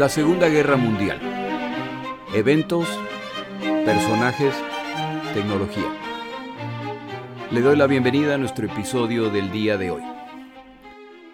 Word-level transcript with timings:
La 0.00 0.08
Segunda 0.08 0.48
Guerra 0.48 0.78
Mundial. 0.78 1.20
Eventos, 2.32 2.88
personajes, 3.84 4.54
tecnología. 5.34 5.94
Le 7.50 7.60
doy 7.60 7.76
la 7.76 7.86
bienvenida 7.86 8.36
a 8.36 8.38
nuestro 8.38 8.64
episodio 8.64 9.28
del 9.28 9.52
día 9.52 9.76
de 9.76 9.90
hoy. 9.90 10.02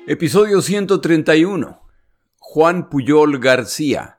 Episodio 0.09 0.63
131. 0.63 1.81
Juan 2.41 2.89
Puyol 2.89 3.39
García. 3.39 4.19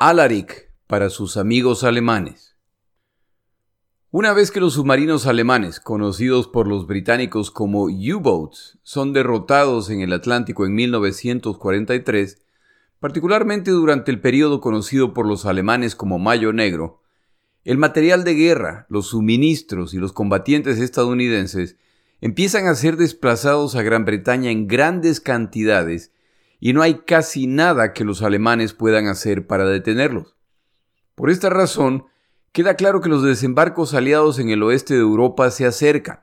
Alaric 0.00 0.72
para 0.86 1.10
sus 1.10 1.36
amigos 1.36 1.84
alemanes. 1.84 2.56
Una 4.10 4.32
vez 4.32 4.50
que 4.50 4.60
los 4.60 4.72
submarinos 4.72 5.26
alemanes, 5.26 5.80
conocidos 5.80 6.48
por 6.48 6.66
los 6.66 6.86
británicos 6.86 7.50
como 7.50 7.88
U-Boats, 7.88 8.78
son 8.82 9.12
derrotados 9.12 9.90
en 9.90 10.00
el 10.00 10.14
Atlántico 10.14 10.64
en 10.64 10.74
1943, 10.74 12.45
particularmente 13.06 13.70
durante 13.70 14.10
el 14.10 14.20
periodo 14.20 14.60
conocido 14.60 15.14
por 15.14 15.28
los 15.28 15.46
alemanes 15.46 15.94
como 15.94 16.18
Mayo 16.18 16.52
Negro, 16.52 17.04
el 17.62 17.78
material 17.78 18.24
de 18.24 18.34
guerra, 18.34 18.84
los 18.88 19.06
suministros 19.06 19.94
y 19.94 19.98
los 19.98 20.12
combatientes 20.12 20.80
estadounidenses 20.80 21.76
empiezan 22.20 22.66
a 22.66 22.74
ser 22.74 22.96
desplazados 22.96 23.76
a 23.76 23.82
Gran 23.82 24.04
Bretaña 24.04 24.50
en 24.50 24.66
grandes 24.66 25.20
cantidades 25.20 26.10
y 26.58 26.72
no 26.72 26.82
hay 26.82 27.02
casi 27.06 27.46
nada 27.46 27.92
que 27.92 28.02
los 28.02 28.22
alemanes 28.22 28.72
puedan 28.72 29.06
hacer 29.06 29.46
para 29.46 29.66
detenerlos. 29.66 30.34
Por 31.14 31.30
esta 31.30 31.48
razón, 31.48 32.06
queda 32.50 32.74
claro 32.74 33.00
que 33.02 33.08
los 33.08 33.22
desembarcos 33.22 33.94
aliados 33.94 34.40
en 34.40 34.50
el 34.50 34.64
oeste 34.64 34.94
de 34.94 35.00
Europa 35.02 35.48
se 35.52 35.64
acercan. 35.64 36.22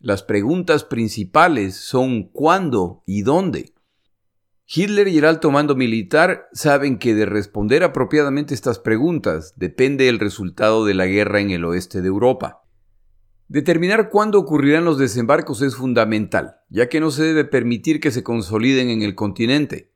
Las 0.00 0.22
preguntas 0.22 0.82
principales 0.82 1.76
son 1.76 2.22
cuándo 2.22 3.02
y 3.04 3.20
dónde. 3.20 3.71
Hitler 4.74 5.08
y 5.08 5.18
el 5.18 5.26
alto 5.26 5.50
mando 5.50 5.76
militar 5.76 6.48
saben 6.54 6.98
que 6.98 7.14
de 7.14 7.26
responder 7.26 7.84
apropiadamente 7.84 8.54
estas 8.54 8.78
preguntas 8.78 9.52
depende 9.56 10.08
el 10.08 10.18
resultado 10.18 10.86
de 10.86 10.94
la 10.94 11.04
guerra 11.04 11.40
en 11.40 11.50
el 11.50 11.66
oeste 11.66 12.00
de 12.00 12.08
Europa. 12.08 12.62
Determinar 13.48 14.08
cuándo 14.08 14.38
ocurrirán 14.38 14.86
los 14.86 14.96
desembarcos 14.96 15.60
es 15.60 15.76
fundamental, 15.76 16.56
ya 16.70 16.88
que 16.88 17.00
no 17.00 17.10
se 17.10 17.22
debe 17.22 17.44
permitir 17.44 18.00
que 18.00 18.10
se 18.10 18.22
consoliden 18.22 18.88
en 18.88 19.02
el 19.02 19.14
continente. 19.14 19.92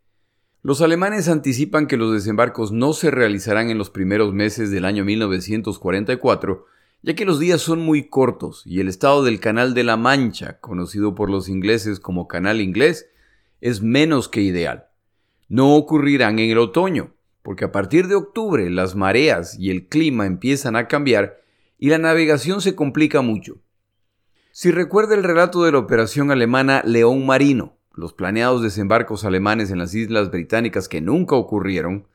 Los 0.60 0.82
alemanes 0.82 1.28
anticipan 1.28 1.86
que 1.86 1.96
los 1.96 2.12
desembarcos 2.12 2.70
no 2.70 2.92
se 2.92 3.10
realizarán 3.10 3.70
en 3.70 3.78
los 3.78 3.88
primeros 3.88 4.34
meses 4.34 4.70
del 4.70 4.84
año 4.84 5.06
1944, 5.06 6.66
ya 7.00 7.14
que 7.14 7.24
los 7.24 7.38
días 7.38 7.62
son 7.62 7.80
muy 7.80 8.10
cortos 8.10 8.62
y 8.66 8.80
el 8.80 8.88
estado 8.88 9.24
del 9.24 9.40
Canal 9.40 9.72
de 9.72 9.84
la 9.84 9.96
Mancha, 9.96 10.60
conocido 10.60 11.14
por 11.14 11.30
los 11.30 11.48
ingleses 11.48 11.98
como 11.98 12.28
Canal 12.28 12.60
Inglés, 12.60 13.06
es 13.60 13.82
menos 13.82 14.28
que 14.28 14.42
ideal. 14.42 14.88
No 15.48 15.74
ocurrirán 15.74 16.38
en 16.38 16.50
el 16.50 16.58
otoño, 16.58 17.14
porque 17.42 17.64
a 17.64 17.72
partir 17.72 18.08
de 18.08 18.16
octubre 18.16 18.68
las 18.70 18.96
mareas 18.96 19.58
y 19.58 19.70
el 19.70 19.86
clima 19.88 20.26
empiezan 20.26 20.74
a 20.76 20.88
cambiar 20.88 21.40
y 21.78 21.90
la 21.90 21.98
navegación 21.98 22.60
se 22.60 22.74
complica 22.74 23.20
mucho. 23.20 23.58
Si 24.50 24.70
recuerda 24.70 25.14
el 25.14 25.22
relato 25.22 25.64
de 25.64 25.72
la 25.72 25.78
operación 25.78 26.30
alemana 26.30 26.82
León 26.84 27.26
Marino, 27.26 27.76
los 27.94 28.12
planeados 28.12 28.62
desembarcos 28.62 29.24
alemanes 29.24 29.70
en 29.70 29.78
las 29.78 29.94
islas 29.94 30.30
británicas 30.30 30.88
que 30.88 31.00
nunca 31.00 31.36
ocurrieron, 31.36 32.08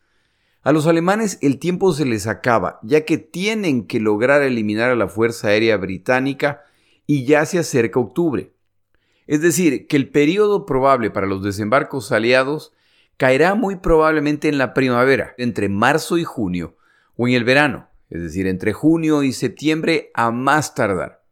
a 0.64 0.72
los 0.72 0.86
alemanes 0.86 1.40
el 1.42 1.58
tiempo 1.58 1.92
se 1.94 2.06
les 2.06 2.28
acaba, 2.28 2.80
ya 2.84 3.06
que 3.06 3.18
tienen 3.18 3.88
que 3.88 4.00
lograr 4.00 4.44
eliminar 4.44 4.92
a 4.92 4.96
la 4.96 5.08
Fuerza 5.08 5.48
Aérea 5.48 5.78
Británica 5.78 6.62
y 7.08 7.26
ya 7.26 7.46
se 7.46 7.58
acerca 7.58 8.00
octubre. 8.00 8.54
Es 9.32 9.40
decir, 9.40 9.88
que 9.88 9.96
el 9.96 10.10
periodo 10.10 10.66
probable 10.66 11.10
para 11.10 11.26
los 11.26 11.42
desembarcos 11.42 12.12
aliados 12.12 12.74
caerá 13.16 13.56
muy 13.56 13.78
probablemente 13.78 14.50
en 14.50 14.58
la 14.58 14.74
primavera, 14.74 15.36
entre 15.38 15.70
marzo 15.70 16.18
y 16.18 16.26
junio, 16.26 16.76
o 17.16 17.30
en 17.30 17.36
el 17.36 17.46
verano, 17.46 17.88
es 18.10 18.22
decir, 18.22 18.46
entre 18.46 18.74
junio 18.74 19.24
y 19.24 19.32
septiembre 19.32 20.12
a 20.16 20.32
más 20.32 20.76
tardar. 20.76 21.24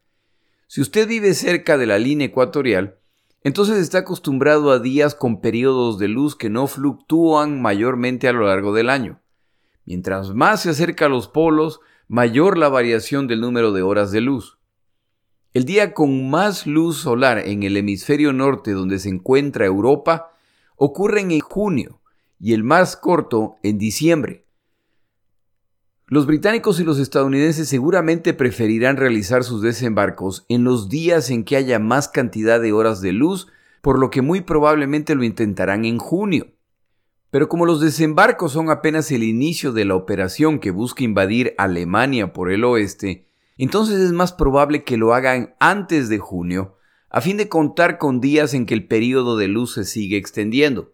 Si 0.68 0.80
usted 0.80 1.10
vive 1.10 1.34
cerca 1.34 1.78
de 1.78 1.88
la 1.88 2.00
línea 2.00 2.28
ecuatorial, 2.28 3.00
entonces 3.44 3.76
está 3.80 3.98
acostumbrado 3.98 4.72
a 4.72 4.80
días 4.80 5.14
con 5.14 5.42
periodos 5.42 6.00
de 6.00 6.08
luz 6.08 6.38
que 6.38 6.50
no 6.50 6.68
fluctúan 6.68 7.62
mayormente 7.62 8.30
a 8.30 8.32
lo 8.32 8.48
largo 8.48 8.74
del 8.74 8.90
año. 8.90 9.20
Mientras 9.84 10.34
más 10.34 10.62
se 10.62 10.70
acerca 10.70 11.08
a 11.08 11.10
los 11.10 11.28
polos, 11.28 11.82
mayor 12.08 12.58
la 12.58 12.70
variación 12.70 13.28
del 13.28 13.42
número 13.42 13.74
de 13.74 13.82
horas 13.82 14.14
de 14.14 14.22
luz. 14.22 14.59
El 15.52 15.66
día 15.66 15.96
con 15.96 16.30
más 16.30 16.68
luz 16.68 16.98
solar 16.98 17.40
en 17.40 17.64
el 17.64 17.76
hemisferio 17.76 18.34
norte 18.34 18.72
donde 18.72 19.00
se 19.00 19.10
encuentra 19.10 19.66
Europa 19.66 20.32
ocurre 20.76 21.22
en 21.22 21.40
junio 21.40 22.02
y 22.40 22.54
el 22.54 22.64
más 22.64 22.96
corto 22.96 23.56
en 23.64 23.80
diciembre. 23.80 24.46
Los 26.06 26.28
británicos 26.28 26.80
y 26.80 26.84
los 26.84 27.00
estadounidenses 27.00 27.68
seguramente 27.68 28.36
preferirán 28.36 28.98
realizar 28.98 29.44
sus 29.44 29.64
desembarcos 29.64 30.46
en 30.50 30.64
los 30.64 30.88
días 30.88 31.32
en 31.32 31.44
que 31.44 31.56
haya 31.56 31.80
más 31.80 32.10
cantidad 32.10 32.62
de 32.62 32.72
horas 32.72 33.02
de 33.02 33.12
luz, 33.12 33.48
por 33.82 33.98
lo 33.98 34.12
que 34.12 34.22
muy 34.22 34.42
probablemente 34.42 35.16
lo 35.16 35.24
intentarán 35.24 35.84
en 35.84 35.98
junio. 35.98 36.48
Pero 37.32 37.50
como 37.50 37.66
los 37.66 37.82
desembarcos 37.82 38.52
son 38.52 38.70
apenas 38.70 39.12
el 39.12 39.24
inicio 39.24 39.72
de 39.72 39.86
la 39.86 39.96
operación 39.96 40.60
que 40.60 40.70
busca 40.70 41.04
invadir 41.04 41.56
Alemania 41.58 42.34
por 42.34 42.52
el 42.52 42.64
oeste, 42.64 43.29
entonces 43.66 44.00
es 44.00 44.14
más 44.14 44.32
probable 44.32 44.86
que 44.86 44.96
lo 44.96 45.14
hagan 45.14 45.54
antes 45.60 46.08
de 46.08 46.18
junio, 46.18 46.78
a 47.10 47.20
fin 47.20 47.36
de 47.36 47.50
contar 47.50 47.98
con 47.98 48.22
días 48.22 48.54
en 48.54 48.66
que 48.66 48.74
el 48.74 48.88
periodo 48.88 49.36
de 49.36 49.50
luz 49.50 49.74
se 49.74 49.84
sigue 49.84 50.16
extendiendo. 50.16 50.94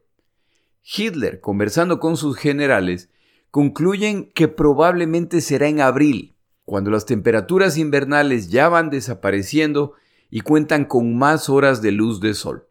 Hitler, 0.83 1.41
conversando 1.41 1.99
con 1.99 2.17
sus 2.17 2.37
generales, 2.37 3.09
concluyen 3.51 4.31
que 4.31 4.47
probablemente 4.47 5.41
será 5.41 5.67
en 5.67 5.79
abril, 5.79 6.35
cuando 6.63 6.89
las 6.89 7.05
temperaturas 7.05 7.77
invernales 7.77 8.49
ya 8.49 8.67
van 8.67 8.89
desapareciendo 8.89 9.93
y 10.31 10.41
cuentan 10.41 10.85
con 10.85 11.15
más 11.15 11.49
horas 11.49 11.83
de 11.83 11.91
luz 11.91 12.19
de 12.19 12.33
sol. 12.33 12.67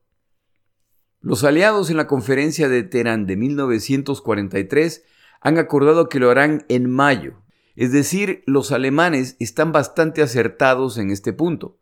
Los 1.20 1.44
aliados 1.44 1.88
en 1.88 1.96
la 1.96 2.08
conferencia 2.08 2.68
de 2.68 2.82
Teherán 2.82 3.26
de 3.26 3.36
1943 3.36 5.04
han 5.40 5.58
acordado 5.58 6.08
que 6.08 6.18
lo 6.18 6.30
harán 6.30 6.64
en 6.68 6.90
mayo, 6.90 7.43
es 7.76 7.92
decir, 7.92 8.42
los 8.46 8.72
alemanes 8.72 9.36
están 9.40 9.72
bastante 9.72 10.22
acertados 10.22 10.98
en 10.98 11.10
este 11.10 11.32
punto. 11.32 11.78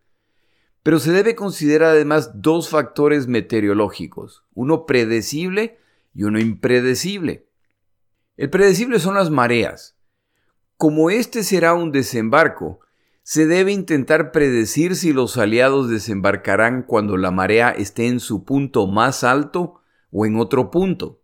Pero 0.83 0.99
se 0.99 1.13
debe 1.13 1.35
considerar 1.35 1.91
además 1.91 2.43
dos 2.43 2.69
factores 2.69 3.29
meteorológicos, 3.29 4.45
uno 4.55 4.87
predecible 4.87 5.79
y 6.15 6.25
uno 6.25 6.41
impredecible. 6.41 7.47
El 8.37 8.51
predecible 8.51 8.99
son 8.99 9.15
las 9.15 9.31
mareas. 9.31 9.97
Como 10.77 11.11
este 11.11 11.45
será 11.45 11.75
un 11.75 11.93
desembarco, 11.93 12.81
se 13.23 13.47
debe 13.47 13.71
intentar 13.71 14.33
predecir 14.33 14.97
si 14.97 15.13
los 15.13 15.37
aliados 15.37 15.89
desembarcarán 15.89 16.83
cuando 16.83 17.17
la 17.17 17.31
marea 17.31 17.71
esté 17.71 18.09
en 18.09 18.19
su 18.19 18.45
punto 18.45 18.89
más 18.89 19.23
alto 19.23 19.81
o 20.11 20.27
en 20.27 20.37
otro 20.37 20.73
punto. 20.73 21.22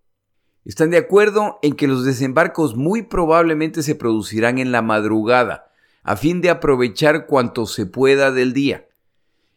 Están 0.65 0.91
de 0.91 0.99
acuerdo 0.99 1.59
en 1.63 1.75
que 1.75 1.89
los 1.89 2.05
desembarcos 2.05 2.77
muy 2.77 3.03
probablemente 3.03 3.83
se 3.83 3.95
producirán 3.95 4.59
en 4.59 4.73
la 4.73 4.83
madrugada, 4.83 5.73
a 6.03 6.17
fin 6.17 6.41
de 6.41 6.51
aprovechar 6.51 7.27
cuanto 7.27 7.67
se 7.67 7.87
pueda 7.87 8.31
del 8.31 8.53
día. 8.53 8.89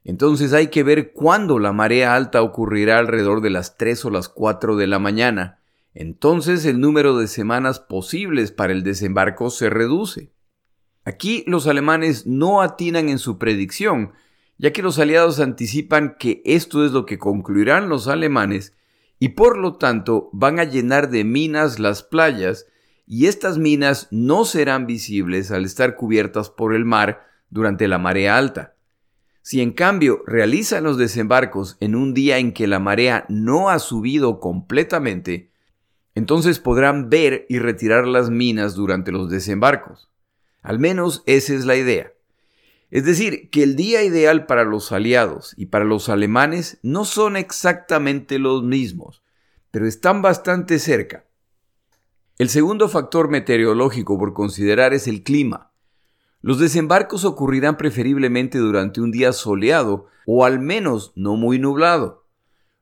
Entonces 0.03 0.53
hay 0.53 0.67
que 0.67 0.83
ver 0.83 1.13
cuándo 1.13 1.59
la 1.59 1.73
marea 1.73 2.15
alta 2.15 2.41
ocurrirá 2.41 2.97
alrededor 2.97 3.41
de 3.41 3.51
las 3.51 3.77
3 3.77 4.05
o 4.05 4.09
las 4.09 4.29
4 4.29 4.75
de 4.75 4.87
la 4.87 4.99
mañana, 4.99 5.59
entonces 5.93 6.65
el 6.65 6.79
número 6.79 7.17
de 7.17 7.27
semanas 7.27 7.79
posibles 7.79 8.51
para 8.51 8.73
el 8.73 8.83
desembarco 8.83 9.49
se 9.49 9.69
reduce. 9.69 10.31
Aquí 11.03 11.43
los 11.47 11.67
alemanes 11.67 12.25
no 12.27 12.61
atinan 12.61 13.09
en 13.09 13.19
su 13.19 13.37
predicción, 13.37 14.13
ya 14.57 14.71
que 14.71 14.83
los 14.83 14.99
aliados 14.99 15.39
anticipan 15.39 16.15
que 16.17 16.41
esto 16.45 16.85
es 16.85 16.91
lo 16.91 17.05
que 17.05 17.17
concluirán 17.17 17.89
los 17.89 18.07
alemanes 18.07 18.73
y 19.23 19.29
por 19.29 19.55
lo 19.59 19.75
tanto 19.75 20.31
van 20.33 20.59
a 20.59 20.63
llenar 20.63 21.11
de 21.11 21.23
minas 21.23 21.77
las 21.77 22.01
playas 22.01 22.65
y 23.05 23.27
estas 23.27 23.59
minas 23.59 24.07
no 24.09 24.45
serán 24.45 24.87
visibles 24.87 25.51
al 25.51 25.63
estar 25.63 25.95
cubiertas 25.95 26.49
por 26.49 26.73
el 26.73 26.85
mar 26.85 27.27
durante 27.51 27.87
la 27.87 27.99
marea 27.99 28.35
alta. 28.35 28.73
Si 29.43 29.61
en 29.61 29.73
cambio 29.73 30.23
realizan 30.25 30.85
los 30.85 30.97
desembarcos 30.97 31.77
en 31.81 31.93
un 31.93 32.15
día 32.15 32.39
en 32.39 32.51
que 32.51 32.65
la 32.65 32.79
marea 32.79 33.25
no 33.29 33.69
ha 33.69 33.77
subido 33.77 34.39
completamente, 34.39 35.51
entonces 36.15 36.57
podrán 36.57 37.11
ver 37.11 37.45
y 37.47 37.59
retirar 37.59 38.07
las 38.07 38.31
minas 38.31 38.73
durante 38.73 39.11
los 39.11 39.29
desembarcos. 39.29 40.09
Al 40.63 40.79
menos 40.79 41.21
esa 41.27 41.53
es 41.53 41.65
la 41.65 41.75
idea. 41.75 42.11
Es 42.91 43.05
decir, 43.05 43.49
que 43.49 43.63
el 43.63 43.75
día 43.75 44.03
ideal 44.03 44.45
para 44.45 44.65
los 44.65 44.91
aliados 44.91 45.53
y 45.57 45.67
para 45.67 45.85
los 45.85 46.09
alemanes 46.09 46.77
no 46.83 47.05
son 47.05 47.37
exactamente 47.37 48.37
los 48.37 48.63
mismos, 48.63 49.23
pero 49.71 49.87
están 49.87 50.21
bastante 50.21 50.77
cerca. 50.77 51.25
El 52.37 52.49
segundo 52.49 52.89
factor 52.89 53.29
meteorológico 53.29 54.19
por 54.19 54.33
considerar 54.33 54.93
es 54.93 55.07
el 55.07 55.23
clima. 55.23 55.71
Los 56.41 56.59
desembarcos 56.59 57.23
ocurrirán 57.23 57.77
preferiblemente 57.77 58.57
durante 58.57 58.99
un 58.99 59.11
día 59.11 59.31
soleado 59.31 60.07
o 60.25 60.43
al 60.43 60.59
menos 60.59 61.13
no 61.15 61.35
muy 61.35 61.59
nublado. 61.59 62.25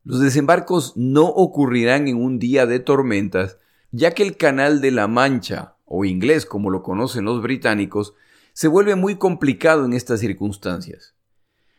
Los 0.04 0.22
desembarcos 0.22 0.94
no 0.96 1.26
ocurrirán 1.26 2.08
en 2.08 2.18
un 2.18 2.40
día 2.40 2.66
de 2.66 2.80
tormentas 2.80 3.58
ya 3.92 4.12
que 4.12 4.24
el 4.24 4.38
Canal 4.38 4.82
de 4.82 4.92
la 4.92 5.08
Mancha, 5.08 5.76
o 5.86 6.06
inglés 6.06 6.46
como 6.46 6.70
lo 6.70 6.84
conocen 6.84 7.26
los 7.26 7.42
británicos, 7.42 8.14
se 8.60 8.68
vuelve 8.68 8.96
muy 8.96 9.16
complicado 9.16 9.86
en 9.86 9.94
estas 9.94 10.20
circunstancias. 10.20 11.16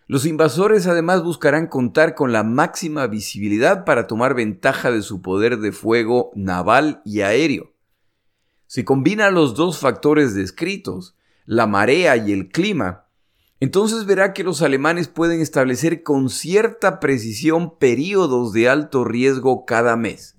Los 0.07 0.25
invasores 0.25 0.87
además 0.87 1.23
buscarán 1.23 1.67
contar 1.67 2.15
con 2.15 2.33
la 2.33 2.43
máxima 2.43 3.07
visibilidad 3.07 3.85
para 3.85 4.07
tomar 4.07 4.35
ventaja 4.35 4.91
de 4.91 5.03
su 5.03 5.21
poder 5.21 5.59
de 5.59 5.73
fuego 5.73 6.31
naval 6.35 7.03
y 7.05 7.21
aéreo. 7.21 7.75
Si 8.67 8.83
combina 8.83 9.31
los 9.31 9.55
dos 9.57 9.79
factores 9.79 10.35
descritos, 10.35 11.19
la 11.45 11.67
marea 11.67 12.17
y 12.17 12.33
el 12.33 12.49
clima, 12.49 13.05
entonces 13.61 14.07
verá 14.07 14.33
que 14.33 14.43
los 14.43 14.63
alemanes 14.63 15.09
pueden 15.09 15.43
establecer 15.43 16.03
con 16.03 16.31
cierta 16.31 16.99
precisión 16.99 17.77
periodos 17.77 18.55
de 18.55 18.71
alto 18.71 19.05
riesgo 19.05 19.67
cada 19.67 19.97
mes. 19.97 20.39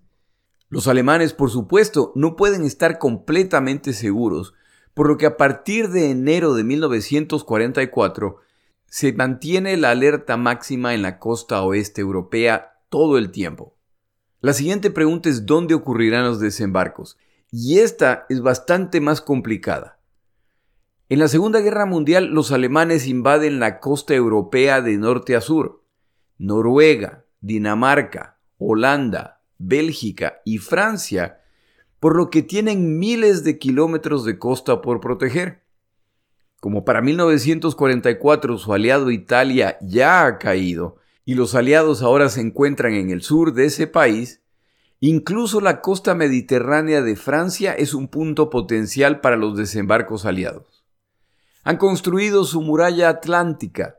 Los 0.70 0.88
alemanes, 0.88 1.34
por 1.34 1.52
supuesto, 1.52 2.12
no 2.16 2.36
pueden 2.36 2.66
estar 2.66 2.98
completamente 2.98 3.94
seguros, 3.94 4.56
por 4.94 5.08
lo 5.08 5.18
que 5.18 5.26
a 5.26 5.38
partir 5.38 5.90
de 5.90 6.12
enero 6.12 6.54
de 6.54 6.64
1944 6.64 8.38
se 8.86 9.14
mantiene 9.14 9.78
la 9.78 9.92
alerta 9.92 10.38
máxima 10.38 10.94
en 10.94 11.02
la 11.02 11.18
costa 11.18 11.62
oeste 11.64 12.02
europea 12.02 12.80
todo 12.90 13.18
el 13.18 13.32
tiempo. 13.32 13.78
La 14.42 14.54
siguiente 14.54 14.92
pregunta 14.92 15.30
es 15.30 15.46
dónde 15.46 15.76
ocurrirán 15.76 16.26
los 16.26 16.40
desembarcos, 16.40 17.18
y 17.52 17.80
esta 17.80 18.26
es 18.30 18.42
bastante 18.42 19.00
más 19.00 19.22
complicada. 19.22 20.00
En 21.10 21.20
la 21.20 21.28
Segunda 21.28 21.60
Guerra 21.60 21.86
Mundial 21.86 22.28
los 22.28 22.52
alemanes 22.52 23.06
invaden 23.06 23.60
la 23.60 23.80
costa 23.80 24.14
europea 24.14 24.82
de 24.82 24.98
norte 24.98 25.36
a 25.36 25.42
sur. 25.42 25.84
Noruega, 26.38 27.26
Dinamarca, 27.42 28.40
Holanda, 28.58 29.42
Bélgica 29.58 30.42
y 30.46 30.58
Francia, 30.58 31.41
por 32.02 32.16
lo 32.16 32.32
que 32.32 32.42
tienen 32.42 32.98
miles 32.98 33.44
de 33.44 33.60
kilómetros 33.60 34.26
de 34.26 34.40
costa 34.40 34.82
por 34.82 35.00
proteger. 35.00 35.62
Como 36.60 36.84
para 36.84 37.00
1944 37.00 38.58
su 38.58 38.74
aliado 38.74 39.12
Italia 39.12 39.78
ya 39.82 40.26
ha 40.26 40.40
caído 40.40 40.98
y 41.26 41.36
los 41.36 41.54
aliados 41.54 42.02
ahora 42.02 42.30
se 42.30 42.42
encuentran 42.42 42.96
en 42.96 43.12
el 43.12 43.22
sur 43.22 43.54
de 43.54 43.66
ese 43.66 43.86
país, 43.86 44.42
incluso 45.00 45.62
la 45.62 45.82
costa 45.82 46.16
mediterránea 46.16 47.04
de 47.04 47.16
Francia 47.16 47.74
es 47.74 47.94
un 47.94 48.08
punto 48.08 48.50
potencial 48.50 49.22
para 49.22 49.38
los 49.38 49.56
desembarcos 49.56 50.26
aliados. 50.26 50.84
Han 51.64 51.78
construido 51.78 52.46
su 52.46 52.64
muralla 52.64 53.10
atlántica 53.10 53.98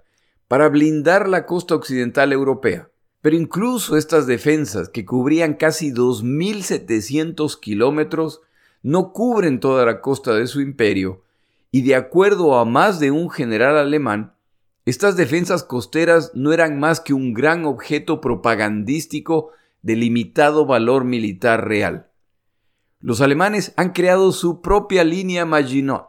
para 0.48 0.69
blindar 0.69 1.28
la 1.28 1.46
costa 1.46 1.76
occidental 1.76 2.32
europea. 2.32 2.90
Pero 3.22 3.36
incluso 3.36 3.96
estas 3.96 4.26
defensas, 4.26 4.88
que 4.88 5.06
cubrían 5.06 5.54
casi 5.54 5.92
2.700 5.92 7.58
kilómetros, 7.60 8.42
no 8.82 9.12
cubren 9.12 9.60
toda 9.60 9.86
la 9.86 10.00
costa 10.00 10.34
de 10.34 10.48
su 10.48 10.60
imperio 10.60 11.22
y 11.70 11.82
de 11.82 11.94
acuerdo 11.94 12.58
a 12.58 12.64
más 12.64 13.00
de 13.00 13.10
un 13.10 13.30
general 13.30 13.78
alemán, 13.78 14.34
estas 14.84 15.16
defensas 15.16 15.62
costeras 15.62 16.32
no 16.34 16.52
eran 16.52 16.80
más 16.80 17.00
que 17.00 17.14
un 17.14 17.32
gran 17.32 17.64
objeto 17.64 18.20
propagandístico 18.20 19.52
de 19.80 19.94
limitado 19.94 20.66
valor 20.66 21.04
militar 21.04 21.66
real. 21.66 22.08
Los 22.98 23.20
alemanes 23.20 23.72
han 23.76 23.92
creado 23.92 24.32
su 24.32 24.60
propia 24.60 25.04
línea 25.04 25.46
Maginot, 25.46 26.08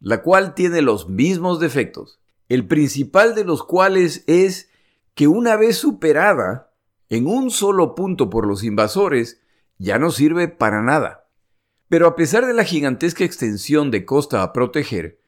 la 0.00 0.22
cual 0.22 0.54
tiene 0.54 0.82
los 0.82 1.08
mismos 1.08 1.60
defectos, 1.60 2.20
el 2.48 2.66
principal 2.66 3.36
de 3.36 3.44
los 3.44 3.62
cuales 3.62 4.24
es 4.26 4.71
que 5.14 5.28
una 5.28 5.56
vez 5.56 5.76
superada 5.76 6.72
en 7.08 7.26
un 7.26 7.50
solo 7.50 7.94
punto 7.94 8.30
por 8.30 8.46
los 8.46 8.64
invasores, 8.64 9.40
ya 9.78 9.98
no 9.98 10.10
sirve 10.10 10.48
para 10.48 10.82
nada. 10.82 11.28
Pero 11.88 12.06
a 12.06 12.16
pesar 12.16 12.46
de 12.46 12.54
la 12.54 12.64
gigantesca 12.64 13.24
extensión 13.24 13.90
de 13.90 14.06
costa 14.06 14.42
a 14.42 14.52
proteger, 14.52 15.20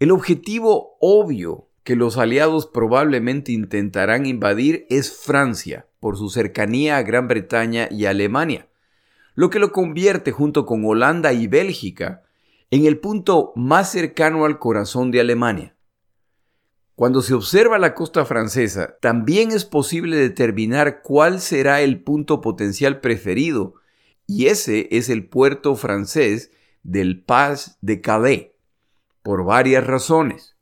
el 0.00 0.10
objetivo 0.10 0.96
obvio 1.00 1.68
que 1.84 1.94
los 1.94 2.18
aliados 2.18 2.66
probablemente 2.66 3.52
intentarán 3.52 4.26
invadir 4.26 4.86
es 4.90 5.12
Francia, 5.12 5.86
por 6.00 6.16
su 6.16 6.30
cercanía 6.30 6.96
a 6.96 7.02
Gran 7.02 7.28
Bretaña 7.28 7.88
y 7.90 8.06
Alemania, 8.06 8.68
lo 9.34 9.50
que 9.50 9.58
lo 9.58 9.70
convierte 9.70 10.32
junto 10.32 10.66
con 10.66 10.84
Holanda 10.84 11.32
y 11.32 11.46
Bélgica 11.46 12.22
en 12.70 12.86
el 12.86 12.98
punto 12.98 13.52
más 13.54 13.92
cercano 13.92 14.44
al 14.44 14.58
corazón 14.58 15.10
de 15.10 15.20
Alemania. 15.20 15.76
Cuando 17.00 17.22
se 17.22 17.32
observa 17.32 17.78
la 17.78 17.94
costa 17.94 18.26
francesa, 18.26 18.98
también 19.00 19.52
es 19.52 19.64
posible 19.64 20.18
determinar 20.18 21.00
cuál 21.00 21.40
será 21.40 21.80
el 21.80 22.02
punto 22.02 22.42
potencial 22.42 23.00
preferido 23.00 23.76
y 24.26 24.48
ese 24.48 24.86
es 24.90 25.08
el 25.08 25.26
puerto 25.26 25.76
francés 25.76 26.50
del 26.82 27.22
Pas 27.22 27.78
de 27.80 28.02
Calais, 28.02 28.48
por 29.22 29.46
varias 29.46 29.86
razones. 29.86 30.56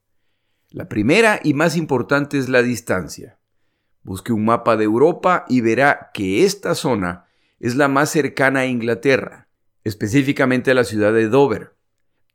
La 0.70 0.88
primera 0.88 1.40
y 1.42 1.54
más 1.54 1.76
importante 1.76 2.38
es 2.38 2.48
la 2.48 2.62
distancia. 2.62 3.40
Busque 4.04 4.32
un 4.32 4.44
mapa 4.44 4.76
de 4.76 4.84
Europa 4.84 5.44
y 5.48 5.60
verá 5.60 6.12
que 6.14 6.44
esta 6.44 6.76
zona 6.76 7.26
es 7.58 7.74
la 7.74 7.88
más 7.88 8.10
cercana 8.10 8.60
a 8.60 8.66
Inglaterra, 8.66 9.48
específicamente 9.82 10.70
a 10.70 10.74
la 10.74 10.84
ciudad 10.84 11.12
de 11.12 11.26
Dover. 11.26 11.77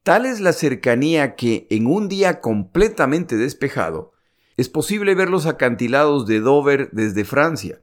Tal 0.03 0.25
es 0.25 0.41
la 0.41 0.51
cercanía 0.51 1.35
que 1.35 1.65
en 1.69 1.87
un 1.87 2.09
día 2.09 2.41
completamente 2.41 3.37
despejado 3.37 4.11
es 4.57 4.67
posible 4.67 5.15
ver 5.15 5.29
los 5.29 5.45
acantilados 5.45 6.27
de 6.27 6.41
Dover 6.41 6.89
desde 6.91 7.23
Francia. 7.23 7.81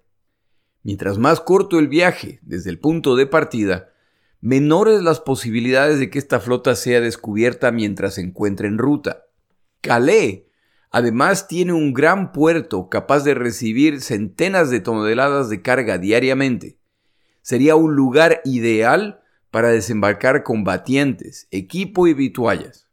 Mientras 0.82 1.16
más 1.16 1.40
corto 1.40 1.78
el 1.78 1.88
viaje 1.88 2.38
desde 2.42 2.68
el 2.68 2.78
punto 2.78 3.16
de 3.16 3.26
partida, 3.26 3.94
menores 4.42 5.02
las 5.02 5.18
posibilidades 5.18 5.98
de 5.98 6.10
que 6.10 6.18
esta 6.18 6.40
flota 6.40 6.74
sea 6.74 7.00
descubierta 7.00 7.72
mientras 7.72 8.14
se 8.14 8.20
encuentre 8.20 8.68
en 8.68 8.76
ruta. 8.76 9.24
Calais 9.80 10.42
además 10.90 11.48
tiene 11.48 11.72
un 11.72 11.94
gran 11.94 12.32
puerto 12.32 12.90
capaz 12.90 13.24
de 13.24 13.32
recibir 13.32 14.02
centenas 14.02 14.68
de 14.68 14.80
toneladas 14.80 15.48
de 15.48 15.62
carga 15.62 15.96
diariamente. 15.96 16.78
Sería 17.40 17.76
un 17.76 17.94
lugar 17.94 18.42
ideal 18.44 19.19
para 19.50 19.68
desembarcar 19.68 20.42
combatientes, 20.42 21.48
equipo 21.50 22.06
y 22.06 22.14
vituallas. 22.14 22.88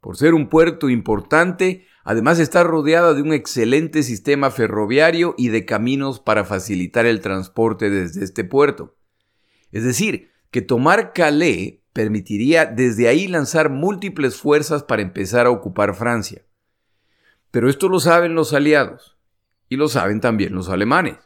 Por 0.00 0.16
ser 0.16 0.34
un 0.34 0.48
puerto 0.48 0.88
importante, 0.88 1.86
Además 2.08 2.38
está 2.38 2.64
rodeada 2.64 3.12
de 3.12 3.20
un 3.20 3.34
excelente 3.34 4.02
sistema 4.02 4.50
ferroviario 4.50 5.34
y 5.36 5.48
de 5.48 5.66
caminos 5.66 6.20
para 6.20 6.46
facilitar 6.46 7.04
el 7.04 7.20
transporte 7.20 7.90
desde 7.90 8.24
este 8.24 8.44
puerto. 8.44 8.96
Es 9.72 9.84
decir, 9.84 10.30
que 10.50 10.62
tomar 10.62 11.12
Calais 11.12 11.80
permitiría 11.92 12.64
desde 12.64 13.08
ahí 13.08 13.28
lanzar 13.28 13.68
múltiples 13.68 14.36
fuerzas 14.36 14.84
para 14.84 15.02
empezar 15.02 15.44
a 15.44 15.50
ocupar 15.50 15.94
Francia. 15.94 16.46
Pero 17.50 17.68
esto 17.68 17.90
lo 17.90 18.00
saben 18.00 18.34
los 18.34 18.54
aliados 18.54 19.18
y 19.68 19.76
lo 19.76 19.88
saben 19.88 20.22
también 20.22 20.54
los 20.54 20.70
alemanes, 20.70 21.18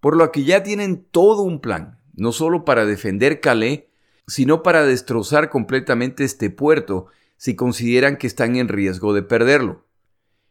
por 0.00 0.16
lo 0.16 0.32
que 0.32 0.42
ya 0.42 0.64
tienen 0.64 1.04
todo 1.04 1.42
un 1.42 1.60
plan, 1.60 2.00
no 2.14 2.32
solo 2.32 2.64
para 2.64 2.84
defender 2.84 3.38
Calais, 3.38 3.84
sino 4.26 4.62
para 4.62 4.84
destrozar 4.84 5.50
completamente 5.50 6.24
este 6.24 6.50
puerto 6.50 7.06
si 7.36 7.54
consideran 7.54 8.16
que 8.16 8.26
están 8.26 8.56
en 8.56 8.68
riesgo 8.68 9.14
de 9.14 9.22
perderlo. 9.22 9.86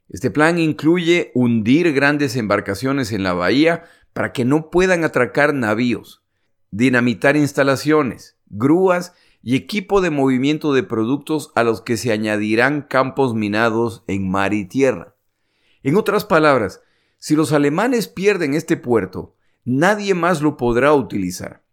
Este 0.08 0.30
plan 0.30 0.60
incluye 0.60 1.32
hundir 1.34 1.94
grandes 1.94 2.36
embarcaciones 2.36 3.12
en 3.12 3.24
la 3.24 3.34
bahía 3.34 3.84
para 4.14 4.32
que 4.32 4.46
no 4.46 4.70
puedan 4.70 5.04
atracar 5.04 5.54
navíos, 5.54 6.24
dinamitar 6.72 7.36
instalaciones, 7.36 8.38
grúas 8.48 9.14
y 9.42 9.56
equipo 9.56 10.02
de 10.02 10.12
movimiento 10.12 10.74
de 10.74 10.84
productos 10.84 11.52
a 11.56 11.64
los 11.64 11.82
que 11.82 11.98
se 11.98 12.12
añadirán 12.12 12.82
campos 12.84 13.34
minados 13.34 14.04
en 14.08 14.30
mar 14.30 14.54
y 14.54 14.66
tierra. 14.66 15.16
En 15.84 15.98
otras 15.98 16.26
palabras, 16.26 16.82
si 17.18 17.36
los 17.36 17.52
alemanes 17.52 18.08
pierden 18.08 18.54
este 18.54 18.78
puerto, 18.78 19.36
nadie 19.64 20.14
más 20.14 20.42
lo 20.42 20.58
podrá 20.58 20.94
utilizar. 20.94 21.65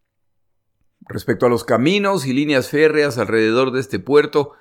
Respecto 1.13 1.45
a 1.45 1.51
los 1.51 1.63
caminos 1.63 2.25
y 2.25 2.33
líneas 2.33 2.71
férreas 2.71 3.19
alrededor 3.19 3.71
de 3.71 3.81
este 3.81 3.99
puerto, 3.99 4.53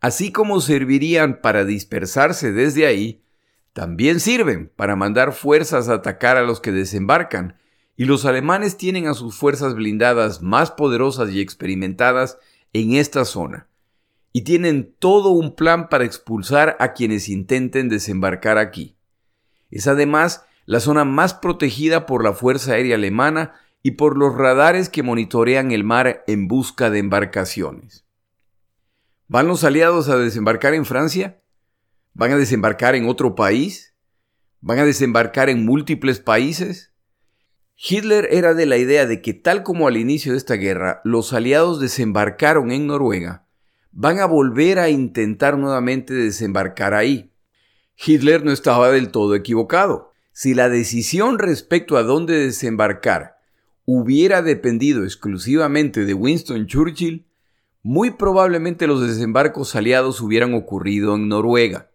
así 0.00 0.30
como 0.30 0.60
servirían 0.60 1.40
para 1.40 1.64
dispersarse 1.64 2.52
desde 2.52 2.86
ahí, 2.86 3.24
también 3.72 4.20
sirven 4.20 4.70
para 4.76 4.94
mandar 4.94 5.32
fuerzas 5.32 5.88
a 5.88 5.94
atacar 5.94 6.36
a 6.36 6.44
los 6.44 6.60
que 6.60 6.70
desembarcan, 6.70 7.58
y 7.96 8.04
los 8.04 8.24
alemanes 8.24 8.76
tienen 8.76 9.08
a 9.08 9.14
sus 9.14 9.34
fuerzas 9.34 9.74
blindadas 9.74 10.42
más 10.42 10.70
poderosas 10.70 11.32
y 11.32 11.40
experimentadas 11.40 12.38
en 12.72 12.94
esta 12.94 13.24
zona, 13.24 13.66
y 14.32 14.42
tienen 14.42 14.94
todo 15.00 15.30
un 15.30 15.56
plan 15.56 15.88
para 15.88 16.04
expulsar 16.04 16.76
a 16.78 16.92
quienes 16.92 17.28
intenten 17.28 17.88
desembarcar 17.88 18.58
aquí. 18.58 18.96
Es 19.72 19.88
además 19.88 20.44
la 20.66 20.78
zona 20.78 21.04
más 21.04 21.34
protegida 21.34 22.06
por 22.06 22.22
la 22.22 22.32
Fuerza 22.32 22.74
Aérea 22.74 22.94
Alemana 22.94 23.54
y 23.86 23.92
por 23.92 24.18
los 24.18 24.34
radares 24.34 24.88
que 24.88 25.04
monitorean 25.04 25.70
el 25.70 25.84
mar 25.84 26.24
en 26.26 26.48
busca 26.48 26.90
de 26.90 26.98
embarcaciones. 26.98 28.04
¿Van 29.28 29.46
los 29.46 29.62
aliados 29.62 30.08
a 30.08 30.18
desembarcar 30.18 30.74
en 30.74 30.84
Francia? 30.84 31.40
¿Van 32.12 32.32
a 32.32 32.36
desembarcar 32.36 32.96
en 32.96 33.08
otro 33.08 33.36
país? 33.36 33.94
¿Van 34.60 34.80
a 34.80 34.84
desembarcar 34.84 35.50
en 35.50 35.64
múltiples 35.64 36.18
países? 36.18 36.94
Hitler 37.76 38.26
era 38.32 38.54
de 38.54 38.66
la 38.66 38.76
idea 38.76 39.06
de 39.06 39.22
que 39.22 39.34
tal 39.34 39.62
como 39.62 39.86
al 39.86 39.96
inicio 39.96 40.32
de 40.32 40.38
esta 40.38 40.54
guerra 40.54 41.00
los 41.04 41.32
aliados 41.32 41.78
desembarcaron 41.78 42.72
en 42.72 42.88
Noruega, 42.88 43.46
van 43.92 44.18
a 44.18 44.26
volver 44.26 44.80
a 44.80 44.88
intentar 44.88 45.58
nuevamente 45.58 46.12
desembarcar 46.12 46.92
ahí. 46.92 47.32
Hitler 48.04 48.44
no 48.44 48.50
estaba 48.50 48.90
del 48.90 49.12
todo 49.12 49.36
equivocado. 49.36 50.10
Si 50.32 50.54
la 50.54 50.68
decisión 50.68 51.38
respecto 51.38 51.96
a 51.96 52.02
dónde 52.02 52.36
desembarcar 52.36 53.35
hubiera 53.86 54.42
dependido 54.42 55.04
exclusivamente 55.04 56.04
de 56.04 56.12
Winston 56.12 56.66
Churchill, 56.66 57.26
muy 57.82 58.10
probablemente 58.10 58.88
los 58.88 59.00
desembarcos 59.00 59.76
aliados 59.76 60.20
hubieran 60.20 60.54
ocurrido 60.54 61.14
en 61.14 61.28
Noruega. 61.28 61.90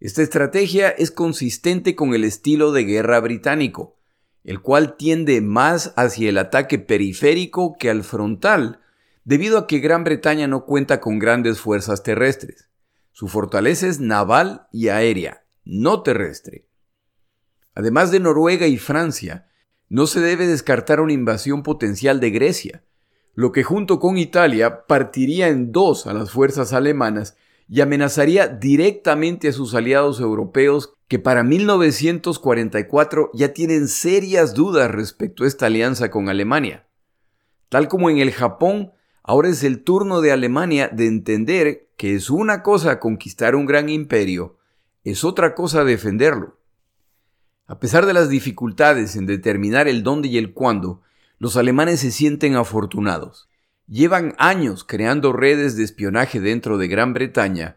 Esta 0.00 0.22
estrategia 0.22 0.88
es 0.88 1.10
consistente 1.10 1.94
con 1.94 2.14
el 2.14 2.24
estilo 2.24 2.72
de 2.72 2.84
guerra 2.84 3.20
británico, 3.20 3.98
el 4.42 4.62
cual 4.62 4.96
tiende 4.96 5.42
más 5.42 5.92
hacia 5.96 6.30
el 6.30 6.38
ataque 6.38 6.78
periférico 6.78 7.76
que 7.78 7.90
al 7.90 8.04
frontal, 8.04 8.80
debido 9.24 9.58
a 9.58 9.66
que 9.66 9.80
Gran 9.80 10.04
Bretaña 10.04 10.46
no 10.46 10.64
cuenta 10.64 11.00
con 11.00 11.18
grandes 11.18 11.60
fuerzas 11.60 12.02
terrestres. 12.02 12.70
Su 13.12 13.28
fortaleza 13.28 13.86
es 13.86 14.00
naval 14.00 14.66
y 14.72 14.88
aérea, 14.88 15.44
no 15.64 16.02
terrestre. 16.02 16.68
Además 17.74 18.10
de 18.10 18.20
Noruega 18.20 18.66
y 18.66 18.78
Francia, 18.78 19.47
no 19.88 20.06
se 20.06 20.20
debe 20.20 20.46
descartar 20.46 21.00
una 21.00 21.12
invasión 21.12 21.62
potencial 21.62 22.20
de 22.20 22.30
Grecia, 22.30 22.84
lo 23.34 23.52
que 23.52 23.62
junto 23.62 24.00
con 24.00 24.18
Italia 24.18 24.86
partiría 24.86 25.48
en 25.48 25.72
dos 25.72 26.06
a 26.06 26.14
las 26.14 26.30
fuerzas 26.30 26.72
alemanas 26.72 27.36
y 27.68 27.80
amenazaría 27.80 28.48
directamente 28.48 29.48
a 29.48 29.52
sus 29.52 29.74
aliados 29.74 30.20
europeos 30.20 30.94
que 31.06 31.18
para 31.18 31.42
1944 31.42 33.30
ya 33.34 33.52
tienen 33.52 33.88
serias 33.88 34.54
dudas 34.54 34.90
respecto 34.90 35.44
a 35.44 35.46
esta 35.46 35.66
alianza 35.66 36.10
con 36.10 36.28
Alemania. 36.28 36.86
Tal 37.68 37.88
como 37.88 38.10
en 38.10 38.18
el 38.18 38.32
Japón, 38.32 38.92
ahora 39.22 39.48
es 39.48 39.62
el 39.62 39.84
turno 39.84 40.20
de 40.20 40.32
Alemania 40.32 40.88
de 40.88 41.06
entender 41.06 41.88
que 41.96 42.14
es 42.14 42.30
una 42.30 42.62
cosa 42.62 43.00
conquistar 43.00 43.54
un 43.54 43.66
gran 43.66 43.88
imperio, 43.88 44.58
es 45.04 45.24
otra 45.24 45.54
cosa 45.54 45.84
defenderlo. 45.84 46.57
A 47.68 47.78
pesar 47.78 48.06
de 48.06 48.14
las 48.14 48.30
dificultades 48.30 49.14
en 49.14 49.26
determinar 49.26 49.88
el 49.88 50.02
dónde 50.02 50.28
y 50.28 50.38
el 50.38 50.54
cuándo, 50.54 51.02
los 51.38 51.58
alemanes 51.58 52.00
se 52.00 52.10
sienten 52.10 52.56
afortunados. 52.56 53.50
Llevan 53.86 54.34
años 54.38 54.84
creando 54.84 55.34
redes 55.34 55.76
de 55.76 55.84
espionaje 55.84 56.40
dentro 56.40 56.78
de 56.78 56.88
Gran 56.88 57.12
Bretaña 57.12 57.76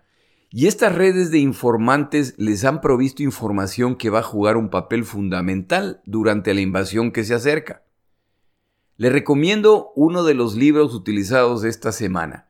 y 0.50 0.68
estas 0.68 0.96
redes 0.96 1.30
de 1.30 1.40
informantes 1.40 2.36
les 2.38 2.64
han 2.64 2.80
provisto 2.80 3.22
información 3.22 3.98
que 3.98 4.10
va 4.10 4.20
a 4.20 4.24
jugar 4.24 4.56
un 4.56 4.70
papel 4.70 5.04
fundamental 5.04 6.02
durante 6.06 6.54
la 6.54 6.62
invasión 6.62 7.12
que 7.12 7.26
se 7.26 7.34
acerca. 7.34 7.84
Le 8.96 9.10
recomiendo 9.10 9.92
uno 9.98 10.24
de 10.24 10.36
los 10.36 10.56
libros 10.56 10.94
utilizados 10.94 11.66
esta 11.66 11.92
semana. 11.92 12.48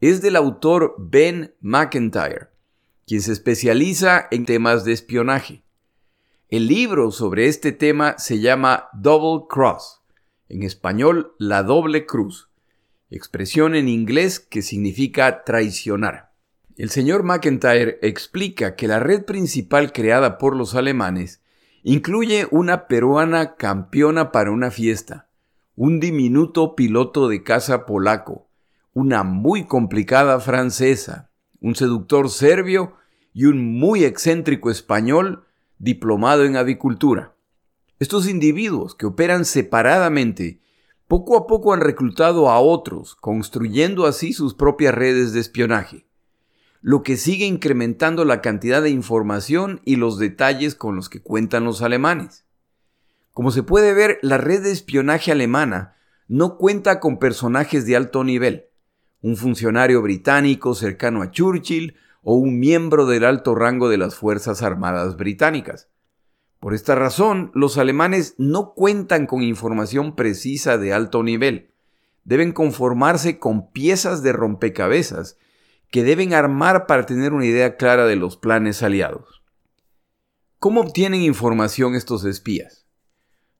Es 0.00 0.22
del 0.22 0.34
autor 0.34 0.96
Ben 0.98 1.54
McIntyre, 1.60 2.48
quien 3.06 3.22
se 3.22 3.30
especializa 3.30 4.26
en 4.32 4.44
temas 4.44 4.84
de 4.84 4.92
espionaje. 4.92 5.62
El 6.50 6.66
libro 6.66 7.12
sobre 7.12 7.46
este 7.46 7.70
tema 7.70 8.18
se 8.18 8.40
llama 8.40 8.88
Double 8.92 9.46
Cross, 9.48 10.02
en 10.48 10.64
español 10.64 11.32
La 11.38 11.62
Doble 11.62 12.06
Cruz 12.06 12.50
expresión 13.08 13.76
en 13.76 13.88
inglés 13.88 14.40
que 14.40 14.60
significa 14.60 15.44
traicionar. 15.44 16.32
El 16.76 16.90
señor 16.90 17.22
McIntyre 17.22 18.00
explica 18.02 18.74
que 18.74 18.88
la 18.88 18.98
red 18.98 19.24
principal 19.24 19.92
creada 19.92 20.38
por 20.38 20.56
los 20.56 20.74
alemanes 20.74 21.40
incluye 21.84 22.48
una 22.50 22.88
peruana 22.88 23.54
campeona 23.54 24.32
para 24.32 24.50
una 24.50 24.72
fiesta, 24.72 25.28
un 25.76 26.00
diminuto 26.00 26.74
piloto 26.74 27.28
de 27.28 27.44
caza 27.44 27.86
polaco, 27.86 28.48
una 28.92 29.22
muy 29.22 29.66
complicada 29.66 30.40
francesa, 30.40 31.30
un 31.60 31.76
seductor 31.76 32.28
serbio 32.28 32.94
y 33.32 33.44
un 33.44 33.78
muy 33.78 34.04
excéntrico 34.04 34.70
español 34.70 35.44
diplomado 35.80 36.44
en 36.44 36.56
avicultura. 36.56 37.34
Estos 37.98 38.28
individuos 38.28 38.94
que 38.94 39.06
operan 39.06 39.44
separadamente 39.44 40.60
poco 41.08 41.36
a 41.36 41.46
poco 41.46 41.72
han 41.72 41.80
reclutado 41.80 42.48
a 42.50 42.60
otros, 42.60 43.16
construyendo 43.16 44.06
así 44.06 44.32
sus 44.32 44.54
propias 44.54 44.94
redes 44.94 45.32
de 45.32 45.40
espionaje, 45.40 46.06
lo 46.82 47.02
que 47.02 47.16
sigue 47.16 47.46
incrementando 47.46 48.24
la 48.24 48.40
cantidad 48.40 48.82
de 48.82 48.90
información 48.90 49.80
y 49.84 49.96
los 49.96 50.18
detalles 50.18 50.74
con 50.74 50.94
los 50.94 51.08
que 51.08 51.22
cuentan 51.22 51.64
los 51.64 51.82
alemanes. 51.82 52.44
Como 53.32 53.50
se 53.50 53.62
puede 53.62 53.94
ver, 53.94 54.18
la 54.22 54.36
red 54.36 54.62
de 54.62 54.70
espionaje 54.70 55.32
alemana 55.32 55.96
no 56.28 56.58
cuenta 56.58 57.00
con 57.00 57.18
personajes 57.18 57.86
de 57.86 57.96
alto 57.96 58.22
nivel, 58.22 58.66
un 59.22 59.36
funcionario 59.36 60.02
británico 60.02 60.74
cercano 60.74 61.22
a 61.22 61.30
Churchill 61.30 61.96
o 62.22 62.34
un 62.34 62.58
miembro 62.58 63.06
del 63.06 63.24
alto 63.24 63.54
rango 63.54 63.88
de 63.88 63.98
las 63.98 64.14
Fuerzas 64.14 64.62
Armadas 64.62 65.16
británicas. 65.16 65.88
Por 66.58 66.74
esta 66.74 66.94
razón, 66.94 67.50
los 67.54 67.78
alemanes 67.78 68.34
no 68.36 68.74
cuentan 68.74 69.26
con 69.26 69.42
información 69.42 70.14
precisa 70.14 70.76
de 70.76 70.92
alto 70.92 71.22
nivel. 71.22 71.70
Deben 72.24 72.52
conformarse 72.52 73.38
con 73.38 73.72
piezas 73.72 74.22
de 74.22 74.32
rompecabezas 74.32 75.38
que 75.90 76.04
deben 76.04 76.34
armar 76.34 76.86
para 76.86 77.06
tener 77.06 77.32
una 77.32 77.46
idea 77.46 77.76
clara 77.76 78.06
de 78.06 78.16
los 78.16 78.36
planes 78.36 78.82
aliados. 78.82 79.42
¿Cómo 80.58 80.82
obtienen 80.82 81.22
información 81.22 81.94
estos 81.94 82.26
espías? 82.26 82.86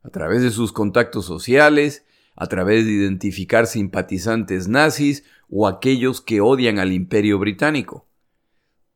A 0.02 0.10
través 0.10 0.42
de 0.42 0.50
sus 0.50 0.72
contactos 0.72 1.24
sociales, 1.24 2.04
a 2.36 2.46
través 2.46 2.84
de 2.84 2.92
identificar 2.92 3.66
simpatizantes 3.66 4.68
nazis 4.68 5.24
o 5.48 5.66
aquellos 5.66 6.20
que 6.20 6.42
odian 6.42 6.78
al 6.78 6.92
imperio 6.92 7.38
británico. 7.38 8.09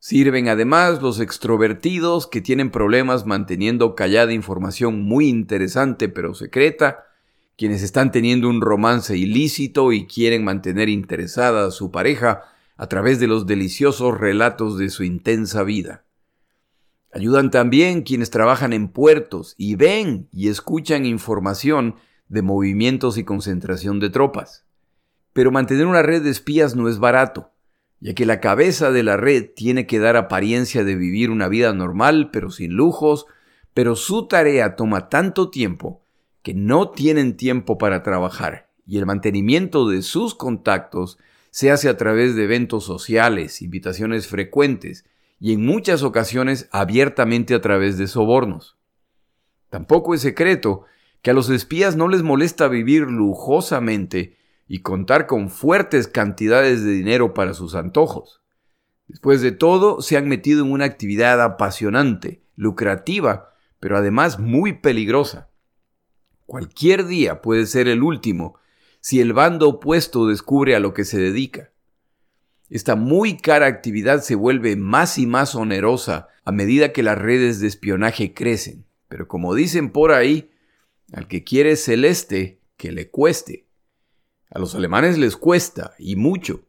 Sirven 0.07 0.49
además 0.49 1.01
los 1.01 1.19
extrovertidos 1.19 2.27
que 2.27 2.43
tienen 2.43 2.71
problemas 2.71 3.25
manteniendo 3.25 3.95
callada 3.95 4.35
información 4.35 5.01
muy 5.01 5.29
interesante 5.29 6.11
pero 6.11 6.35
secreta, 6.35 7.07
quienes 7.57 7.83
están 7.83 8.13
teniendo 8.13 8.51
un 8.51 8.61
romance 8.61 9.17
ilícito 9.17 9.93
y 9.93 10.07
quieren 10.07 10.45
mantener 10.45 10.91
interesada 10.91 11.67
a 11.67 11.71
su 11.71 11.91
pareja 11.91 12.43
a 12.77 12.87
través 12.87 13.19
de 13.19 13.29
los 13.29 13.47
deliciosos 13.47 14.21
relatos 14.21 14.77
de 14.77 14.91
su 14.91 15.05
intensa 15.05 15.63
vida. 15.63 16.05
Ayudan 17.11 17.51
también 17.51 18.03
quienes 18.03 18.29
trabajan 18.29 18.75
en 18.75 18.89
puertos 18.89 19.55
y 19.57 19.77
ven 19.77 20.29
y 20.33 20.51
escuchan 20.51 21.07
información 21.07 21.95
de 22.29 22.43
movimientos 22.43 23.17
y 23.17 23.25
concentración 23.25 24.01
de 24.01 24.11
tropas. 24.11 24.67
Pero 25.33 25.51
mantener 25.51 25.87
una 25.87 26.03
red 26.03 26.23
de 26.23 26.29
espías 26.29 26.77
no 26.77 26.91
es 26.91 26.99
barato 26.99 27.54
ya 28.05 28.13
que 28.13 28.27
la 28.27 28.39
cabeza 28.39 28.91
de 28.91 29.03
la 29.03 29.17
red 29.17 29.47
tiene 29.57 29.87
que 29.87 29.99
dar 29.99 30.19
apariencia 30.19 30.85
de 30.85 30.95
vivir 30.95 31.31
una 31.31 31.49
vida 31.49 31.73
normal 31.73 32.29
pero 32.31 32.51
sin 32.51 32.75
lujos, 32.75 33.25
pero 33.73 33.97
su 33.97 34.29
tarea 34.29 34.77
toma 34.77 35.09
tanto 35.09 35.49
tiempo 35.49 36.03
que 36.43 36.53
no 36.53 36.91
tienen 36.91 37.39
tiempo 37.39 37.79
para 37.79 38.03
trabajar 38.03 38.69
y 38.87 38.99
el 38.99 39.07
mantenimiento 39.07 39.89
de 39.89 40.03
sus 40.03 40.35
contactos 40.35 41.17
se 41.51 41.71
hace 41.71 41.89
a 41.89 41.97
través 41.97 42.37
de 42.37 42.45
eventos 42.45 42.85
sociales, 42.85 43.63
invitaciones 43.63 44.27
frecuentes 44.27 45.07
y 45.41 45.55
en 45.55 45.65
muchas 45.65 46.03
ocasiones 46.03 46.69
abiertamente 46.73 47.55
a 47.55 47.63
través 47.63 47.97
de 47.97 48.07
sobornos. 48.07 48.77
Tampoco 49.71 50.13
es 50.13 50.21
secreto 50.21 50.85
que 51.23 51.31
a 51.31 51.35
los 51.35 51.49
espías 51.49 51.97
no 51.97 52.09
les 52.09 52.23
molesta 52.23 52.69
vivir 52.69 53.05
lujosamente 53.05 54.37
y 54.67 54.81
contar 54.81 55.27
con 55.27 55.51
fuertes 55.51 56.09
cantidades 56.09 56.83
de 56.83 56.93
dinero 56.93 57.35
para 57.35 57.55
sus 57.55 57.75
antojos. 57.75 58.41
Después 59.09 59.43
de 59.43 59.53
todo, 59.53 60.01
se 60.01 60.17
han 60.17 60.29
metido 60.29 60.65
en 60.65 60.73
una 60.73 60.87
actividad 60.87 61.43
apasionante, 61.43 62.43
lucrativa, 62.57 63.55
pero 63.81 63.99
además 63.99 64.39
muy 64.39 64.73
peligrosa. 64.73 65.51
Cualquier 66.47 67.07
día 67.07 67.43
puede 67.43 67.67
ser 67.67 67.89
el 67.89 68.03
último 68.03 68.59
si 69.01 69.21
el 69.21 69.35
bando 69.35 69.69
opuesto 69.69 70.27
descubre 70.27 70.75
a 70.75 70.81
lo 70.81 70.95
que 70.95 71.05
se 71.05 71.19
dedica. 71.19 71.71
Esta 72.71 72.97
muy 72.97 73.37
cara 73.37 73.67
actividad 73.67 74.23
se 74.23 74.35
vuelve 74.35 74.77
más 74.77 75.19
y 75.19 75.27
más 75.27 75.55
onerosa 75.55 76.29
a 76.45 76.53
medida 76.53 76.93
que 76.93 77.03
las 77.03 77.19
redes 77.19 77.61
de 77.61 77.67
espionaje 77.67 78.33
crecen, 78.33 78.87
pero 79.09 79.29
como 79.29 79.55
dicen 79.55 79.91
por 79.91 80.13
ahí, 80.13 80.51
al 81.13 81.29
que 81.29 81.45
quiere 81.45 81.77
celeste, 81.77 82.61
que 82.79 82.93
le 82.93 83.11
cueste. 83.11 83.64
A 84.55 84.61
los 84.61 84.77
alemanes 84.77 85.19
les 85.19 85.37
cuesta, 85.37 85.95
y 85.99 86.15
mucho, 86.15 86.65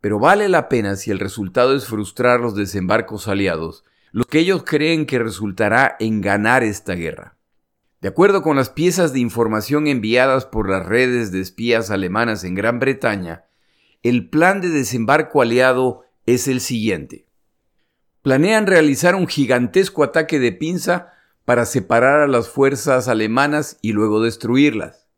pero 0.00 0.18
vale 0.18 0.48
la 0.48 0.68
pena 0.68 0.96
si 0.96 1.12
el 1.12 1.20
resultado 1.20 1.76
es 1.76 1.86
frustrar 1.86 2.40
los 2.40 2.56
desembarcos 2.56 3.28
aliados, 3.28 3.84
lo 4.10 4.24
que 4.24 4.40
ellos 4.40 4.64
creen 4.64 5.06
que 5.06 5.20
resultará 5.20 5.96
en 6.00 6.22
ganar 6.22 6.64
esta 6.64 6.94
guerra. 6.94 7.36
De 8.00 8.08
acuerdo 8.08 8.42
con 8.42 8.56
las 8.56 8.68
piezas 8.68 9.12
de 9.12 9.20
información 9.20 9.86
enviadas 9.86 10.44
por 10.44 10.68
las 10.68 10.84
redes 10.84 11.30
de 11.30 11.40
espías 11.40 11.92
alemanas 11.92 12.42
en 12.42 12.56
Gran 12.56 12.80
Bretaña, 12.80 13.44
el 14.02 14.28
plan 14.28 14.60
de 14.60 14.70
desembarco 14.70 15.40
aliado 15.40 16.02
es 16.26 16.48
el 16.48 16.60
siguiente. 16.60 17.26
Planean 18.22 18.66
realizar 18.66 19.14
un 19.14 19.28
gigantesco 19.28 20.02
ataque 20.02 20.40
de 20.40 20.50
pinza 20.50 21.12
para 21.44 21.64
separar 21.64 22.22
a 22.22 22.26
las 22.26 22.48
fuerzas 22.48 23.06
alemanas 23.06 23.78
y 23.82 23.92
luego 23.92 24.20
destruirlas. 24.20 25.09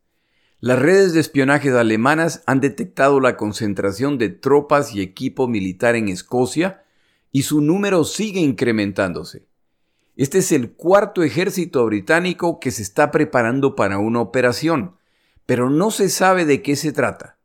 Las 0.65 0.79
redes 0.79 1.13
de 1.13 1.19
espionaje 1.19 1.77
alemanas 1.77 2.45
han 2.47 2.61
detectado 2.61 3.19
la 3.19 3.37
concentración 3.37 4.17
de 4.17 4.29
tropas 4.29 4.95
y 4.95 5.01
equipo 5.01 5.49
militar 5.49 5.97
en 5.97 6.07
Escocia 6.07 6.85
y 7.33 7.43
su 7.43 7.61
número 7.61 8.05
sigue 8.05 8.39
incrementándose. 8.39 9.49
Este 10.15 10.39
es 10.39 10.53
el 10.53 10.71
cuarto 10.71 11.25
ejército 11.25 11.85
británico 11.85 12.61
que 12.61 12.71
se 12.71 12.83
está 12.83 13.11
preparando 13.11 13.75
para 13.75 13.99
una 13.99 14.21
operación, 14.21 14.95
pero 15.47 15.69
no 15.69 15.91
se 15.91 16.09
sabe 16.09 16.45
de 16.45 16.63
qué 16.63 16.77
se 16.77 16.93
trata. 16.93 17.41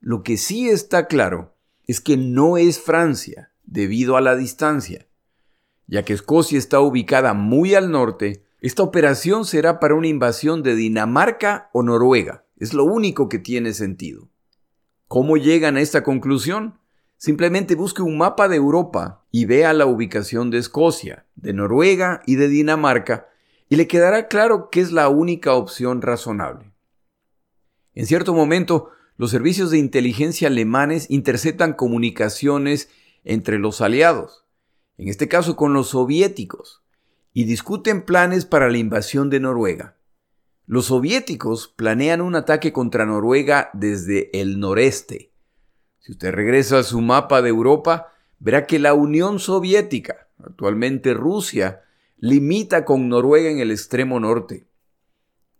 Lo 0.00 0.22
que 0.22 0.38
sí 0.38 0.70
está 0.70 1.08
claro 1.08 1.54
es 1.86 2.00
que 2.00 2.16
no 2.16 2.56
es 2.56 2.80
Francia, 2.80 3.52
debido 3.64 4.16
a 4.16 4.22
la 4.22 4.34
distancia. 4.34 5.08
Ya 5.88 6.06
que 6.06 6.14
Escocia 6.14 6.56
está 6.56 6.80
ubicada 6.80 7.34
muy 7.34 7.74
al 7.74 7.90
norte, 7.90 8.46
esta 8.62 8.82
operación 8.82 9.44
será 9.44 9.78
para 9.78 9.94
una 9.94 10.08
invasión 10.08 10.62
de 10.62 10.74
Dinamarca 10.74 11.68
o 11.74 11.82
Noruega. 11.82 12.46
Es 12.62 12.74
lo 12.74 12.84
único 12.84 13.28
que 13.28 13.40
tiene 13.40 13.72
sentido. 13.74 14.28
¿Cómo 15.08 15.36
llegan 15.36 15.76
a 15.76 15.80
esta 15.80 16.04
conclusión? 16.04 16.78
Simplemente 17.16 17.74
busque 17.74 18.02
un 18.02 18.16
mapa 18.16 18.46
de 18.46 18.54
Europa 18.54 19.26
y 19.32 19.46
vea 19.46 19.72
la 19.72 19.86
ubicación 19.86 20.48
de 20.52 20.58
Escocia, 20.58 21.26
de 21.34 21.54
Noruega 21.54 22.22
y 22.24 22.36
de 22.36 22.46
Dinamarca 22.46 23.26
y 23.68 23.74
le 23.74 23.88
quedará 23.88 24.28
claro 24.28 24.70
que 24.70 24.80
es 24.80 24.92
la 24.92 25.08
única 25.08 25.54
opción 25.54 26.02
razonable. 26.02 26.70
En 27.94 28.06
cierto 28.06 28.32
momento, 28.32 28.90
los 29.16 29.32
servicios 29.32 29.72
de 29.72 29.78
inteligencia 29.78 30.46
alemanes 30.46 31.10
interceptan 31.10 31.72
comunicaciones 31.72 32.90
entre 33.24 33.58
los 33.58 33.80
aliados, 33.80 34.44
en 34.98 35.08
este 35.08 35.26
caso 35.26 35.56
con 35.56 35.72
los 35.72 35.88
soviéticos, 35.88 36.84
y 37.32 37.42
discuten 37.42 38.02
planes 38.02 38.46
para 38.46 38.70
la 38.70 38.78
invasión 38.78 39.30
de 39.30 39.40
Noruega. 39.40 39.96
Los 40.72 40.86
soviéticos 40.86 41.68
planean 41.68 42.22
un 42.22 42.34
ataque 42.34 42.72
contra 42.72 43.04
Noruega 43.04 43.68
desde 43.74 44.30
el 44.40 44.58
noreste. 44.58 45.30
Si 45.98 46.12
usted 46.12 46.32
regresa 46.32 46.78
a 46.78 46.82
su 46.82 47.02
mapa 47.02 47.42
de 47.42 47.50
Europa, 47.50 48.10
verá 48.38 48.64
que 48.64 48.78
la 48.78 48.94
Unión 48.94 49.38
Soviética, 49.38 50.28
actualmente 50.42 51.12
Rusia, 51.12 51.82
limita 52.16 52.86
con 52.86 53.10
Noruega 53.10 53.50
en 53.50 53.58
el 53.58 53.70
extremo 53.70 54.18
norte. 54.18 54.66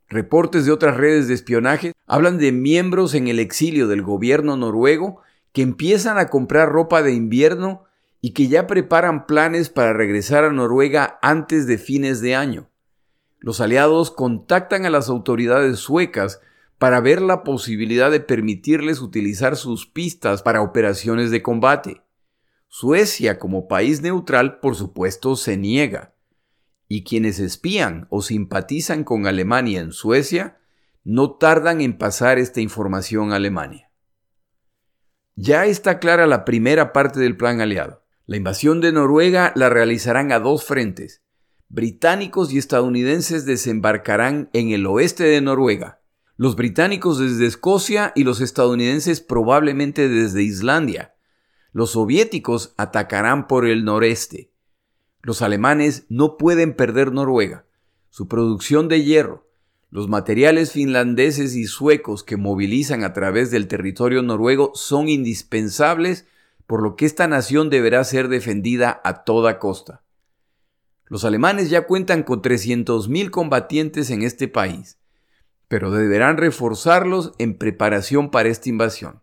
Reportes 0.08 0.64
de 0.64 0.72
otras 0.72 0.96
redes 0.96 1.28
de 1.28 1.34
espionaje 1.34 1.92
hablan 2.06 2.38
de 2.38 2.50
miembros 2.50 3.12
en 3.12 3.28
el 3.28 3.38
exilio 3.38 3.88
del 3.88 4.00
gobierno 4.00 4.56
noruego 4.56 5.20
que 5.52 5.60
empiezan 5.60 6.16
a 6.16 6.30
comprar 6.30 6.70
ropa 6.70 7.02
de 7.02 7.12
invierno 7.12 7.84
y 8.22 8.30
que 8.30 8.48
ya 8.48 8.66
preparan 8.66 9.26
planes 9.26 9.68
para 9.68 9.92
regresar 9.92 10.44
a 10.44 10.52
Noruega 10.52 11.18
antes 11.20 11.66
de 11.66 11.76
fines 11.76 12.22
de 12.22 12.34
año. 12.34 12.71
Los 13.42 13.60
aliados 13.60 14.12
contactan 14.12 14.86
a 14.86 14.90
las 14.90 15.08
autoridades 15.08 15.80
suecas 15.80 16.40
para 16.78 17.00
ver 17.00 17.20
la 17.20 17.42
posibilidad 17.42 18.10
de 18.10 18.20
permitirles 18.20 19.00
utilizar 19.00 19.56
sus 19.56 19.86
pistas 19.86 20.42
para 20.42 20.62
operaciones 20.62 21.30
de 21.32 21.42
combate. 21.42 22.02
Suecia, 22.68 23.40
como 23.40 23.66
país 23.66 24.00
neutral, 24.00 24.60
por 24.60 24.76
supuesto, 24.76 25.34
se 25.36 25.56
niega. 25.56 26.14
Y 26.86 27.02
quienes 27.02 27.40
espían 27.40 28.06
o 28.10 28.22
simpatizan 28.22 29.02
con 29.02 29.26
Alemania 29.26 29.80
en 29.80 29.92
Suecia 29.92 30.58
no 31.02 31.32
tardan 31.32 31.80
en 31.80 31.98
pasar 31.98 32.38
esta 32.38 32.60
información 32.60 33.32
a 33.32 33.36
Alemania. 33.36 33.90
Ya 35.34 35.66
está 35.66 35.98
clara 35.98 36.26
la 36.26 36.44
primera 36.44 36.92
parte 36.92 37.18
del 37.18 37.36
plan 37.36 37.60
aliado. 37.60 38.04
La 38.26 38.36
invasión 38.36 38.80
de 38.80 38.92
Noruega 38.92 39.52
la 39.56 39.68
realizarán 39.68 40.30
a 40.30 40.38
dos 40.38 40.64
frentes. 40.64 41.21
Británicos 41.74 42.52
y 42.52 42.58
estadounidenses 42.58 43.46
desembarcarán 43.46 44.50
en 44.52 44.72
el 44.72 44.86
oeste 44.86 45.24
de 45.24 45.40
Noruega. 45.40 46.02
Los 46.36 46.54
británicos 46.54 47.18
desde 47.18 47.46
Escocia 47.46 48.12
y 48.14 48.24
los 48.24 48.42
estadounidenses 48.42 49.22
probablemente 49.22 50.10
desde 50.10 50.42
Islandia. 50.42 51.14
Los 51.72 51.92
soviéticos 51.92 52.74
atacarán 52.76 53.46
por 53.46 53.64
el 53.64 53.86
noreste. 53.86 54.52
Los 55.22 55.40
alemanes 55.40 56.04
no 56.10 56.36
pueden 56.36 56.76
perder 56.76 57.10
Noruega. 57.10 57.64
Su 58.10 58.28
producción 58.28 58.88
de 58.88 59.02
hierro, 59.02 59.48
los 59.88 60.10
materiales 60.10 60.72
finlandeses 60.72 61.54
y 61.54 61.64
suecos 61.64 62.22
que 62.22 62.36
movilizan 62.36 63.02
a 63.02 63.14
través 63.14 63.50
del 63.50 63.66
territorio 63.66 64.22
noruego 64.22 64.72
son 64.74 65.08
indispensables, 65.08 66.26
por 66.66 66.82
lo 66.82 66.96
que 66.96 67.06
esta 67.06 67.28
nación 67.28 67.70
deberá 67.70 68.04
ser 68.04 68.28
defendida 68.28 69.00
a 69.04 69.24
toda 69.24 69.58
costa. 69.58 70.01
Los 71.12 71.26
alemanes 71.26 71.68
ya 71.68 71.86
cuentan 71.86 72.22
con 72.22 72.40
300.000 72.40 73.28
combatientes 73.28 74.08
en 74.08 74.22
este 74.22 74.48
país, 74.48 74.96
pero 75.68 75.90
deberán 75.90 76.38
reforzarlos 76.38 77.34
en 77.36 77.58
preparación 77.58 78.30
para 78.30 78.48
esta 78.48 78.70
invasión. 78.70 79.20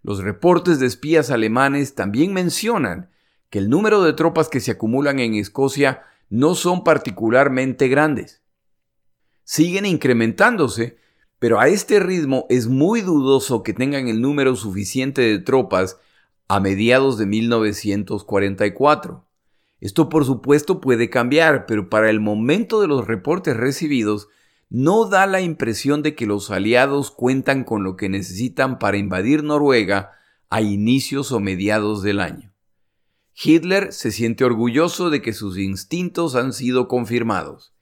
Los 0.00 0.22
reportes 0.22 0.80
de 0.80 0.86
espías 0.86 1.30
alemanes 1.30 1.94
también 1.94 2.32
mencionan 2.32 3.10
que 3.50 3.58
el 3.58 3.68
número 3.68 4.02
de 4.02 4.14
tropas 4.14 4.48
que 4.48 4.60
se 4.60 4.70
acumulan 4.70 5.18
en 5.18 5.34
Escocia 5.34 6.00
no 6.30 6.54
son 6.54 6.82
particularmente 6.82 7.88
grandes 7.88 8.40
siguen 9.44 9.84
incrementándose, 9.84 10.96
pero 11.38 11.60
a 11.60 11.68
este 11.68 12.00
ritmo 12.00 12.46
es 12.48 12.68
muy 12.68 13.02
dudoso 13.02 13.62
que 13.62 13.74
tengan 13.74 14.08
el 14.08 14.22
número 14.22 14.56
suficiente 14.56 15.20
de 15.20 15.40
tropas 15.40 15.98
a 16.48 16.58
mediados 16.58 17.18
de 17.18 17.26
1944. 17.26 19.26
Esto 19.80 20.08
por 20.08 20.24
supuesto 20.24 20.80
puede 20.80 21.08
cambiar, 21.08 21.66
pero 21.66 21.88
para 21.88 22.10
el 22.10 22.20
momento 22.20 22.80
de 22.80 22.88
los 22.88 23.06
reportes 23.06 23.56
recibidos, 23.56 24.28
no 24.68 25.06
da 25.06 25.26
la 25.26 25.40
impresión 25.40 26.02
de 26.02 26.14
que 26.14 26.26
los 26.26 26.50
aliados 26.50 27.10
cuentan 27.10 27.64
con 27.64 27.82
lo 27.82 27.96
que 27.96 28.08
necesitan 28.08 28.78
para 28.78 28.98
invadir 28.98 29.42
Noruega 29.42 30.12
a 30.48 30.60
inicios 30.62 31.32
o 31.32 31.40
mediados 31.40 32.02
del 32.02 32.20
año. 32.20 32.52
Hitler 33.42 33.92
se 33.92 34.12
siente 34.12 34.44
orgulloso 34.44 35.08
de 35.08 35.22
que 35.22 35.32
sus 35.32 35.58
instintos 35.58 36.34
han 36.34 36.52
sido 36.52 36.88
confirmados. 36.88 37.72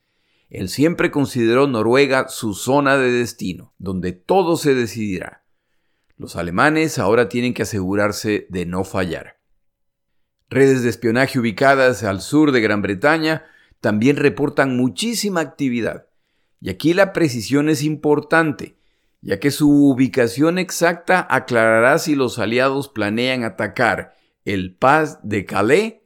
Él 0.50 0.68
siempre 0.68 1.11
consideró 1.11 1.66
Noruega 1.66 2.28
su 2.28 2.54
zona 2.54 2.96
de 2.96 3.11
destino, 3.11 3.74
donde 3.78 4.12
todo 4.12 4.56
se 4.56 4.74
decidirá. 4.74 5.44
Los 6.16 6.37
alemanes 6.37 6.98
ahora 6.98 7.28
tienen 7.28 7.54
que 7.54 7.62
asegurarse 7.62 8.46
de 8.48 8.66
no 8.66 8.84
fallar. 8.84 9.38
Redes 10.50 10.82
de 10.82 10.88
espionaje 10.88 11.38
ubicadas 11.38 12.02
al 12.02 12.22
sur 12.22 12.52
de 12.52 12.61
Gran 12.61 12.80
Bretaña 12.80 13.44
también 13.80 14.16
reportan 14.16 14.76
muchísima 14.76 15.40
actividad. 15.40 16.06
Y 16.61 16.70
aquí 16.70 16.94
la 16.94 17.12
precisión 17.12 17.68
es 17.68 17.82
importante, 17.82 18.76
ya 19.20 19.38
que 19.40 19.50
su 19.50 19.70
ubicación 19.70 20.58
exacta 20.58 21.26
aclarará 21.28 21.98
si 21.98 22.14
los 22.14 22.38
aliados 22.38 22.88
planean 22.88 23.44
atacar 23.44 24.14
el 24.44 24.74
Paz 24.74 25.20
de 25.22 25.44
Calais 25.44 25.96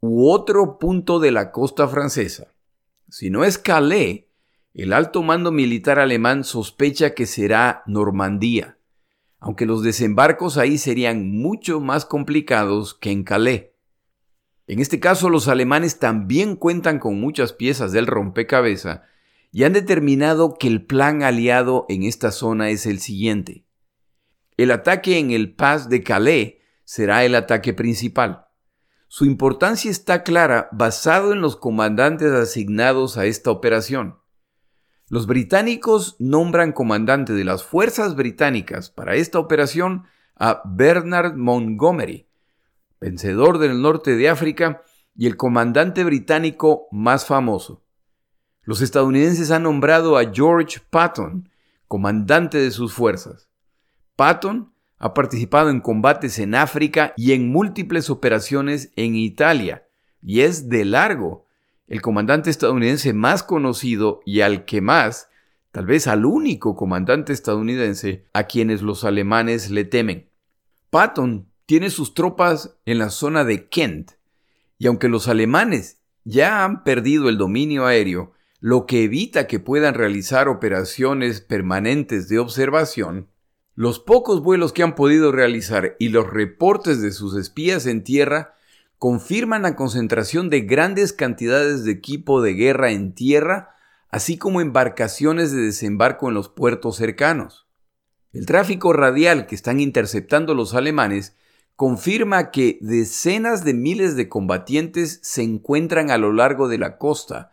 u 0.00 0.28
otro 0.28 0.78
punto 0.78 1.18
de 1.18 1.30
la 1.30 1.50
costa 1.50 1.88
francesa. 1.88 2.52
Si 3.08 3.30
no 3.30 3.44
es 3.44 3.56
Calais, 3.58 4.24
el 4.74 4.92
alto 4.92 5.22
mando 5.22 5.52
militar 5.52 5.98
alemán 5.98 6.44
sospecha 6.44 7.14
que 7.14 7.26
será 7.26 7.82
Normandía, 7.86 8.76
aunque 9.44 9.66
los 9.66 9.82
desembarcos 9.82 10.56
ahí 10.56 10.78
serían 10.78 11.30
mucho 11.30 11.78
más 11.78 12.06
complicados 12.06 12.94
que 12.94 13.10
en 13.10 13.24
Calais. 13.24 13.64
En 14.66 14.78
este 14.80 15.00
caso, 15.00 15.28
los 15.28 15.48
alemanes 15.48 15.98
también 15.98 16.56
cuentan 16.56 16.98
con 16.98 17.20
muchas 17.20 17.52
piezas 17.52 17.92
del 17.92 18.06
rompecabezas 18.06 19.02
y 19.52 19.64
han 19.64 19.74
determinado 19.74 20.54
que 20.58 20.66
el 20.66 20.86
plan 20.86 21.22
aliado 21.22 21.84
en 21.90 22.04
esta 22.04 22.32
zona 22.32 22.70
es 22.70 22.86
el 22.86 23.00
siguiente. 23.00 23.66
El 24.56 24.70
ataque 24.70 25.18
en 25.18 25.30
el 25.30 25.54
Paz 25.54 25.90
de 25.90 26.02
Calais 26.02 26.54
será 26.84 27.26
el 27.26 27.34
ataque 27.34 27.74
principal. 27.74 28.46
Su 29.08 29.26
importancia 29.26 29.90
está 29.90 30.22
clara 30.22 30.70
basado 30.72 31.34
en 31.34 31.42
los 31.42 31.56
comandantes 31.56 32.32
asignados 32.32 33.18
a 33.18 33.26
esta 33.26 33.50
operación. 33.50 34.16
Los 35.14 35.28
británicos 35.28 36.16
nombran 36.18 36.72
comandante 36.72 37.34
de 37.34 37.44
las 37.44 37.62
fuerzas 37.62 38.16
británicas 38.16 38.90
para 38.90 39.14
esta 39.14 39.38
operación 39.38 40.06
a 40.34 40.60
Bernard 40.64 41.36
Montgomery, 41.36 42.26
vencedor 43.00 43.58
del 43.58 43.80
norte 43.80 44.16
de 44.16 44.28
África 44.28 44.82
y 45.14 45.28
el 45.28 45.36
comandante 45.36 46.02
británico 46.02 46.88
más 46.90 47.26
famoso. 47.26 47.84
Los 48.62 48.82
estadounidenses 48.82 49.52
han 49.52 49.62
nombrado 49.62 50.18
a 50.18 50.32
George 50.32 50.80
Patton 50.90 51.48
comandante 51.86 52.58
de 52.58 52.72
sus 52.72 52.92
fuerzas. 52.92 53.48
Patton 54.16 54.74
ha 54.98 55.14
participado 55.14 55.70
en 55.70 55.80
combates 55.80 56.40
en 56.40 56.56
África 56.56 57.14
y 57.16 57.34
en 57.34 57.52
múltiples 57.52 58.10
operaciones 58.10 58.90
en 58.96 59.14
Italia, 59.14 59.86
y 60.20 60.40
es 60.40 60.68
de 60.68 60.84
largo 60.84 61.44
el 61.86 62.00
comandante 62.00 62.50
estadounidense 62.50 63.12
más 63.12 63.42
conocido 63.42 64.20
y 64.24 64.40
al 64.40 64.64
que 64.64 64.80
más, 64.80 65.28
tal 65.70 65.86
vez 65.86 66.06
al 66.06 66.24
único 66.24 66.76
comandante 66.76 67.32
estadounidense 67.32 68.24
a 68.32 68.44
quienes 68.44 68.82
los 68.82 69.04
alemanes 69.04 69.70
le 69.70 69.84
temen. 69.84 70.28
Patton 70.90 71.48
tiene 71.66 71.90
sus 71.90 72.14
tropas 72.14 72.76
en 72.84 72.98
la 72.98 73.10
zona 73.10 73.44
de 73.44 73.68
Kent, 73.68 74.12
y 74.78 74.86
aunque 74.86 75.08
los 75.08 75.28
alemanes 75.28 75.98
ya 76.24 76.64
han 76.64 76.84
perdido 76.84 77.28
el 77.28 77.38
dominio 77.38 77.86
aéreo, 77.86 78.32
lo 78.60 78.86
que 78.86 79.04
evita 79.04 79.46
que 79.46 79.60
puedan 79.60 79.94
realizar 79.94 80.48
operaciones 80.48 81.40
permanentes 81.40 82.28
de 82.28 82.38
observación, 82.38 83.28
los 83.74 83.98
pocos 83.98 84.42
vuelos 84.42 84.72
que 84.72 84.82
han 84.82 84.94
podido 84.94 85.32
realizar 85.32 85.96
y 85.98 86.08
los 86.08 86.30
reportes 86.30 87.02
de 87.02 87.12
sus 87.12 87.36
espías 87.36 87.86
en 87.86 88.04
tierra 88.04 88.54
confirman 88.98 89.62
la 89.62 89.76
concentración 89.76 90.50
de 90.50 90.62
grandes 90.62 91.12
cantidades 91.12 91.84
de 91.84 91.92
equipo 91.92 92.40
de 92.40 92.54
guerra 92.54 92.90
en 92.90 93.14
tierra, 93.14 93.74
así 94.08 94.38
como 94.38 94.60
embarcaciones 94.60 95.52
de 95.52 95.62
desembarco 95.62 96.28
en 96.28 96.34
los 96.34 96.48
puertos 96.48 96.96
cercanos. 96.96 97.66
El 98.32 98.46
tráfico 98.46 98.92
radial 98.92 99.46
que 99.46 99.54
están 99.54 99.80
interceptando 99.80 100.54
los 100.54 100.74
alemanes 100.74 101.36
confirma 101.76 102.50
que 102.50 102.78
decenas 102.80 103.64
de 103.64 103.74
miles 103.74 104.16
de 104.16 104.28
combatientes 104.28 105.20
se 105.22 105.42
encuentran 105.42 106.10
a 106.10 106.18
lo 106.18 106.32
largo 106.32 106.68
de 106.68 106.78
la 106.78 106.98
costa 106.98 107.52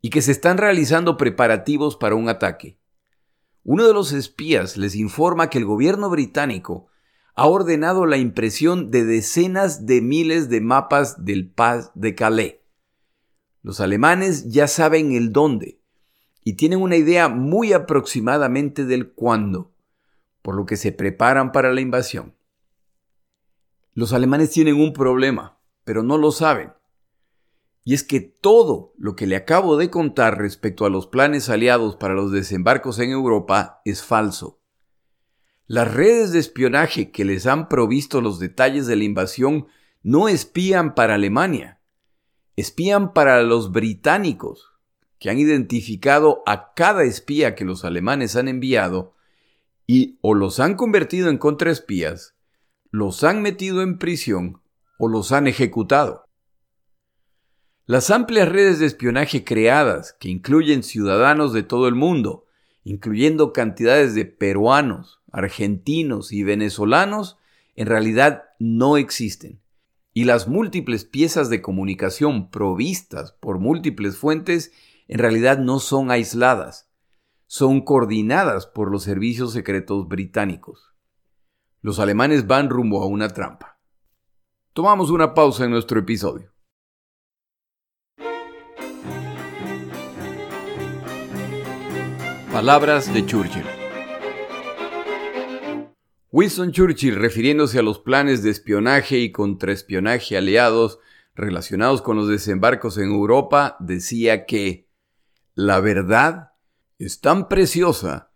y 0.00 0.10
que 0.10 0.22
se 0.22 0.32
están 0.32 0.58
realizando 0.58 1.16
preparativos 1.16 1.96
para 1.96 2.14
un 2.14 2.28
ataque. 2.28 2.78
Uno 3.64 3.86
de 3.86 3.92
los 3.92 4.12
espías 4.12 4.76
les 4.76 4.94
informa 4.94 5.50
que 5.50 5.58
el 5.58 5.64
gobierno 5.64 6.08
británico 6.08 6.88
ha 7.38 7.46
ordenado 7.46 8.04
la 8.04 8.16
impresión 8.16 8.90
de 8.90 9.04
decenas 9.04 9.86
de 9.86 10.02
miles 10.02 10.48
de 10.48 10.60
mapas 10.60 11.24
del 11.24 11.48
Paz 11.48 11.92
de 11.94 12.16
Calais. 12.16 12.56
Los 13.62 13.78
alemanes 13.78 14.50
ya 14.50 14.66
saben 14.66 15.12
el 15.12 15.32
dónde 15.32 15.80
y 16.42 16.54
tienen 16.54 16.82
una 16.82 16.96
idea 16.96 17.28
muy 17.28 17.72
aproximadamente 17.72 18.84
del 18.86 19.12
cuándo, 19.12 19.72
por 20.42 20.56
lo 20.56 20.66
que 20.66 20.76
se 20.76 20.90
preparan 20.90 21.52
para 21.52 21.72
la 21.72 21.80
invasión. 21.80 22.34
Los 23.94 24.12
alemanes 24.12 24.50
tienen 24.50 24.74
un 24.74 24.92
problema, 24.92 25.60
pero 25.84 26.02
no 26.02 26.18
lo 26.18 26.32
saben. 26.32 26.72
Y 27.84 27.94
es 27.94 28.02
que 28.02 28.18
todo 28.18 28.94
lo 28.98 29.14
que 29.14 29.28
le 29.28 29.36
acabo 29.36 29.76
de 29.76 29.90
contar 29.90 30.38
respecto 30.38 30.86
a 30.86 30.90
los 30.90 31.06
planes 31.06 31.48
aliados 31.48 31.94
para 31.94 32.14
los 32.14 32.32
desembarcos 32.32 32.98
en 32.98 33.10
Europa 33.10 33.80
es 33.84 34.02
falso. 34.02 34.57
Las 35.68 35.94
redes 35.94 36.32
de 36.32 36.40
espionaje 36.40 37.12
que 37.12 37.24
les 37.24 37.46
han 37.46 37.68
provisto 37.68 38.20
los 38.20 38.40
detalles 38.40 38.88
de 38.88 38.96
la 38.96 39.04
invasión 39.04 39.68
no 40.02 40.28
espían 40.28 40.96
para 40.96 41.14
Alemania, 41.14 41.78
espían 42.56 43.12
para 43.12 43.42
los 43.42 43.70
británicos, 43.70 44.72
que 45.20 45.30
han 45.30 45.38
identificado 45.38 46.42
a 46.46 46.74
cada 46.74 47.04
espía 47.04 47.54
que 47.54 47.64
los 47.64 47.84
alemanes 47.84 48.34
han 48.34 48.48
enviado 48.48 49.14
y 49.86 50.18
o 50.22 50.34
los 50.34 50.58
han 50.58 50.74
convertido 50.74 51.30
en 51.30 51.38
contraespías 51.38 52.34
los 52.90 53.22
han 53.22 53.42
metido 53.42 53.82
en 53.82 53.98
prisión 53.98 54.62
o 54.98 55.08
los 55.08 55.32
han 55.32 55.46
ejecutado. 55.46 56.24
Las 57.84 58.10
amplias 58.10 58.48
redes 58.48 58.78
de 58.78 58.86
espionaje 58.86 59.44
creadas, 59.44 60.14
que 60.18 60.28
incluyen 60.28 60.82
ciudadanos 60.82 61.52
de 61.52 61.62
todo 61.62 61.88
el 61.88 61.94
mundo, 61.94 62.46
incluyendo 62.88 63.52
cantidades 63.52 64.14
de 64.14 64.24
peruanos, 64.24 65.20
argentinos 65.30 66.32
y 66.32 66.42
venezolanos, 66.42 67.36
en 67.74 67.86
realidad 67.86 68.44
no 68.58 68.96
existen. 68.96 69.60
Y 70.14 70.24
las 70.24 70.48
múltiples 70.48 71.04
piezas 71.04 71.50
de 71.50 71.60
comunicación 71.60 72.50
provistas 72.50 73.32
por 73.32 73.58
múltiples 73.58 74.16
fuentes 74.16 74.72
en 75.06 75.18
realidad 75.18 75.58
no 75.58 75.80
son 75.80 76.10
aisladas, 76.10 76.90
son 77.46 77.82
coordinadas 77.82 78.66
por 78.66 78.90
los 78.90 79.02
servicios 79.02 79.52
secretos 79.52 80.08
británicos. 80.08 80.94
Los 81.82 81.98
alemanes 81.98 82.46
van 82.46 82.70
rumbo 82.70 83.02
a 83.02 83.06
una 83.06 83.28
trampa. 83.28 83.78
Tomamos 84.72 85.10
una 85.10 85.34
pausa 85.34 85.66
en 85.66 85.72
nuestro 85.72 86.00
episodio. 86.00 86.54
Palabras 92.58 93.14
de 93.14 93.24
Churchill. 93.24 93.62
Winston 96.32 96.72
Churchill, 96.72 97.14
refiriéndose 97.14 97.78
a 97.78 97.82
los 97.82 98.00
planes 98.00 98.42
de 98.42 98.50
espionaje 98.50 99.20
y 99.20 99.30
contraespionaje 99.30 100.36
aliados 100.36 100.98
relacionados 101.36 102.02
con 102.02 102.16
los 102.16 102.26
desembarcos 102.26 102.98
en 102.98 103.12
Europa, 103.12 103.76
decía 103.78 104.44
que 104.44 104.90
la 105.54 105.78
verdad 105.78 106.54
es 106.98 107.20
tan 107.20 107.46
preciosa 107.46 108.32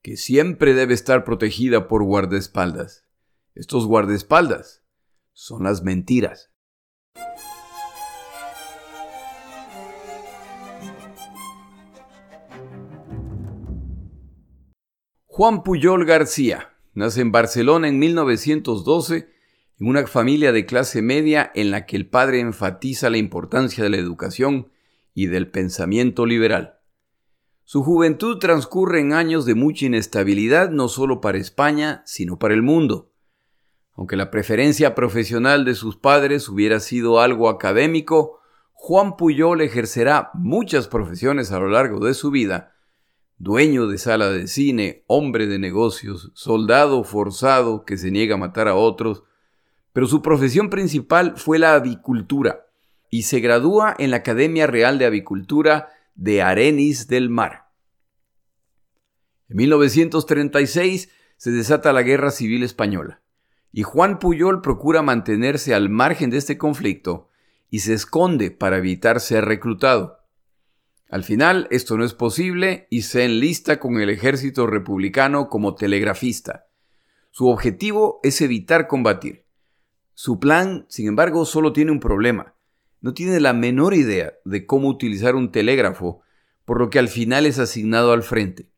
que 0.00 0.16
siempre 0.16 0.72
debe 0.72 0.94
estar 0.94 1.22
protegida 1.24 1.88
por 1.88 2.04
guardaespaldas. 2.04 3.04
Estos 3.54 3.84
guardaespaldas 3.84 4.82
son 5.34 5.64
las 5.64 5.82
mentiras. 5.82 6.54
Juan 15.38 15.62
Puyol 15.62 16.04
García 16.04 16.74
nace 16.94 17.20
en 17.20 17.30
Barcelona 17.30 17.86
en 17.86 18.00
1912 18.00 19.28
en 19.78 19.86
una 19.86 20.04
familia 20.08 20.50
de 20.50 20.66
clase 20.66 21.00
media 21.00 21.52
en 21.54 21.70
la 21.70 21.86
que 21.86 21.94
el 21.94 22.08
padre 22.08 22.40
enfatiza 22.40 23.08
la 23.08 23.18
importancia 23.18 23.84
de 23.84 23.90
la 23.90 23.98
educación 23.98 24.72
y 25.14 25.28
del 25.28 25.48
pensamiento 25.48 26.26
liberal. 26.26 26.80
Su 27.62 27.84
juventud 27.84 28.38
transcurre 28.38 28.98
en 28.98 29.12
años 29.12 29.46
de 29.46 29.54
mucha 29.54 29.86
inestabilidad 29.86 30.70
no 30.70 30.88
solo 30.88 31.20
para 31.20 31.38
España, 31.38 32.02
sino 32.04 32.40
para 32.40 32.54
el 32.54 32.62
mundo. 32.62 33.12
Aunque 33.94 34.16
la 34.16 34.32
preferencia 34.32 34.96
profesional 34.96 35.64
de 35.64 35.76
sus 35.76 35.96
padres 35.96 36.48
hubiera 36.48 36.80
sido 36.80 37.20
algo 37.20 37.48
académico, 37.48 38.40
Juan 38.72 39.16
Puyol 39.16 39.60
ejercerá 39.60 40.30
muchas 40.34 40.88
profesiones 40.88 41.52
a 41.52 41.60
lo 41.60 41.68
largo 41.68 42.04
de 42.04 42.14
su 42.14 42.32
vida. 42.32 42.74
Dueño 43.38 43.86
de 43.86 43.98
sala 43.98 44.30
de 44.30 44.48
cine, 44.48 45.04
hombre 45.06 45.46
de 45.46 45.60
negocios, 45.60 46.32
soldado 46.34 47.04
forzado 47.04 47.84
que 47.84 47.96
se 47.96 48.10
niega 48.10 48.34
a 48.34 48.38
matar 48.38 48.66
a 48.66 48.74
otros, 48.74 49.22
pero 49.92 50.06
su 50.06 50.22
profesión 50.22 50.70
principal 50.70 51.34
fue 51.36 51.60
la 51.60 51.74
avicultura 51.74 52.66
y 53.10 53.22
se 53.22 53.38
gradúa 53.38 53.94
en 53.98 54.10
la 54.10 54.18
Academia 54.18 54.66
Real 54.66 54.98
de 54.98 55.06
Avicultura 55.06 55.88
de 56.16 56.42
Arenis 56.42 57.06
del 57.06 57.30
Mar. 57.30 57.68
En 59.48 59.56
1936 59.56 61.08
se 61.36 61.50
desata 61.52 61.92
la 61.92 62.02
Guerra 62.02 62.32
Civil 62.32 62.64
Española 62.64 63.22
y 63.72 63.84
Juan 63.84 64.18
Puyol 64.18 64.62
procura 64.62 65.02
mantenerse 65.02 65.74
al 65.74 65.88
margen 65.88 66.30
de 66.30 66.38
este 66.38 66.58
conflicto 66.58 67.28
y 67.70 67.80
se 67.80 67.94
esconde 67.94 68.50
para 68.50 68.78
evitar 68.78 69.20
ser 69.20 69.44
reclutado. 69.44 70.17
Al 71.08 71.24
final 71.24 71.66
esto 71.70 71.96
no 71.96 72.04
es 72.04 72.14
posible 72.14 72.86
y 72.90 73.02
se 73.02 73.24
enlista 73.24 73.80
con 73.80 74.00
el 74.00 74.10
ejército 74.10 74.66
republicano 74.66 75.48
como 75.48 75.74
telegrafista. 75.74 76.66
Su 77.30 77.48
objetivo 77.48 78.20
es 78.22 78.40
evitar 78.40 78.86
combatir. 78.86 79.46
Su 80.14 80.38
plan, 80.38 80.86
sin 80.88 81.08
embargo, 81.08 81.44
solo 81.44 81.72
tiene 81.72 81.92
un 81.92 82.00
problema 82.00 82.54
no 83.00 83.14
tiene 83.14 83.40
la 83.40 83.52
menor 83.52 83.94
idea 83.94 84.34
de 84.44 84.66
cómo 84.66 84.88
utilizar 84.88 85.36
un 85.36 85.52
telégrafo, 85.52 86.22
por 86.64 86.80
lo 86.80 86.90
que 86.90 86.98
al 86.98 87.08
final 87.08 87.46
es 87.46 87.58
asignado 87.58 88.12
al 88.12 88.22
frente. 88.22 88.70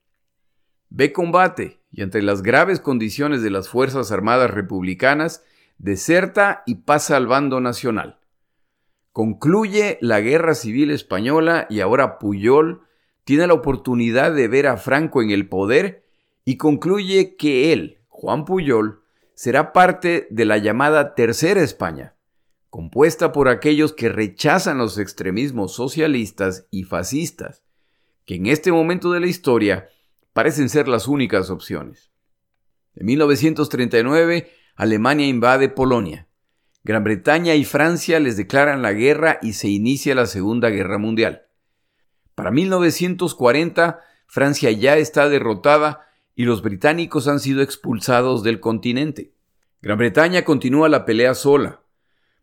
Ve 0.90 1.12
combate 1.12 1.80
y 1.90 2.02
ante 2.02 2.22
las 2.22 2.42
graves 2.42 2.80
condiciones 2.80 3.42
de 3.42 3.50
las 3.50 3.68
Fuerzas 3.68 4.12
Armadas 4.12 4.50
Republicanas, 4.50 5.42
deserta 5.78 6.62
y 6.66 6.76
pasa 6.76 7.16
al 7.16 7.26
bando 7.26 7.60
nacional. 7.60 8.19
Concluye 9.12 9.98
la 10.00 10.20
Guerra 10.20 10.54
Civil 10.54 10.90
Española 10.90 11.66
y 11.68 11.80
ahora 11.80 12.18
Puyol 12.18 12.82
tiene 13.24 13.46
la 13.46 13.54
oportunidad 13.54 14.32
de 14.32 14.48
ver 14.48 14.66
a 14.66 14.76
Franco 14.76 15.22
en 15.22 15.30
el 15.30 15.48
poder 15.48 16.04
y 16.44 16.56
concluye 16.56 17.36
que 17.36 17.72
él, 17.72 17.98
Juan 18.08 18.44
Puyol, 18.44 19.02
será 19.34 19.72
parte 19.72 20.28
de 20.30 20.44
la 20.44 20.58
llamada 20.58 21.14
Tercera 21.14 21.60
España, 21.60 22.14
compuesta 22.68 23.32
por 23.32 23.48
aquellos 23.48 23.92
que 23.92 24.08
rechazan 24.08 24.78
los 24.78 24.98
extremismos 24.98 25.74
socialistas 25.74 26.66
y 26.70 26.84
fascistas, 26.84 27.64
que 28.26 28.36
en 28.36 28.46
este 28.46 28.70
momento 28.70 29.10
de 29.10 29.20
la 29.20 29.26
historia 29.26 29.88
parecen 30.32 30.68
ser 30.68 30.88
las 30.88 31.08
únicas 31.08 31.50
opciones. 31.50 32.12
En 32.94 33.06
1939, 33.06 34.50
Alemania 34.76 35.26
invade 35.26 35.68
Polonia. 35.68 36.28
Gran 36.82 37.04
Bretaña 37.04 37.54
y 37.54 37.64
Francia 37.64 38.20
les 38.20 38.38
declaran 38.38 38.80
la 38.80 38.92
guerra 38.92 39.38
y 39.42 39.52
se 39.52 39.68
inicia 39.68 40.14
la 40.14 40.26
Segunda 40.26 40.70
Guerra 40.70 40.96
Mundial. 40.96 41.42
Para 42.34 42.50
1940, 42.50 44.00
Francia 44.26 44.70
ya 44.70 44.96
está 44.96 45.28
derrotada 45.28 46.06
y 46.34 46.44
los 46.44 46.62
británicos 46.62 47.28
han 47.28 47.38
sido 47.38 47.60
expulsados 47.60 48.42
del 48.42 48.60
continente. 48.60 49.34
Gran 49.82 49.98
Bretaña 49.98 50.42
continúa 50.42 50.88
la 50.88 51.04
pelea 51.04 51.34
sola, 51.34 51.82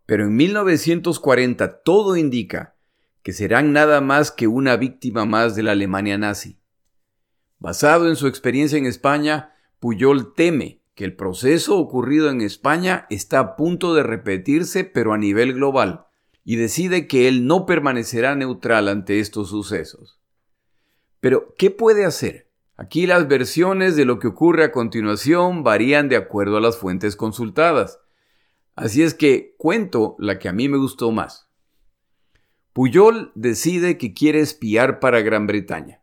pero 0.06 0.26
en 0.26 0.36
1940 0.36 1.82
todo 1.82 2.16
indica 2.16 2.76
que 3.24 3.34
serán 3.34 3.74
nada 3.74 4.02
más 4.02 4.32
que 4.32 4.48
una 4.48 4.78
víctima 4.78 5.26
más 5.26 5.56
de 5.56 5.64
la 5.64 5.72
Alemania 5.72 6.18
nazi. 6.20 6.60
Basado 7.58 8.08
en 8.08 8.16
su 8.16 8.28
experiencia 8.28 8.78
en 8.78 8.86
España, 8.86 9.56
Puyol 9.80 10.36
teme 10.36 10.77
que 10.98 11.06
el 11.06 11.16
proceso 11.16 11.78
ocurrido 11.78 12.32
en 12.32 12.42
España 12.42 13.06
está 13.12 13.38
a 13.38 13.56
punto 13.56 13.94
de 13.94 14.02
repetirse 14.02 14.84
pero 14.84 15.14
a 15.14 15.18
nivel 15.20 15.54
global, 15.54 16.08
y 16.44 16.56
decide 16.56 17.06
que 17.06 17.28
él 17.28 17.46
no 17.46 17.68
permanecerá 17.68 18.36
neutral 18.36 18.88
ante 18.88 19.20
estos 19.20 19.50
sucesos. 19.50 20.20
Pero, 21.20 21.54
¿qué 21.56 21.70
puede 21.70 22.04
hacer? 22.04 22.50
Aquí 22.78 23.06
las 23.06 23.28
versiones 23.28 23.96
de 23.96 24.06
lo 24.06 24.18
que 24.18 24.26
ocurre 24.26 24.64
a 24.64 24.72
continuación 24.72 25.62
varían 25.62 26.10
de 26.10 26.16
acuerdo 26.16 26.58
a 26.58 26.62
las 26.62 26.78
fuentes 26.78 27.16
consultadas. 27.16 28.00
Así 28.76 29.04
es 29.04 29.14
que 29.14 29.54
cuento 29.60 30.16
la 30.18 30.40
que 30.40 30.50
a 30.50 30.54
mí 30.54 30.68
me 30.68 30.78
gustó 30.78 31.12
más. 31.12 31.48
Puyol 32.74 33.32
decide 33.36 34.00
que 34.00 34.16
quiere 34.16 34.40
espiar 34.40 35.00
para 35.00 35.22
Gran 35.22 35.46
Bretaña, 35.46 36.02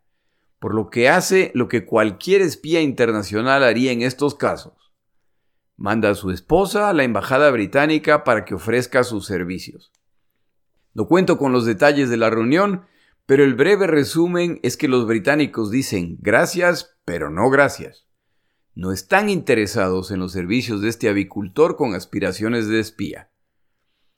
por 0.61 0.73
lo 0.73 0.89
que 0.89 1.09
hace 1.09 1.51
lo 1.53 1.67
que 1.67 1.85
cualquier 1.85 2.43
espía 2.43 2.81
internacional 2.81 3.65
haría 3.65 3.91
en 3.91 4.03
estos 4.03 4.37
casos. 4.37 4.84
Manda 5.77 6.11
a 6.11 6.15
su 6.15 6.31
esposa 6.31 6.89
a 6.89 6.93
la 6.93 7.05
embajada 7.05 7.51
británica 7.51 8.25
para 8.25 8.45
que 8.45 8.55
ofrezca 8.55 9.05
sus 9.05 9.27
servicios. 9.27 9.93
No 10.95 11.07
cuento 11.07 11.39
con 11.39 11.53
los 11.53 11.67
detalles 11.67 12.09
de 12.11 12.17
la 12.17 12.31
reunión, 12.31 12.87
pero 13.27 13.43
el 13.43 13.55
breve 13.55 13.87
resumen 13.87 14.61
es 14.63 14.77
que 14.77 14.87
los 14.87 15.07
británicos 15.07 15.71
dicen 15.71 16.19
gracias, 16.21 16.97
pero 17.05 17.31
no 17.31 17.51
gracias. 17.51 18.07
No 18.75 18.93
están 18.93 19.29
interesados 19.29 20.11
en 20.11 20.21
los 20.21 20.33
servicios 20.33 20.81
de 20.81 20.89
este 20.89 21.09
avicultor 21.09 21.77
con 21.77 21.95
aspiraciones 21.95 22.69
de 22.69 22.81
espía. 22.81 23.31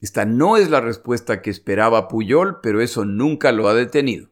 Esta 0.01 0.25
no 0.25 0.57
es 0.57 0.71
la 0.71 0.81
respuesta 0.81 1.40
que 1.40 1.51
esperaba 1.51 2.09
Puyol, 2.09 2.61
pero 2.62 2.81
eso 2.81 3.05
nunca 3.05 3.53
lo 3.53 3.69
ha 3.69 3.75
detenido. 3.75 4.31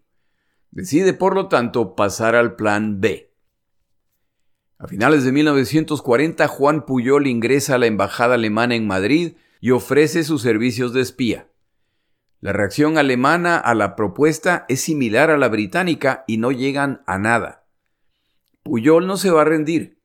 Decide, 0.70 1.14
por 1.14 1.34
lo 1.34 1.48
tanto, 1.48 1.94
pasar 1.94 2.34
al 2.34 2.56
plan 2.56 3.00
B. 3.00 3.33
A 4.78 4.88
finales 4.88 5.24
de 5.24 5.30
1940, 5.30 6.48
Juan 6.48 6.84
Puyol 6.84 7.26
ingresa 7.28 7.76
a 7.76 7.78
la 7.78 7.86
embajada 7.86 8.34
alemana 8.34 8.74
en 8.74 8.86
Madrid 8.86 9.34
y 9.60 9.70
ofrece 9.70 10.24
sus 10.24 10.42
servicios 10.42 10.92
de 10.92 11.00
espía. 11.00 11.48
La 12.40 12.52
reacción 12.52 12.98
alemana 12.98 13.56
a 13.56 13.74
la 13.74 13.96
propuesta 13.96 14.66
es 14.68 14.80
similar 14.80 15.30
a 15.30 15.38
la 15.38 15.48
británica 15.48 16.24
y 16.26 16.36
no 16.36 16.50
llegan 16.50 17.02
a 17.06 17.18
nada. 17.18 17.64
Puyol 18.64 19.06
no 19.06 19.16
se 19.16 19.30
va 19.30 19.42
a 19.42 19.46
rendir. 19.46 19.98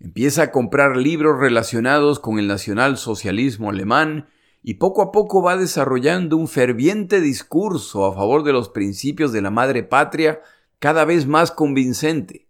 Empieza 0.00 0.42
a 0.44 0.50
comprar 0.52 0.96
libros 0.96 1.38
relacionados 1.38 2.18
con 2.18 2.38
el 2.38 2.48
nacionalsocialismo 2.48 3.70
alemán 3.70 4.28
y 4.62 4.74
poco 4.74 5.02
a 5.02 5.12
poco 5.12 5.42
va 5.42 5.56
desarrollando 5.56 6.36
un 6.36 6.48
ferviente 6.48 7.20
discurso 7.20 8.06
a 8.06 8.14
favor 8.14 8.42
de 8.42 8.52
los 8.52 8.70
principios 8.70 9.32
de 9.32 9.42
la 9.42 9.50
madre 9.50 9.82
patria 9.82 10.40
cada 10.78 11.04
vez 11.04 11.26
más 11.26 11.50
convincente. 11.52 12.47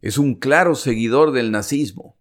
Es 0.00 0.16
un 0.16 0.34
claro 0.34 0.74
seguidor 0.74 1.32
del 1.32 1.50
nazismo. 1.50 2.18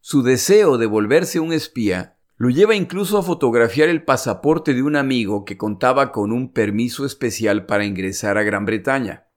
Su 0.00 0.22
deseo 0.22 0.78
de 0.78 0.86
volverse 0.86 1.38
un 1.38 1.52
espía 1.52 2.18
lo 2.36 2.50
lleva 2.50 2.74
incluso 2.74 3.18
a 3.18 3.22
fotografiar 3.22 3.88
el 3.88 4.04
pasaporte 4.04 4.74
de 4.74 4.82
un 4.82 4.96
amigo 4.96 5.44
que 5.44 5.56
contaba 5.56 6.12
con 6.12 6.32
un 6.32 6.52
permiso 6.52 7.06
especial 7.06 7.66
para 7.66 7.84
ingresar 7.84 8.36
a 8.36 8.42
Gran 8.42 8.64
Bretaña. 8.64 9.28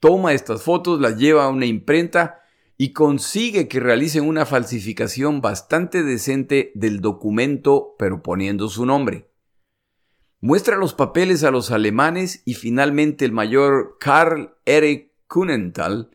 Toma 0.00 0.32
estas 0.32 0.62
fotos, 0.62 1.00
las 1.00 1.18
lleva 1.18 1.44
a 1.44 1.48
una 1.48 1.66
imprenta 1.66 2.40
y 2.76 2.92
consigue 2.92 3.68
que 3.68 3.78
realicen 3.78 4.26
una 4.26 4.44
falsificación 4.44 5.40
bastante 5.40 6.02
decente 6.02 6.72
del 6.74 7.00
documento, 7.00 7.94
pero 7.98 8.22
poniendo 8.22 8.68
su 8.68 8.86
nombre. 8.86 9.30
Muestra 10.40 10.76
los 10.76 10.94
papeles 10.94 11.44
a 11.44 11.50
los 11.50 11.70
alemanes 11.70 12.42
y 12.44 12.54
finalmente 12.54 13.24
el 13.24 13.32
mayor 13.32 13.98
Karl 14.00 14.56
Erich 14.64 15.12
Kunenthal 15.26 16.10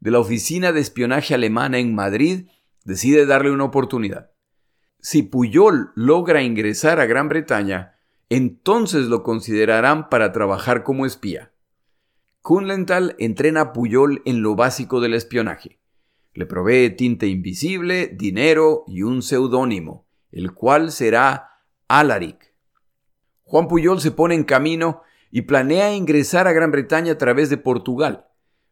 de 0.00 0.10
la 0.10 0.18
Oficina 0.18 0.72
de 0.72 0.80
Espionaje 0.80 1.34
Alemana 1.34 1.78
en 1.78 1.94
Madrid 1.94 2.48
decide 2.84 3.26
darle 3.26 3.50
una 3.50 3.64
oportunidad. 3.64 4.30
Si 4.98 5.22
Puyol 5.22 5.92
logra 5.94 6.42
ingresar 6.42 7.00
a 7.00 7.06
Gran 7.06 7.28
Bretaña, 7.28 7.96
entonces 8.28 9.06
lo 9.06 9.22
considerarán 9.22 10.08
para 10.08 10.32
trabajar 10.32 10.82
como 10.82 11.06
espía. 11.06 11.52
Kunlenthal 12.42 13.14
entrena 13.18 13.60
a 13.60 13.72
Puyol 13.72 14.22
en 14.24 14.42
lo 14.42 14.56
básico 14.56 15.00
del 15.00 15.14
espionaje. 15.14 15.80
Le 16.32 16.46
provee 16.46 16.90
tinta 16.90 17.26
invisible, 17.26 18.08
dinero 18.08 18.84
y 18.86 19.02
un 19.02 19.22
seudónimo, 19.22 20.06
el 20.30 20.52
cual 20.52 20.92
será 20.92 21.64
Alaric. 21.88 22.54
Juan 23.42 23.68
Puyol 23.68 24.00
se 24.00 24.12
pone 24.12 24.36
en 24.36 24.44
camino 24.44 25.02
y 25.30 25.42
planea 25.42 25.94
ingresar 25.94 26.46
a 26.46 26.52
Gran 26.52 26.70
Bretaña 26.70 27.12
a 27.12 27.18
través 27.18 27.50
de 27.50 27.58
Portugal, 27.58 28.29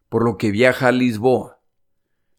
por 0.08 0.24
lo 0.24 0.36
que 0.36 0.50
viaja 0.50 0.88
a 0.88 0.92
Lisboa. 0.92 1.60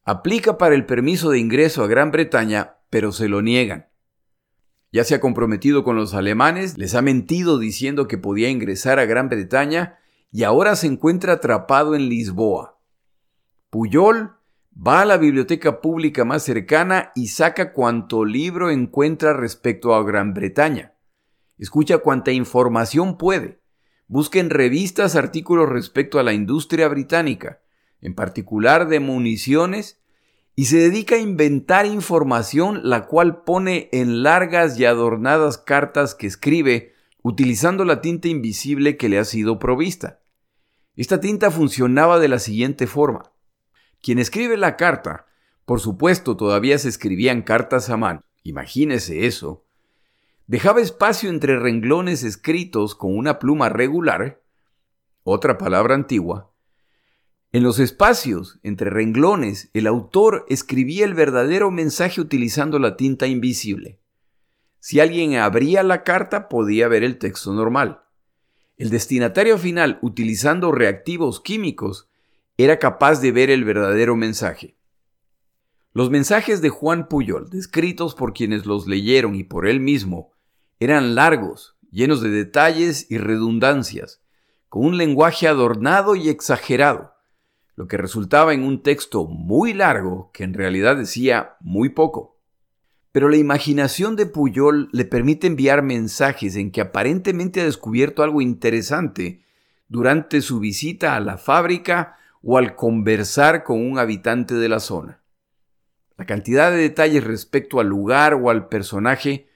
Aplica 0.03 0.58
para 0.58 0.75
el 0.75 0.86
permiso 0.86 1.29
de 1.29 1.39
ingreso 1.39 1.84
a 1.84 1.88
Gran 1.88 2.12
Bretaña 2.12 2.79
pero 2.89 3.12
se 3.12 3.27
lo 3.27 3.41
niegan. 3.41 3.88
Ya 4.91 5.03
se 5.03 5.15
ha 5.15 5.19
comprometido 5.19 5.84
con 5.84 5.95
los 5.95 6.13
alemanes, 6.13 6.77
les 6.77 6.95
ha 6.95 7.01
mentido 7.01 7.60
diciendo 7.60 8.08
que 8.08 8.17
podía 8.17 8.49
ingresar 8.49 8.99
a 8.99 9.05
Gran 9.05 9.29
Bretaña 9.29 9.99
y 10.32 10.43
ahora 10.43 10.75
se 10.75 10.88
encuentra 10.88 11.34
atrapado 11.34 11.95
en 11.95 12.10
Lisboa. 12.10 12.79
Puyol 13.69 14.36
va 14.75 15.01
a 15.01 15.05
la 15.05 15.17
biblioteca 15.17 15.79
pública 15.82 16.25
más 16.25 16.43
cercana 16.43 17.12
y 17.15 17.27
saca 17.27 17.73
cuanto 17.73 18.25
libro 18.25 18.71
encuentra 18.71 19.34
respecto 19.34 19.93
a 19.93 20.03
Gran 20.03 20.34
Bretaña. 20.34 20.93
Escucha 21.60 21.99
cuanta 21.99 22.32
información 22.32 23.17
puede. 23.17 23.60
Busca 24.10 24.39
en 24.39 24.50
revistas 24.50 25.15
artículos 25.15 25.69
respecto 25.69 26.17
a 26.17 26.24
la 26.24 26.34
industria 26.34 26.88
británica, 26.88 27.62
en 28.02 28.15
particular 28.15 28.88
de 28.88 29.00
municiones 29.00 30.02
y 30.56 30.65
se 30.65 30.78
dedica 30.78 31.13
a 31.13 31.19
inventar 31.19 31.86
información 31.86 32.82
la 32.84 33.06
cual 33.06 33.43
pone 33.43 33.88
en 33.91 34.24
largas 34.24 34.80
y 34.80 34.86
adornadas 34.86 35.60
cartas 35.60 36.15
que 36.15 36.26
escribe 36.26 36.93
utilizando 37.22 37.86
la 37.86 38.02
tinta 38.02 38.28
invisible 38.30 38.98
que 38.98 39.10
le 39.10 39.19
ha 39.19 39.26
sido 39.26 39.60
provista. 39.60 40.22
Esta 40.95 41.19
tinta 41.19 41.52
funcionaba 41.52 42.17
de 42.17 42.30
la 42.30 42.39
siguiente 42.39 42.88
forma. 42.88 43.32
Quien 44.02 44.17
escribe 44.17 44.58
la 44.58 44.76
carta, 44.76 45.28
por 45.65 45.82
supuesto 45.82 46.36
todavía 46.36 46.80
se 46.80 46.89
escribían 46.89 47.43
cartas 47.43 47.91
a 47.91 47.98
mano, 47.98 48.24
imagínese 48.41 49.28
eso, 49.28 49.65
dejaba 50.49 50.81
espacio 50.81 51.29
entre 51.29 51.59
renglones 51.59 52.23
escritos 52.23 52.95
con 52.95 53.15
una 53.15 53.38
pluma 53.38 53.69
regular, 53.69 54.41
otra 55.23 55.59
palabra 55.59 55.93
antigua, 55.93 56.49
en 57.51 57.62
los 57.62 57.77
espacios 57.77 58.59
entre 58.63 58.89
renglones, 58.89 59.69
el 59.73 59.85
autor 59.85 60.47
escribía 60.49 61.05
el 61.05 61.13
verdadero 61.13 61.69
mensaje 61.69 62.19
utilizando 62.19 62.79
la 62.79 62.97
tinta 62.97 63.27
invisible. 63.27 63.99
Si 64.79 64.99
alguien 64.99 65.35
abría 65.35 65.83
la 65.83 66.03
carta 66.03 66.49
podía 66.49 66.88
ver 66.88 67.03
el 67.03 67.19
texto 67.19 67.53
normal. 67.53 68.01
El 68.75 68.89
destinatario 68.89 69.59
final, 69.59 69.99
utilizando 70.01 70.71
reactivos 70.71 71.41
químicos, 71.41 72.09
era 72.57 72.79
capaz 72.79 73.21
de 73.21 73.31
ver 73.31 73.51
el 73.51 73.65
verdadero 73.65 74.15
mensaje. 74.15 74.77
Los 75.93 76.09
mensajes 76.09 76.59
de 76.62 76.69
Juan 76.69 77.07
Puyol, 77.07 77.51
descritos 77.51 78.15
por 78.15 78.33
quienes 78.33 78.65
los 78.65 78.88
leyeron 78.88 79.35
y 79.35 79.43
por 79.43 79.67
él 79.67 79.79
mismo, 79.79 80.33
eran 80.79 81.15
largos, 81.15 81.77
llenos 81.91 82.21
de 82.21 82.29
detalles 82.29 83.09
y 83.09 83.17
redundancias, 83.17 84.21
con 84.69 84.85
un 84.85 84.97
lenguaje 84.97 85.47
adornado 85.47 86.15
y 86.15 86.29
exagerado 86.29 87.13
lo 87.79 87.87
que 87.87 87.95
resultaba 87.95 88.53
en 88.53 88.65
un 88.65 88.83
texto 88.83 89.25
muy 89.25 89.73
largo 89.73 90.31
que 90.33 90.43
en 90.43 90.53
realidad 90.53 90.97
decía 90.97 91.55
muy 91.61 91.87
poco. 91.87 92.37
Pero 93.13 93.29
la 93.29 93.37
imaginación 93.37 94.17
de 94.17 94.25
Puyol 94.25 94.89
le 94.91 95.05
permite 95.05 95.47
enviar 95.47 95.81
mensajes 95.81 96.57
en 96.57 96.71
que 96.71 96.81
aparentemente 96.81 97.61
ha 97.61 97.63
descubierto 97.63 98.21
algo 98.21 98.41
interesante 98.41 99.45
durante 99.87 100.41
su 100.41 100.59
visita 100.59 101.15
a 101.15 101.21
la 101.21 101.37
fábrica 101.37 102.17
o 102.43 102.57
al 102.57 102.75
conversar 102.75 103.63
con 103.63 103.79
un 103.79 103.97
habitante 103.97 104.55
de 104.55 104.67
la 104.67 104.81
zona. 104.81 105.21
La 106.17 106.25
cantidad 106.25 106.71
de 106.71 106.79
detalles 106.79 107.23
respecto 107.23 107.79
al 107.79 107.87
lugar 107.87 108.33
o 108.33 108.49
al 108.49 108.67
personaje 108.67 109.47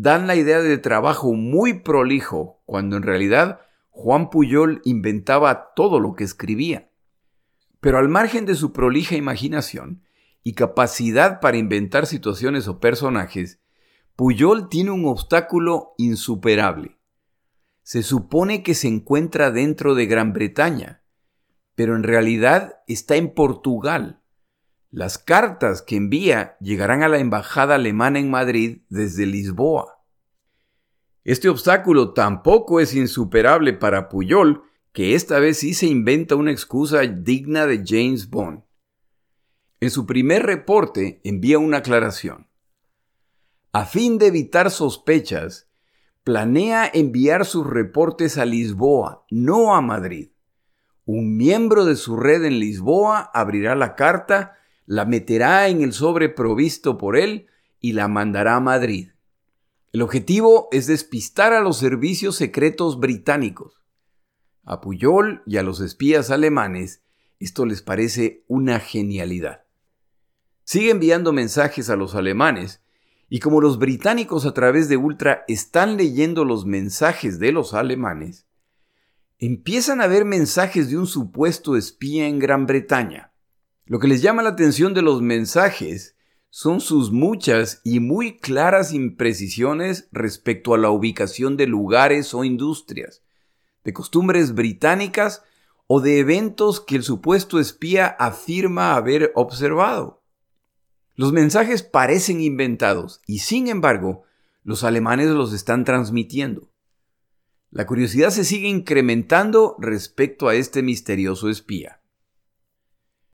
dan 0.00 0.28
la 0.28 0.36
idea 0.36 0.60
de 0.60 0.78
trabajo 0.78 1.34
muy 1.34 1.80
prolijo, 1.80 2.62
cuando 2.66 2.96
en 2.96 3.02
realidad 3.02 3.62
Juan 3.90 4.30
Puyol 4.30 4.80
inventaba 4.84 5.72
todo 5.74 5.98
lo 5.98 6.14
que 6.14 6.22
escribía. 6.22 6.88
Pero 7.80 7.98
al 7.98 8.08
margen 8.08 8.46
de 8.46 8.54
su 8.54 8.72
prolija 8.72 9.16
imaginación 9.16 10.04
y 10.44 10.52
capacidad 10.52 11.40
para 11.40 11.56
inventar 11.56 12.06
situaciones 12.06 12.68
o 12.68 12.78
personajes, 12.78 13.60
Puyol 14.14 14.68
tiene 14.68 14.92
un 14.92 15.04
obstáculo 15.04 15.94
insuperable. 15.98 16.96
Se 17.82 18.04
supone 18.04 18.62
que 18.62 18.74
se 18.74 18.86
encuentra 18.86 19.50
dentro 19.50 19.96
de 19.96 20.06
Gran 20.06 20.32
Bretaña, 20.32 21.02
pero 21.74 21.96
en 21.96 22.04
realidad 22.04 22.82
está 22.86 23.16
en 23.16 23.34
Portugal. 23.34 24.17
Las 24.90 25.18
cartas 25.18 25.82
que 25.82 25.96
envía 25.96 26.56
llegarán 26.60 27.02
a 27.02 27.08
la 27.08 27.18
embajada 27.18 27.74
alemana 27.74 28.20
en 28.20 28.30
Madrid 28.30 28.82
desde 28.88 29.26
Lisboa. 29.26 30.02
Este 31.24 31.50
obstáculo 31.50 32.14
tampoco 32.14 32.80
es 32.80 32.94
insuperable 32.94 33.74
para 33.74 34.08
Puyol, 34.08 34.62
que 34.92 35.14
esta 35.14 35.40
vez 35.40 35.58
sí 35.58 35.74
se 35.74 35.86
inventa 35.86 36.36
una 36.36 36.52
excusa 36.52 37.00
digna 37.02 37.66
de 37.66 37.84
James 37.86 38.30
Bond. 38.30 38.62
En 39.80 39.90
su 39.90 40.06
primer 40.06 40.44
reporte 40.44 41.20
envía 41.22 41.58
una 41.58 41.78
aclaración. 41.78 42.48
A 43.72 43.84
fin 43.84 44.16
de 44.16 44.28
evitar 44.28 44.70
sospechas, 44.70 45.68
planea 46.24 46.90
enviar 46.92 47.44
sus 47.44 47.66
reportes 47.66 48.38
a 48.38 48.46
Lisboa, 48.46 49.26
no 49.30 49.74
a 49.74 49.82
Madrid. 49.82 50.30
Un 51.04 51.36
miembro 51.36 51.84
de 51.84 51.96
su 51.96 52.16
red 52.16 52.42
en 52.44 52.58
Lisboa 52.58 53.30
abrirá 53.34 53.74
la 53.74 53.94
carta, 53.94 54.57
la 54.88 55.04
meterá 55.04 55.68
en 55.68 55.82
el 55.82 55.92
sobre 55.92 56.30
provisto 56.30 56.96
por 56.96 57.18
él 57.18 57.46
y 57.78 57.92
la 57.92 58.08
mandará 58.08 58.56
a 58.56 58.60
Madrid. 58.60 59.10
El 59.92 60.00
objetivo 60.00 60.68
es 60.72 60.86
despistar 60.86 61.52
a 61.52 61.60
los 61.60 61.76
servicios 61.76 62.36
secretos 62.36 62.98
británicos. 62.98 63.82
A 64.64 64.80
Puyol 64.80 65.42
y 65.44 65.58
a 65.58 65.62
los 65.62 65.80
espías 65.80 66.30
alemanes 66.30 67.02
esto 67.38 67.66
les 67.66 67.82
parece 67.82 68.44
una 68.48 68.80
genialidad. 68.80 69.66
Sigue 70.64 70.90
enviando 70.90 71.34
mensajes 71.34 71.90
a 71.90 71.96
los 71.96 72.14
alemanes 72.14 72.80
y 73.28 73.40
como 73.40 73.60
los 73.60 73.78
británicos 73.78 74.46
a 74.46 74.54
través 74.54 74.88
de 74.88 74.96
Ultra 74.96 75.44
están 75.48 75.98
leyendo 75.98 76.46
los 76.46 76.64
mensajes 76.64 77.38
de 77.38 77.52
los 77.52 77.74
alemanes, 77.74 78.46
empiezan 79.38 80.00
a 80.00 80.06
ver 80.06 80.24
mensajes 80.24 80.88
de 80.88 80.96
un 80.96 81.06
supuesto 81.06 81.76
espía 81.76 82.26
en 82.26 82.38
Gran 82.38 82.64
Bretaña. 82.64 83.27
Lo 83.88 83.98
que 83.98 84.06
les 84.06 84.20
llama 84.20 84.42
la 84.42 84.50
atención 84.50 84.92
de 84.92 85.00
los 85.00 85.22
mensajes 85.22 86.14
son 86.50 86.82
sus 86.82 87.10
muchas 87.10 87.80
y 87.84 88.00
muy 88.00 88.36
claras 88.36 88.92
imprecisiones 88.92 90.08
respecto 90.12 90.74
a 90.74 90.78
la 90.78 90.90
ubicación 90.90 91.56
de 91.56 91.66
lugares 91.66 92.34
o 92.34 92.44
industrias, 92.44 93.22
de 93.84 93.94
costumbres 93.94 94.54
británicas 94.54 95.42
o 95.86 96.02
de 96.02 96.18
eventos 96.18 96.82
que 96.82 96.96
el 96.96 97.02
supuesto 97.02 97.58
espía 97.58 98.08
afirma 98.08 98.94
haber 98.94 99.32
observado. 99.34 100.22
Los 101.14 101.32
mensajes 101.32 101.82
parecen 101.82 102.42
inventados 102.42 103.22
y 103.26 103.38
sin 103.38 103.68
embargo 103.68 104.24
los 104.64 104.84
alemanes 104.84 105.28
los 105.28 105.54
están 105.54 105.86
transmitiendo. 105.86 106.70
La 107.70 107.86
curiosidad 107.86 108.28
se 108.28 108.44
sigue 108.44 108.68
incrementando 108.68 109.76
respecto 109.78 110.48
a 110.48 110.54
este 110.54 110.82
misterioso 110.82 111.48
espía. 111.48 111.97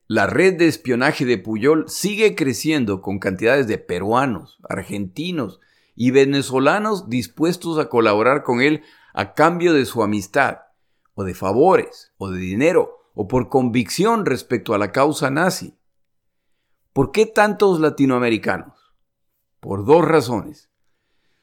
La 0.07 0.27
red 0.27 0.57
de 0.57 0.67
espionaje 0.67 1.25
de 1.25 1.39
Puyol 1.39 1.85
sigue 1.87 2.35
creciendo 2.35 3.01
con 3.01 3.17
cantidades 3.17 3.65
de 3.67 3.79
peruanos, 3.79 4.59
argentinos 4.69 5.59
y 5.95 6.11
venezolanos 6.11 7.09
dispuestos 7.09 7.79
a 7.79 7.89
colaborar 7.89 8.43
con 8.43 8.61
él 8.61 8.83
a 9.15 9.33
cambio 9.33 9.73
de 9.73 9.85
su 9.85 10.03
amistad, 10.03 10.59
o 11.15 11.23
de 11.23 11.33
favores, 11.33 12.13
o 12.17 12.29
de 12.29 12.37
dinero, 12.37 13.09
o 13.15 13.27
por 13.27 13.49
convicción 13.49 14.27
respecto 14.27 14.75
a 14.75 14.77
la 14.77 14.91
causa 14.91 15.31
nazi. 15.31 15.75
¿Por 16.93 17.11
qué 17.11 17.25
tantos 17.25 17.79
latinoamericanos? 17.79 18.93
Por 19.59 19.85
dos 19.85 20.05
razones. 20.05 20.69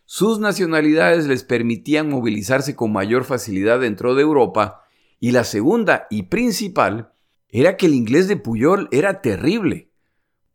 Sus 0.05 0.39
nacionalidades 0.39 1.27
les 1.27 1.43
permitían 1.43 2.09
movilizarse 2.09 2.77
con 2.77 2.93
mayor 2.93 3.25
facilidad 3.25 3.81
dentro 3.81 4.15
de 4.15 4.23
Europa, 4.23 4.85
y 5.19 5.33
la 5.33 5.43
segunda 5.43 6.07
y 6.11 6.25
principal 6.25 7.12
era 7.53 7.77
que 7.77 7.87
el 7.87 7.95
inglés 7.95 8.29
de 8.29 8.39
Puyol 8.39 8.89
era 8.91 9.21
terrible, 9.21 9.93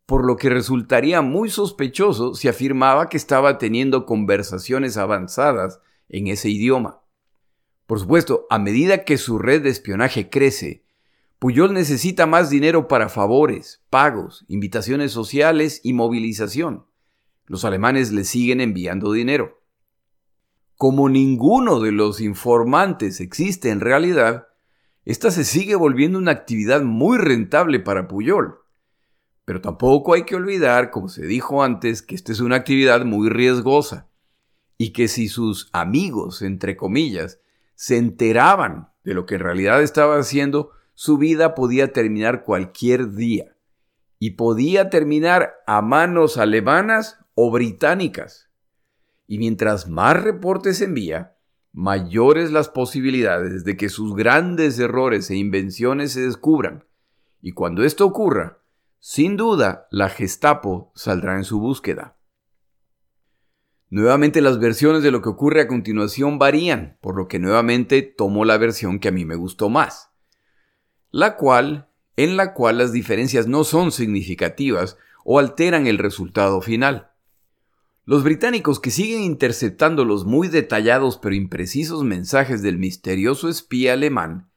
por 0.04 0.26
lo 0.26 0.36
que 0.36 0.50
resultaría 0.50 1.22
muy 1.22 1.48
sospechoso 1.48 2.34
si 2.34 2.48
afirmaba 2.48 3.08
que 3.08 3.16
estaba 3.16 3.56
teniendo 3.56 4.04
conversaciones 4.04 4.96
avanzadas 4.96 5.80
en 6.08 6.26
ese 6.26 6.50
idioma. 6.50 7.00
Por 7.86 8.00
supuesto, 8.00 8.46
a 8.50 8.58
medida 8.58 9.04
que 9.04 9.16
su 9.16 9.38
red 9.38 9.62
de 9.62 9.70
espionaje 9.70 10.28
crece, 10.28 10.84
Puyol 11.38 11.72
necesita 11.72 12.26
más 12.26 12.50
dinero 12.50 12.88
para 12.88 13.08
favores, 13.08 13.80
pagos, 13.90 14.44
invitaciones 14.48 15.12
sociales 15.12 15.80
y 15.84 15.92
movilización. 15.92 16.86
Los 17.46 17.64
alemanes 17.64 18.10
le 18.10 18.24
siguen 18.24 18.60
enviando 18.60 19.12
dinero. 19.12 19.62
Como 20.74 21.08
ninguno 21.08 21.78
de 21.78 21.92
los 21.92 22.20
informantes 22.20 23.20
existe 23.20 23.70
en 23.70 23.78
realidad, 23.80 24.47
esta 25.08 25.30
se 25.30 25.44
sigue 25.44 25.74
volviendo 25.74 26.18
una 26.18 26.32
actividad 26.32 26.82
muy 26.82 27.16
rentable 27.16 27.80
para 27.80 28.08
Puyol. 28.08 28.58
Pero 29.46 29.62
tampoco 29.62 30.12
hay 30.12 30.24
que 30.24 30.36
olvidar, 30.36 30.90
como 30.90 31.08
se 31.08 31.24
dijo 31.24 31.62
antes, 31.64 32.02
que 32.02 32.14
esta 32.14 32.30
es 32.30 32.40
una 32.40 32.56
actividad 32.56 33.06
muy 33.06 33.30
riesgosa 33.30 34.10
y 34.76 34.92
que 34.92 35.08
si 35.08 35.28
sus 35.28 35.70
amigos, 35.72 36.42
entre 36.42 36.76
comillas, 36.76 37.40
se 37.74 37.96
enteraban 37.96 38.90
de 39.02 39.14
lo 39.14 39.24
que 39.24 39.36
en 39.36 39.40
realidad 39.40 39.82
estaba 39.82 40.18
haciendo, 40.18 40.72
su 40.92 41.16
vida 41.16 41.54
podía 41.54 41.90
terminar 41.94 42.44
cualquier 42.44 43.14
día. 43.14 43.56
Y 44.18 44.32
podía 44.32 44.90
terminar 44.90 45.54
a 45.66 45.80
manos 45.80 46.36
alemanas 46.36 47.18
o 47.34 47.50
británicas. 47.50 48.50
Y 49.26 49.38
mientras 49.38 49.88
más 49.88 50.22
reportes 50.22 50.82
envía, 50.82 51.37
mayores 51.72 52.50
las 52.50 52.68
posibilidades 52.68 53.64
de 53.64 53.76
que 53.76 53.88
sus 53.88 54.14
grandes 54.14 54.78
errores 54.78 55.30
e 55.30 55.36
invenciones 55.36 56.12
se 56.12 56.22
descubran. 56.22 56.84
Y 57.40 57.52
cuando 57.52 57.84
esto 57.84 58.04
ocurra, 58.04 58.62
sin 58.98 59.36
duda 59.36 59.86
la 59.90 60.08
Gestapo 60.08 60.92
saldrá 60.94 61.36
en 61.36 61.44
su 61.44 61.60
búsqueda. 61.60 62.16
Nuevamente 63.90 64.42
las 64.42 64.58
versiones 64.58 65.02
de 65.02 65.10
lo 65.10 65.22
que 65.22 65.30
ocurre 65.30 65.62
a 65.62 65.68
continuación 65.68 66.38
varían, 66.38 66.98
por 67.00 67.16
lo 67.16 67.26
que 67.26 67.38
nuevamente 67.38 68.02
tomo 68.02 68.44
la 68.44 68.58
versión 68.58 68.98
que 68.98 69.08
a 69.08 69.12
mí 69.12 69.24
me 69.24 69.36
gustó 69.36 69.70
más, 69.70 70.10
la 71.10 71.36
cual, 71.36 71.88
en 72.16 72.36
la 72.36 72.52
cual 72.52 72.78
las 72.78 72.92
diferencias 72.92 73.46
no 73.46 73.64
son 73.64 73.92
significativas 73.92 74.98
o 75.24 75.38
alteran 75.38 75.86
el 75.86 75.98
resultado 75.98 76.60
final. 76.60 77.12
Los 78.08 78.24
británicos 78.24 78.80
que 78.80 78.90
siguen 78.90 79.22
interceptando 79.22 80.06
los 80.06 80.24
muy 80.24 80.48
detallados 80.48 81.18
pero 81.18 81.34
imprecisos 81.34 82.04
mensajes 82.04 82.62
del 82.62 82.78
misterioso 82.78 83.50
espía 83.50 83.92
alemán, 83.92 84.50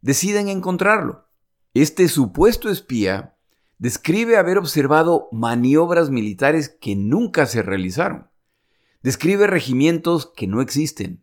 deciden 0.00 0.48
encontrarlo. 0.48 1.28
Este 1.74 2.08
supuesto 2.08 2.70
espía 2.70 3.36
describe 3.78 4.36
haber 4.36 4.58
observado 4.58 5.28
maniobras 5.30 6.10
militares 6.10 6.76
que 6.80 6.96
nunca 6.96 7.46
se 7.46 7.62
realizaron. 7.62 8.32
Describe 9.00 9.46
regimientos 9.46 10.32
que 10.34 10.48
no 10.48 10.60
existen. 10.60 11.22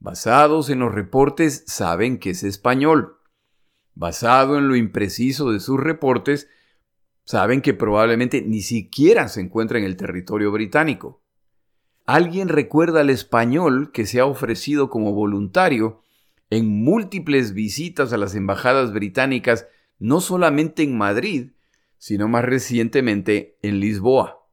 Basados 0.00 0.70
en 0.70 0.80
los 0.80 0.92
reportes 0.92 1.62
saben 1.68 2.18
que 2.18 2.30
es 2.30 2.42
español. 2.42 3.20
Basado 3.94 4.58
en 4.58 4.66
lo 4.66 4.74
impreciso 4.74 5.52
de 5.52 5.60
sus 5.60 5.78
reportes, 5.78 6.48
saben 7.28 7.60
que 7.60 7.74
probablemente 7.74 8.40
ni 8.40 8.62
siquiera 8.62 9.28
se 9.28 9.42
encuentra 9.42 9.78
en 9.78 9.84
el 9.84 9.98
territorio 9.98 10.50
británico. 10.50 11.22
¿Alguien 12.06 12.48
recuerda 12.48 13.02
al 13.02 13.10
español 13.10 13.92
que 13.92 14.06
se 14.06 14.18
ha 14.18 14.24
ofrecido 14.24 14.88
como 14.88 15.12
voluntario 15.12 16.00
en 16.48 16.82
múltiples 16.82 17.52
visitas 17.52 18.14
a 18.14 18.16
las 18.16 18.34
embajadas 18.34 18.94
británicas, 18.94 19.66
no 19.98 20.22
solamente 20.22 20.84
en 20.84 20.96
Madrid, 20.96 21.50
sino 21.98 22.28
más 22.28 22.46
recientemente 22.46 23.58
en 23.60 23.78
Lisboa? 23.78 24.48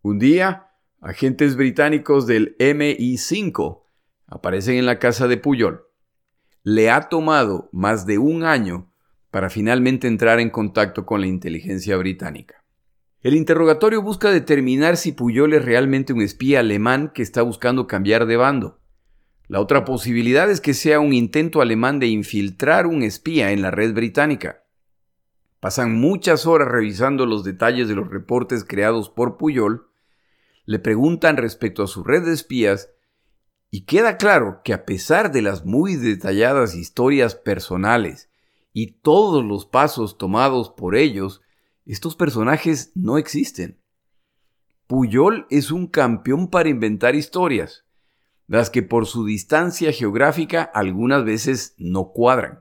Un 0.00 0.20
día, 0.20 0.68
agentes 1.00 1.56
británicos 1.56 2.28
del 2.28 2.56
MI5 2.58 3.82
aparecen 4.28 4.76
en 4.76 4.86
la 4.86 5.00
casa 5.00 5.26
de 5.26 5.36
Puyol. 5.36 5.82
Le 6.62 6.90
ha 6.90 7.08
tomado 7.08 7.68
más 7.72 8.06
de 8.06 8.18
un 8.18 8.44
año 8.44 8.87
para 9.30 9.50
finalmente 9.50 10.06
entrar 10.06 10.40
en 10.40 10.50
contacto 10.50 11.04
con 11.04 11.20
la 11.20 11.26
inteligencia 11.26 11.96
británica. 11.96 12.64
El 13.20 13.34
interrogatorio 13.34 14.00
busca 14.00 14.30
determinar 14.30 14.96
si 14.96 15.12
Puyol 15.12 15.52
es 15.54 15.64
realmente 15.64 16.12
un 16.12 16.22
espía 16.22 16.60
alemán 16.60 17.10
que 17.12 17.22
está 17.22 17.42
buscando 17.42 17.86
cambiar 17.86 18.26
de 18.26 18.36
bando. 18.36 18.80
La 19.48 19.60
otra 19.60 19.84
posibilidad 19.84 20.50
es 20.50 20.60
que 20.60 20.74
sea 20.74 21.00
un 21.00 21.12
intento 21.12 21.60
alemán 21.60 21.98
de 21.98 22.06
infiltrar 22.06 22.86
un 22.86 23.02
espía 23.02 23.50
en 23.50 23.62
la 23.62 23.70
red 23.70 23.92
británica. 23.92 24.62
Pasan 25.58 25.98
muchas 25.98 26.46
horas 26.46 26.68
revisando 26.68 27.26
los 27.26 27.42
detalles 27.42 27.88
de 27.88 27.96
los 27.96 28.08
reportes 28.08 28.64
creados 28.64 29.10
por 29.10 29.36
Puyol, 29.36 29.88
le 30.64 30.78
preguntan 30.78 31.38
respecto 31.38 31.82
a 31.82 31.86
su 31.88 32.04
red 32.04 32.24
de 32.24 32.34
espías 32.34 32.90
y 33.70 33.84
queda 33.86 34.16
claro 34.16 34.60
que 34.62 34.74
a 34.74 34.84
pesar 34.84 35.32
de 35.32 35.42
las 35.42 35.64
muy 35.64 35.96
detalladas 35.96 36.74
historias 36.74 37.34
personales 37.34 38.28
y 38.80 38.92
todos 39.02 39.44
los 39.44 39.66
pasos 39.66 40.18
tomados 40.18 40.70
por 40.70 40.94
ellos, 40.94 41.40
estos 41.84 42.14
personajes 42.14 42.92
no 42.94 43.18
existen. 43.18 43.80
Puyol 44.86 45.48
es 45.50 45.72
un 45.72 45.88
campeón 45.88 46.46
para 46.46 46.68
inventar 46.68 47.16
historias, 47.16 47.86
las 48.46 48.70
que 48.70 48.84
por 48.84 49.06
su 49.06 49.24
distancia 49.24 49.90
geográfica 49.90 50.62
algunas 50.62 51.24
veces 51.24 51.74
no 51.76 52.12
cuadran. 52.12 52.60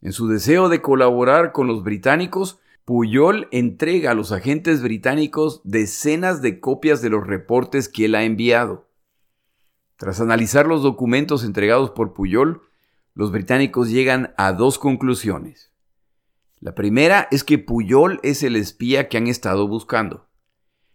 En 0.00 0.14
su 0.14 0.26
deseo 0.26 0.70
de 0.70 0.80
colaborar 0.80 1.52
con 1.52 1.66
los 1.66 1.84
británicos, 1.84 2.58
Puyol 2.86 3.46
entrega 3.50 4.12
a 4.12 4.14
los 4.14 4.32
agentes 4.32 4.82
británicos 4.82 5.60
decenas 5.64 6.40
de 6.40 6.60
copias 6.60 7.02
de 7.02 7.10
los 7.10 7.26
reportes 7.26 7.90
que 7.90 8.06
él 8.06 8.14
ha 8.14 8.24
enviado. 8.24 8.88
Tras 9.96 10.22
analizar 10.22 10.66
los 10.66 10.82
documentos 10.82 11.44
entregados 11.44 11.90
por 11.90 12.14
Puyol, 12.14 12.62
los 13.14 13.30
británicos 13.30 13.90
llegan 13.90 14.34
a 14.36 14.52
dos 14.52 14.78
conclusiones. 14.78 15.70
La 16.58 16.74
primera 16.74 17.28
es 17.30 17.44
que 17.44 17.58
Puyol 17.58 18.18
es 18.22 18.42
el 18.42 18.56
espía 18.56 19.08
que 19.08 19.16
han 19.16 19.28
estado 19.28 19.68
buscando. 19.68 20.28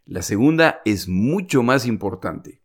La 0.05 0.21
segunda 0.21 0.81
es 0.83 1.07
mucho 1.07 1.63
más 1.63 1.85
importante. 1.85 2.61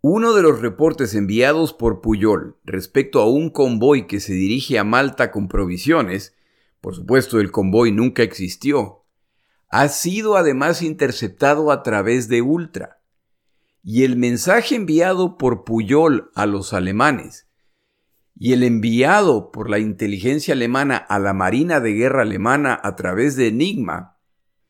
Uno 0.00 0.32
de 0.32 0.42
los 0.42 0.60
reportes 0.60 1.14
enviados 1.14 1.72
por 1.72 2.00
Puyol 2.00 2.58
respecto 2.64 3.20
a 3.20 3.30
un 3.30 3.50
convoy 3.50 4.06
que 4.06 4.18
se 4.18 4.32
dirige 4.32 4.78
a 4.78 4.84
Malta 4.84 5.30
con 5.30 5.46
provisiones, 5.46 6.34
por 6.80 6.94
supuesto 6.94 7.38
el 7.38 7.52
convoy 7.52 7.92
nunca 7.92 8.22
existió, 8.22 9.04
ha 9.68 9.88
sido 9.88 10.36
además 10.36 10.82
interceptado 10.82 11.70
a 11.70 11.82
través 11.82 12.28
de 12.28 12.42
Ultra. 12.42 13.02
Y 13.82 14.04
el 14.04 14.16
mensaje 14.16 14.74
enviado 14.74 15.38
por 15.38 15.64
Puyol 15.64 16.30
a 16.34 16.46
los 16.46 16.72
alemanes 16.72 17.49
y 18.42 18.54
el 18.54 18.62
enviado 18.62 19.52
por 19.52 19.68
la 19.68 19.78
inteligencia 19.78 20.54
alemana 20.54 20.96
a 20.96 21.18
la 21.18 21.34
Marina 21.34 21.78
de 21.78 21.92
Guerra 21.92 22.22
alemana 22.22 22.80
a 22.82 22.96
través 22.96 23.36
de 23.36 23.48
Enigma 23.48 24.16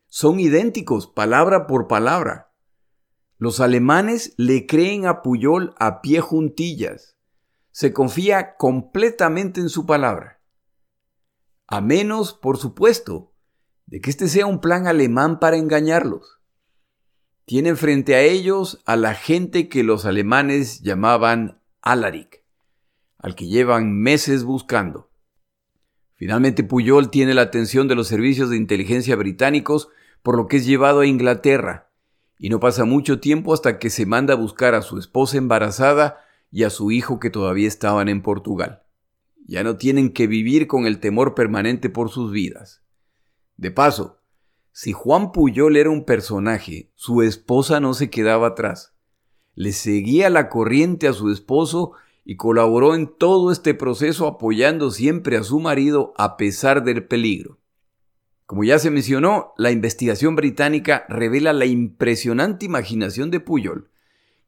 son 0.07 0.41
idénticos 0.41 1.07
palabra 1.07 1.67
por 1.67 1.87
palabra. 1.87 2.51
Los 3.37 3.61
alemanes 3.61 4.33
le 4.35 4.67
creen 4.67 5.05
a 5.05 5.21
Puyol 5.21 5.73
a 5.79 6.01
pie 6.01 6.19
juntillas. 6.19 7.15
Se 7.71 7.93
confía 7.93 8.57
completamente 8.57 9.61
en 9.61 9.69
su 9.69 9.85
palabra. 9.85 10.41
A 11.65 11.79
menos, 11.79 12.33
por 12.33 12.57
supuesto, 12.57 13.33
de 13.85 14.01
que 14.01 14.09
este 14.09 14.27
sea 14.27 14.47
un 14.47 14.59
plan 14.59 14.85
alemán 14.85 15.39
para 15.39 15.55
engañarlos. 15.55 16.41
Tienen 17.45 17.77
frente 17.77 18.15
a 18.15 18.21
ellos 18.21 18.81
a 18.85 18.97
la 18.97 19.13
gente 19.13 19.69
que 19.69 19.83
los 19.83 20.05
alemanes 20.05 20.81
llamaban 20.81 21.61
Alaric, 21.81 22.40
al 23.21 23.35
que 23.35 23.47
llevan 23.47 23.93
meses 23.93 24.43
buscando. 24.43 25.11
Finalmente 26.15 26.63
Puyol 26.63 27.09
tiene 27.09 27.33
la 27.33 27.43
atención 27.43 27.87
de 27.87 27.95
los 27.95 28.07
servicios 28.07 28.49
de 28.49 28.57
inteligencia 28.57 29.15
británicos, 29.15 29.89
por 30.23 30.37
lo 30.37 30.47
que 30.47 30.57
es 30.57 30.65
llevado 30.65 30.99
a 31.01 31.07
Inglaterra, 31.07 31.91
y 32.37 32.49
no 32.49 32.59
pasa 32.59 32.85
mucho 32.85 33.19
tiempo 33.19 33.53
hasta 33.53 33.79
que 33.79 33.89
se 33.89 34.05
manda 34.05 34.33
a 34.33 34.37
buscar 34.37 34.75
a 34.75 34.81
su 34.81 34.97
esposa 34.97 35.37
embarazada 35.37 36.17
y 36.51 36.63
a 36.63 36.69
su 36.69 36.91
hijo 36.91 37.19
que 37.19 37.29
todavía 37.29 37.67
estaban 37.67 38.09
en 38.09 38.21
Portugal. 38.21 38.83
Ya 39.45 39.63
no 39.63 39.77
tienen 39.77 40.11
que 40.11 40.27
vivir 40.27 40.67
con 40.67 40.85
el 40.85 40.99
temor 40.99 41.35
permanente 41.35 41.89
por 41.89 42.09
sus 42.09 42.31
vidas. 42.31 42.83
De 43.57 43.71
paso, 43.71 44.19
si 44.71 44.93
Juan 44.93 45.31
Puyol 45.31 45.77
era 45.77 45.89
un 45.89 46.05
personaje, 46.05 46.91
su 46.95 47.21
esposa 47.21 47.79
no 47.79 47.93
se 47.93 48.09
quedaba 48.09 48.47
atrás. 48.47 48.95
Le 49.53 49.73
seguía 49.73 50.29
la 50.29 50.49
corriente 50.49 51.07
a 51.07 51.13
su 51.13 51.31
esposo 51.31 51.93
y 52.23 52.35
colaboró 52.35 52.95
en 52.95 53.07
todo 53.07 53.51
este 53.51 53.73
proceso 53.73 54.27
apoyando 54.27 54.91
siempre 54.91 55.37
a 55.37 55.43
su 55.43 55.59
marido 55.59 56.13
a 56.17 56.37
pesar 56.37 56.83
del 56.83 57.05
peligro. 57.05 57.59
Como 58.45 58.63
ya 58.63 58.79
se 58.79 58.91
mencionó, 58.91 59.53
la 59.57 59.71
investigación 59.71 60.35
británica 60.35 61.05
revela 61.07 61.53
la 61.53 61.65
impresionante 61.65 62.65
imaginación 62.65 63.31
de 63.31 63.39
Puyol, 63.39 63.89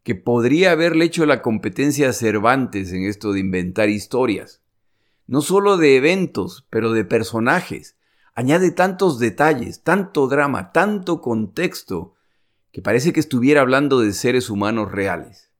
que 0.03 0.13
podría 0.13 0.71
haberle 0.71 1.05
hecho 1.05 1.25
la 1.25 1.41
competencia 1.41 2.09
a 2.09 2.13
Cervantes 2.13 2.91
en 2.91 3.05
esto 3.05 3.31
de 3.31 3.39
inventar 3.39 3.87
historias. 3.87 4.61
No 5.25 5.41
solo 5.41 5.77
de 5.77 5.95
eventos, 5.95 6.67
pero 6.69 6.91
de 6.91 7.05
personajes. 7.05 7.95
Añade 8.35 8.71
tantos 8.71 9.19
detalles, 9.19 9.83
tanto 9.83 10.27
drama, 10.27 10.73
tanto 10.73 11.21
contexto, 11.21 12.15
que 12.73 12.81
parece 12.81 13.13
que 13.13 13.21
estuviera 13.21 13.61
hablando 13.61 14.01
de 14.01 14.11
seres 14.11 14.49
humanos 14.49 14.91
reales. 14.91 15.52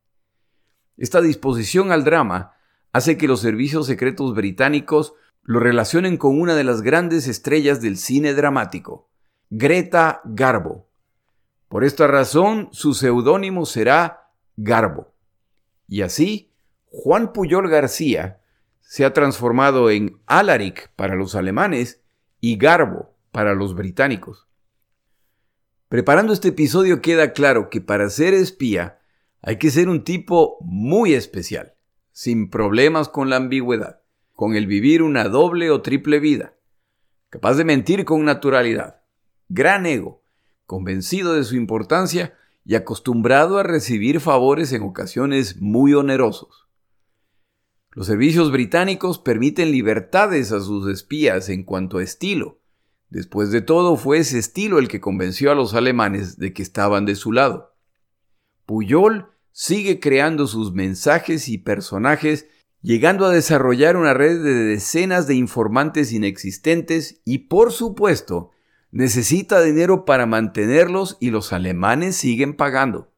Esta 0.98 1.22
disposición 1.22 1.92
al 1.92 2.04
drama 2.04 2.54
hace 2.92 3.18
que 3.18 3.28
los 3.28 3.42
servicios 3.42 3.88
secretos 3.88 4.34
británicos 4.36 5.14
lo 5.44 5.60
relacionen 5.60 6.18
con 6.18 6.40
una 6.40 6.56
de 6.56 6.64
las 6.64 6.82
grandes 6.82 7.28
estrellas 7.28 7.82
del 7.82 7.98
cine 7.98 8.34
dramático, 8.34 9.10
Greta 9.50 10.22
Garbo. 10.24 10.90
Por 11.68 11.84
esta 11.84 12.08
razón, 12.08 12.70
su 12.72 12.94
seudónimo 12.94 13.66
será 13.66 14.30
Garbo. 14.56 15.14
Y 15.88 16.02
así, 16.02 16.52
Juan 16.86 17.34
Puyol 17.34 17.70
García 17.70 18.40
se 18.82 19.06
ha 19.06 19.14
transformado 19.14 19.90
en 19.90 20.20
Alaric 20.28 20.92
para 20.96 21.16
los 21.16 21.36
alemanes 21.36 22.02
y 22.40 22.58
Garbo 22.58 23.16
para 23.32 23.56
los 23.56 23.74
británicos. 23.74 24.48
Preparando 25.90 26.34
este 26.34 26.50
episodio 26.50 27.02
queda 27.02 27.34
claro 27.34 27.70
que 27.70 27.82
para 27.82 28.10
ser 28.10 28.34
espía 28.34 29.00
hay 29.44 29.58
que 29.58 29.70
ser 29.70 29.90
un 29.90 30.04
tipo 30.04 30.58
muy 30.62 31.14
especial, 31.14 31.76
sin 32.12 32.50
problemas 32.50 33.10
con 33.10 33.30
la 33.30 33.36
ambigüedad 33.36 34.00
con 34.36 34.56
el 34.56 34.68
vivir 34.68 35.02
una 35.04 35.30
doble 35.30 35.70
o 35.70 35.82
triple 35.82 36.20
vida, 36.20 36.56
capaz 37.30 37.56
de 37.56 37.66
mentir 37.66 38.04
con 38.06 38.26
naturalidad, 38.26 39.02
gran 39.48 39.86
ego, 39.86 40.24
convencido 40.66 41.34
de 41.34 41.44
su 41.44 41.56
importancia 41.56 42.34
y 42.66 42.76
acostumbrado 42.76 43.58
a 43.58 43.64
recibir 43.64 44.20
favores 44.20 44.72
en 44.74 44.84
ocasiones 44.84 45.62
muy 45.62 45.94
onerosos. 45.94 46.68
Los 47.92 48.08
servicios 48.08 48.52
británicos 48.52 49.20
permiten 49.20 49.72
libertades 49.72 50.52
a 50.52 50.62
sus 50.62 50.90
espías 50.90 51.50
en 51.50 51.64
cuanto 51.64 52.00
a 52.00 52.04
estilo. 52.04 52.60
Después 53.10 53.52
de 53.52 53.62
todo, 53.62 53.98
fue 53.98 54.18
ese 54.18 54.40
estilo 54.40 54.80
el 54.80 54.88
que 54.88 55.00
convenció 55.00 55.52
a 55.52 55.56
los 55.56 55.76
alemanes 55.76 56.40
de 56.40 56.54
que 56.54 56.64
estaban 56.64 57.06
de 57.06 57.16
su 57.16 57.32
lado. 57.32 57.76
Puyol 58.66 59.33
sigue 59.54 60.00
creando 60.00 60.48
sus 60.48 60.74
mensajes 60.74 61.48
y 61.48 61.60
personajes 61.60 62.48
llegando 62.82 63.26
a 63.26 63.32
desarrollar 63.32 63.96
una 63.96 64.14
red 64.14 64.44
de 64.44 64.54
decenas 64.54 65.28
de 65.28 65.36
informantes 65.36 66.12
inexistentes 66.12 67.22
y, 67.24 67.38
por 67.48 67.72
supuesto, 67.72 68.50
necesita 68.92 69.62
dinero 69.62 70.06
para 70.06 70.26
mantenerlos 70.26 71.18
y 71.22 71.30
los 71.30 71.54
alemanes 71.54 72.18
siguen 72.18 72.56
pagando. 72.56 73.14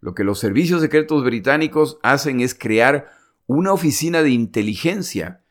Lo 0.00 0.14
que 0.14 0.24
los 0.24 0.38
servicios 0.38 0.82
secretos 0.82 1.24
británicos 1.24 1.98
hacen 2.02 2.40
es 2.40 2.54
crear 2.54 3.10
una 3.46 3.72
oficina 3.72 4.22
de 4.22 4.30
inteligencia 4.30 5.42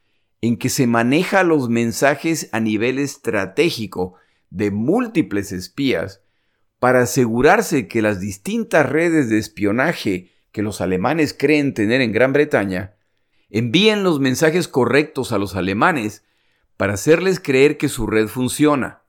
en 0.42 0.58
que 0.58 0.70
se 0.70 0.86
maneja 0.86 1.44
los 1.44 1.70
mensajes 1.70 2.50
a 2.52 2.60
nivel 2.60 3.00
estratégico 3.00 4.16
de 4.50 4.70
múltiples 4.70 5.52
espías 5.52 6.22
para 6.80 7.02
asegurarse 7.02 7.88
que 7.88 8.02
las 8.02 8.20
distintas 8.20 8.88
redes 8.88 9.30
de 9.30 9.38
espionaje 9.38 10.32
que 10.52 10.62
los 10.62 10.82
alemanes 10.82 11.36
creen 11.38 11.74
tener 11.74 12.02
en 12.02 12.12
Gran 12.12 12.34
Bretaña 12.34 12.96
envíen 13.50 14.04
los 14.04 14.20
mensajes 14.20 14.68
correctos 14.68 15.32
a 15.32 15.38
los 15.38 15.56
alemanes 15.56 16.26
para 16.76 16.94
hacerles 16.94 17.40
creer 17.40 17.78
que 17.78 17.90
su 17.90 18.08
red 18.08 18.28
funciona. 18.28 19.04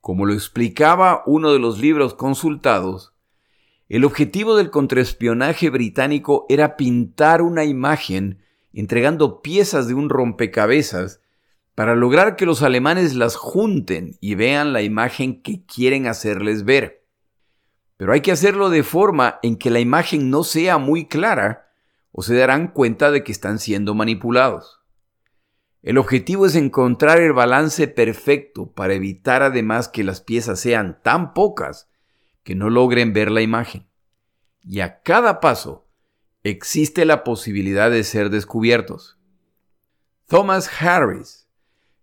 Como 0.00 0.26
lo 0.26 0.34
explicaba 0.34 1.22
uno 1.26 1.52
de 1.52 1.58
los 1.58 1.80
libros 1.80 2.14
consultados, 2.14 3.14
el 3.88 4.04
objetivo 4.04 4.56
del 4.56 4.70
contraespionaje 4.70 5.70
británico 5.70 6.44
era 6.48 6.76
pintar 6.76 7.40
una 7.40 7.64
imagen 7.64 8.42
entregando 8.72 9.40
piezas 9.42 9.88
de 9.88 9.94
un 9.94 10.10
rompecabezas 10.10 11.20
para 11.76 11.94
lograr 11.94 12.36
que 12.36 12.46
los 12.46 12.62
alemanes 12.62 13.14
las 13.14 13.36
junten 13.36 14.16
y 14.22 14.34
vean 14.34 14.72
la 14.72 14.80
imagen 14.80 15.42
que 15.42 15.62
quieren 15.66 16.06
hacerles 16.06 16.64
ver. 16.64 17.04
Pero 17.98 18.14
hay 18.14 18.22
que 18.22 18.32
hacerlo 18.32 18.70
de 18.70 18.82
forma 18.82 19.38
en 19.42 19.56
que 19.56 19.68
la 19.68 19.78
imagen 19.78 20.30
no 20.30 20.42
sea 20.42 20.78
muy 20.78 21.06
clara 21.06 21.68
o 22.12 22.22
se 22.22 22.34
darán 22.34 22.68
cuenta 22.68 23.10
de 23.10 23.22
que 23.22 23.30
están 23.30 23.58
siendo 23.58 23.94
manipulados. 23.94 24.80
El 25.82 25.98
objetivo 25.98 26.46
es 26.46 26.54
encontrar 26.54 27.20
el 27.20 27.34
balance 27.34 27.86
perfecto 27.88 28.72
para 28.72 28.94
evitar 28.94 29.42
además 29.42 29.88
que 29.88 30.02
las 30.02 30.22
piezas 30.22 30.58
sean 30.58 31.02
tan 31.02 31.34
pocas 31.34 31.90
que 32.42 32.54
no 32.54 32.70
logren 32.70 33.12
ver 33.12 33.30
la 33.30 33.42
imagen. 33.42 33.86
Y 34.62 34.80
a 34.80 35.02
cada 35.02 35.40
paso 35.40 35.86
existe 36.42 37.04
la 37.04 37.22
posibilidad 37.22 37.90
de 37.90 38.02
ser 38.02 38.30
descubiertos. 38.30 39.18
Thomas 40.26 40.70
Harris 40.80 41.45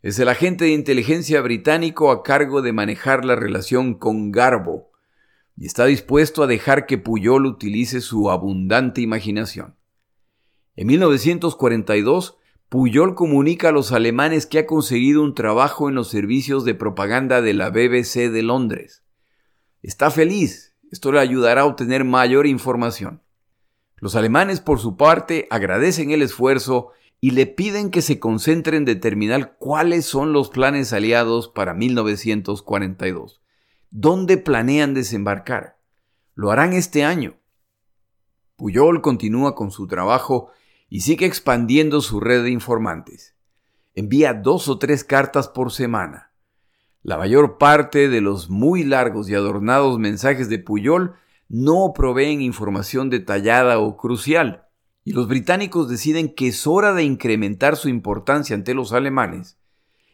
es 0.03 0.19
el 0.19 0.27
agente 0.27 0.65
de 0.65 0.71
inteligencia 0.71 1.39
británico 1.39 2.11
a 2.11 2.23
cargo 2.23 2.61
de 2.61 2.73
manejar 2.73 3.23
la 3.23 3.37
relación 3.37 3.93
con 3.93 4.33
Garbo 4.33 4.91
y 5.55 5.65
está 5.65 5.85
dispuesto 5.85 6.43
a 6.43 6.47
dejar 6.47 6.85
que 6.85 6.97
Puyol 6.97 7.45
utilice 7.45 8.01
su 8.01 8.29
abundante 8.29 8.99
imaginación. 8.99 9.77
En 10.75 10.87
1942, 10.87 12.37
Puyol 12.67 13.15
comunica 13.15 13.69
a 13.69 13.71
los 13.71 13.93
alemanes 13.93 14.45
que 14.45 14.59
ha 14.59 14.65
conseguido 14.65 15.23
un 15.23 15.35
trabajo 15.35 15.87
en 15.87 15.95
los 15.95 16.09
servicios 16.09 16.65
de 16.65 16.75
propaganda 16.75 17.41
de 17.41 17.53
la 17.53 17.69
BBC 17.69 18.29
de 18.29 18.43
Londres. 18.43 19.05
Está 19.81 20.11
feliz, 20.11 20.75
esto 20.91 21.13
le 21.13 21.21
ayudará 21.21 21.61
a 21.61 21.65
obtener 21.65 22.03
mayor 22.03 22.45
información. 22.45 23.21
Los 23.95 24.17
alemanes, 24.17 24.59
por 24.59 24.79
su 24.79 24.97
parte, 24.97 25.47
agradecen 25.49 26.11
el 26.11 26.23
esfuerzo 26.23 26.89
y 27.23 27.31
le 27.31 27.45
piden 27.45 27.89
que 27.89 28.01
se 28.01 28.19
concentre 28.19 28.75
en 28.75 28.83
determinar 28.83 29.55
cuáles 29.57 30.05
son 30.05 30.33
los 30.33 30.49
planes 30.49 30.91
aliados 30.91 31.47
para 31.47 31.73
1942. 31.73 33.41
¿Dónde 33.91 34.35
planean 34.35 34.93
desembarcar? 34.93 35.77
Lo 36.35 36.51
harán 36.51 36.73
este 36.73 37.05
año. 37.05 37.37
Puyol 38.57 39.01
continúa 39.01 39.55
con 39.55 39.71
su 39.71 39.87
trabajo 39.87 40.51
y 40.89 40.99
sigue 40.99 41.25
expandiendo 41.25 42.01
su 42.01 42.19
red 42.19 42.43
de 42.43 42.49
informantes. 42.49 43.37
Envía 43.95 44.33
dos 44.33 44.67
o 44.67 44.77
tres 44.77 45.05
cartas 45.05 45.47
por 45.47 45.71
semana. 45.71 46.33
La 47.03 47.17
mayor 47.17 47.57
parte 47.57 48.09
de 48.09 48.19
los 48.19 48.49
muy 48.49 48.83
largos 48.83 49.29
y 49.29 49.35
adornados 49.35 49.97
mensajes 49.97 50.49
de 50.49 50.59
Puyol 50.59 51.15
no 51.47 51.93
proveen 51.95 52.41
información 52.41 53.09
detallada 53.09 53.79
o 53.79 53.95
crucial, 53.95 54.67
y 55.05 55.13
los 55.13 55.27
británicos 55.27 55.89
deciden 55.89 56.33
que 56.33 56.47
es 56.47 56.65
hora 56.67 56.93
de 56.93 57.03
incrementar 57.03 57.75
su 57.75 57.89
importancia 57.89 58.55
ante 58.55 58.73
los 58.73 58.93
alemanes, 58.93 59.57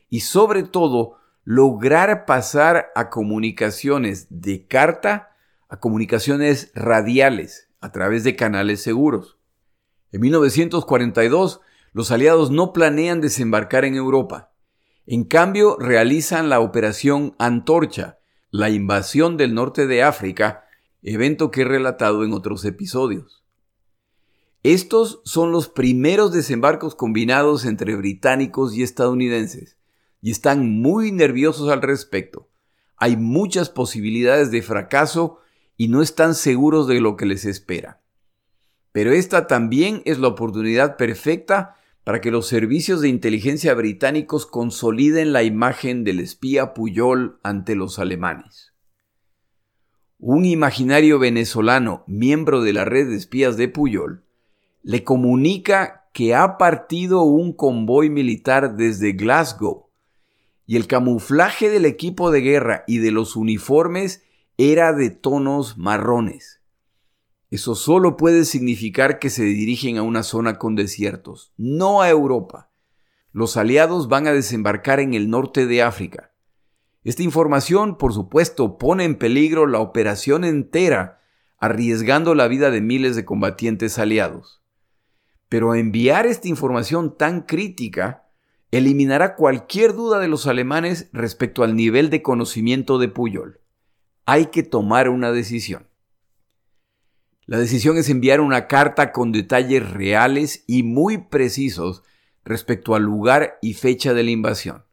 y 0.10 0.22
sobre 0.22 0.64
todo 0.64 1.18
lograr 1.44 2.26
pasar 2.26 2.88
a 2.96 3.10
comunicaciones 3.10 4.28
de 4.30 4.66
carta 4.68 5.30
a 5.70 5.80
comunicaciones 5.80 6.72
radiales 6.74 7.70
a 7.80 7.92
través 7.92 8.24
de 8.24 8.36
canales 8.36 8.82
seguros. 8.82 9.38
En 10.12 10.22
1942, 10.22 11.62
los 11.94 12.12
aliados 12.12 12.52
no 12.52 12.74
planean 12.74 13.22
desembarcar 13.22 13.86
en 13.86 13.96
Europa. 13.96 14.52
En 15.06 15.24
cambio, 15.24 15.78
realizan 15.80 16.50
la 16.50 16.60
Operación 16.60 17.36
Antorcha, 17.38 18.18
la 18.52 18.70
invasión 18.70 19.38
del 19.38 19.54
norte 19.54 19.86
de 19.86 20.04
África, 20.04 20.66
evento 21.04 21.52
que 21.52 21.62
he 21.62 21.66
relatado 21.66 22.26
en 22.26 22.34
otros 22.34 22.66
episodios. 22.66 23.39
Estos 24.64 25.22
son 25.24 25.51
los 25.51 25.70
primeros 25.70 26.34
desembarcos 26.34 26.93
combinados 26.93 27.64
entre 27.66 27.95
británicos 27.95 28.76
y 28.76 28.84
estadounidenses, 28.84 29.78
y 30.22 30.32
están 30.32 30.70
muy 30.82 31.14
nerviosos 31.14 31.70
al 31.70 31.82
respecto. 31.82 32.49
Hay 32.97 33.16
muchas 33.16 33.70
posibilidades 33.70 34.51
de 34.51 34.62
fracaso 34.62 35.39
y 35.78 35.88
no 35.88 36.01
están 36.01 36.36
seguros 36.36 36.88
de 36.88 36.99
lo 36.99 37.16
que 37.16 37.26
les 37.26 37.45
espera. 37.45 38.01
Pero 38.91 39.14
esta 39.14 39.47
también 39.47 40.01
es 40.03 40.20
la 40.20 40.28
oportunidad 40.28 40.97
perfecta 40.97 41.78
para 42.03 42.20
que 42.20 42.32
los 42.32 42.47
servicios 42.47 42.99
de 42.99 43.07
inteligencia 43.07 43.74
británicos 43.76 44.45
consoliden 44.45 45.32
la 45.32 45.43
imagen 45.43 46.03
del 46.03 46.20
espía 46.20 46.74
Puyol 46.74 47.39
ante 47.43 47.76
los 47.76 47.97
alemanes. 47.97 48.74
Un 50.18 50.43
imaginario 50.43 51.18
venezolano, 51.18 52.03
miembro 52.07 52.62
de 52.62 52.74
la 52.74 52.84
red 52.84 53.07
de 53.07 53.16
espías 53.16 53.55
de 53.55 53.70
Puyol, 53.70 54.26
le 54.84 55.04
comunica 55.04 56.10
que 56.14 56.36
ha 56.36 56.58
partido 56.58 57.24
un 57.24 57.54
convoy 57.54 58.10
militar 58.10 58.76
desde 58.76 59.14
Glasgow 59.14 59.90
y 60.66 60.76
el 60.76 60.88
camuflaje 60.88 61.70
del 61.70 61.86
equipo 61.86 62.30
de 62.30 62.42
guerra 62.42 62.84
y 62.88 63.00
de 63.00 63.12
los 63.12 63.36
uniformes 63.36 64.24
era 64.58 64.94
de 64.94 65.10
tonos 65.10 65.78
marrones. 65.78 66.62
Eso 67.50 67.74
solo 67.74 68.18
puede 68.18 68.46
significar 68.46 69.18
que 69.18 69.32
se 69.32 69.44
dirigen 69.44 69.98
a 69.98 70.04
una 70.04 70.22
zona 70.22 70.60
con 70.60 70.76
desiertos, 70.76 71.54
no 71.58 72.02
a 72.02 72.10
Europa. 72.10 72.70
Los 73.32 73.58
aliados 73.58 74.08
van 74.08 74.28
a 74.28 74.34
desembarcar 74.34 75.00
en 75.00 75.16
el 75.16 75.30
norte 75.30 75.66
de 75.66 75.82
África. 75.82 76.34
Esta 77.04 77.24
información, 77.24 77.98
por 77.98 78.14
supuesto, 78.14 78.78
pone 78.78 79.06
en 79.06 79.18
peligro 79.18 79.66
la 79.66 79.80
operación 79.80 80.44
entera, 80.44 81.22
arriesgando 81.58 82.36
la 82.36 82.48
vida 82.48 82.70
de 82.70 82.82
miles 82.82 83.16
de 83.16 83.26
combatientes 83.26 83.98
aliados. 83.98 84.59
Pero 85.50 85.74
enviar 85.76 86.28
esta 86.28 86.47
información 86.47 87.18
tan 87.18 87.41
crítica 87.41 88.30
eliminará 88.72 89.36
cualquier 89.36 89.93
duda 89.93 90.20
de 90.20 90.28
los 90.28 90.45
alemanes 90.45 91.10
respecto 91.12 91.64
al 91.64 91.76
nivel 91.76 92.10
de 92.10 92.22
conocimiento 92.22 93.00
de 93.00 93.08
Puyol. 93.08 93.60
Hay 94.26 94.47
que 94.47 94.62
tomar 94.62 95.10
una 95.10 95.32
decisión. 95.32 95.89
La 97.47 97.58
decisión 97.58 97.97
es 97.97 98.10
enviar 98.10 98.41
una 98.41 98.68
carta 98.68 99.12
con 99.12 99.32
detalles 99.32 99.89
reales 99.89 100.64
y 100.68 100.84
muy 100.84 101.18
precisos 101.18 102.04
respecto 102.45 102.93
al 102.93 103.02
lugar 103.02 103.58
y 103.60 103.74
fecha 103.74 104.14
de 104.14 104.22
la 104.22 104.30
invasión. 104.30 104.86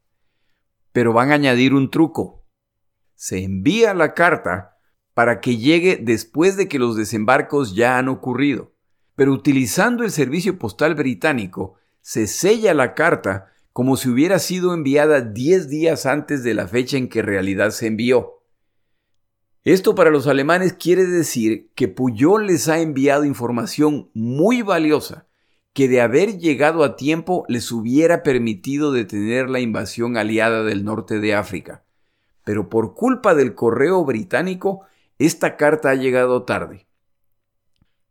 Pero 0.92 1.12
van 1.12 1.32
a 1.32 1.34
añadir 1.34 1.74
un 1.74 1.90
truco. 1.90 2.46
Se 3.14 3.44
envía 3.44 3.92
la 3.92 4.14
carta 4.14 4.78
para 5.12 5.40
que 5.40 5.59
llegue 5.59 5.98
después 6.00 6.57
de 6.57 6.66
que 6.66 6.78
los 6.78 6.96
desembarcos 6.96 7.74
ya 7.74 7.98
han 7.98 8.09
ocurrido. 8.09 8.75
Pero 9.16 9.32
utilizando 9.32 10.04
el 10.04 10.12
servicio 10.12 10.58
postal 10.58 10.94
británico, 10.94 11.74
se 12.00 12.28
sella 12.28 12.72
la 12.74 12.94
carta 12.94 13.52
como 13.72 13.96
si 13.96 14.08
hubiera 14.08 14.38
sido 14.38 14.72
enviada 14.72 15.20
10 15.20 15.68
días 15.68 16.06
antes 16.06 16.42
de 16.44 16.54
la 16.54 16.68
fecha 16.68 16.96
en 16.96 17.08
que 17.08 17.18
en 17.18 17.26
realidad 17.26 17.70
se 17.70 17.88
envió. 17.88 18.42
Esto 19.64 19.94
para 19.94 20.10
los 20.10 20.28
alemanes 20.28 20.74
quiere 20.74 21.04
decir 21.04 21.72
que 21.74 21.88
Puyol 21.88 22.46
les 22.46 22.68
ha 22.68 22.78
enviado 22.78 23.24
información 23.24 24.10
muy 24.14 24.62
valiosa 24.62 25.26
que 25.72 25.88
de 25.88 26.00
haber 26.00 26.38
llegado 26.38 26.84
a 26.84 26.96
tiempo 26.96 27.44
les 27.48 27.70
hubiera 27.70 28.22
permitido 28.22 28.92
detener 28.92 29.50
la 29.50 29.60
invasión 29.60 30.16
aliada 30.16 30.62
del 30.62 30.84
norte 30.84 31.18
de 31.18 31.34
África. 31.34 31.84
Pero 32.44 32.70
por 32.70 32.94
culpa 32.94 33.34
del 33.34 33.54
correo 33.54 34.02
británico, 34.04 34.86
esta 35.18 35.56
carta 35.56 35.90
ha 35.90 35.94
llegado 35.94 36.44
tarde. 36.44 36.86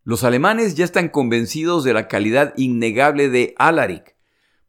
Los 0.06 0.24
alemanes 0.24 0.76
ya 0.76 0.86
están 0.86 1.10
convencidos 1.10 1.84
de 1.84 1.92
la 1.92 2.08
calidad 2.08 2.54
innegable 2.58 3.28
de 3.28 3.56
Alaric, 3.58 4.16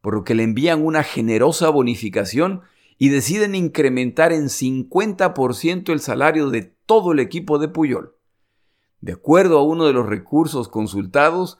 por 0.00 0.14
lo 0.14 0.24
que 0.24 0.34
le 0.34 0.42
envían 0.42 0.82
una 0.82 1.02
generosa 1.02 1.68
bonificación 1.68 2.62
y 2.96 3.10
deciden 3.10 3.54
incrementar 3.54 4.32
en 4.32 4.44
50% 4.44 5.92
el 5.92 6.00
salario 6.00 6.48
de 6.48 6.62
todo 6.86 7.12
el 7.12 7.18
equipo 7.18 7.58
de 7.58 7.68
Puyol. 7.68 8.16
De 9.02 9.12
acuerdo 9.12 9.58
a 9.58 9.62
uno 9.62 9.84
de 9.84 9.92
los 9.92 10.06
recursos 10.06 10.68
consultados, 10.68 11.58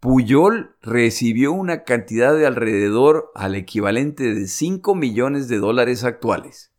Puyol 0.00 0.74
recibió 0.82 1.52
una 1.52 1.84
cantidad 1.84 2.34
de 2.36 2.48
alrededor 2.48 3.30
al 3.36 3.54
equivalente 3.54 4.34
de 4.34 4.48
5 4.48 4.92
millones 4.96 5.46
de 5.46 5.58
dólares 5.58 6.02
actuales. 6.02 6.72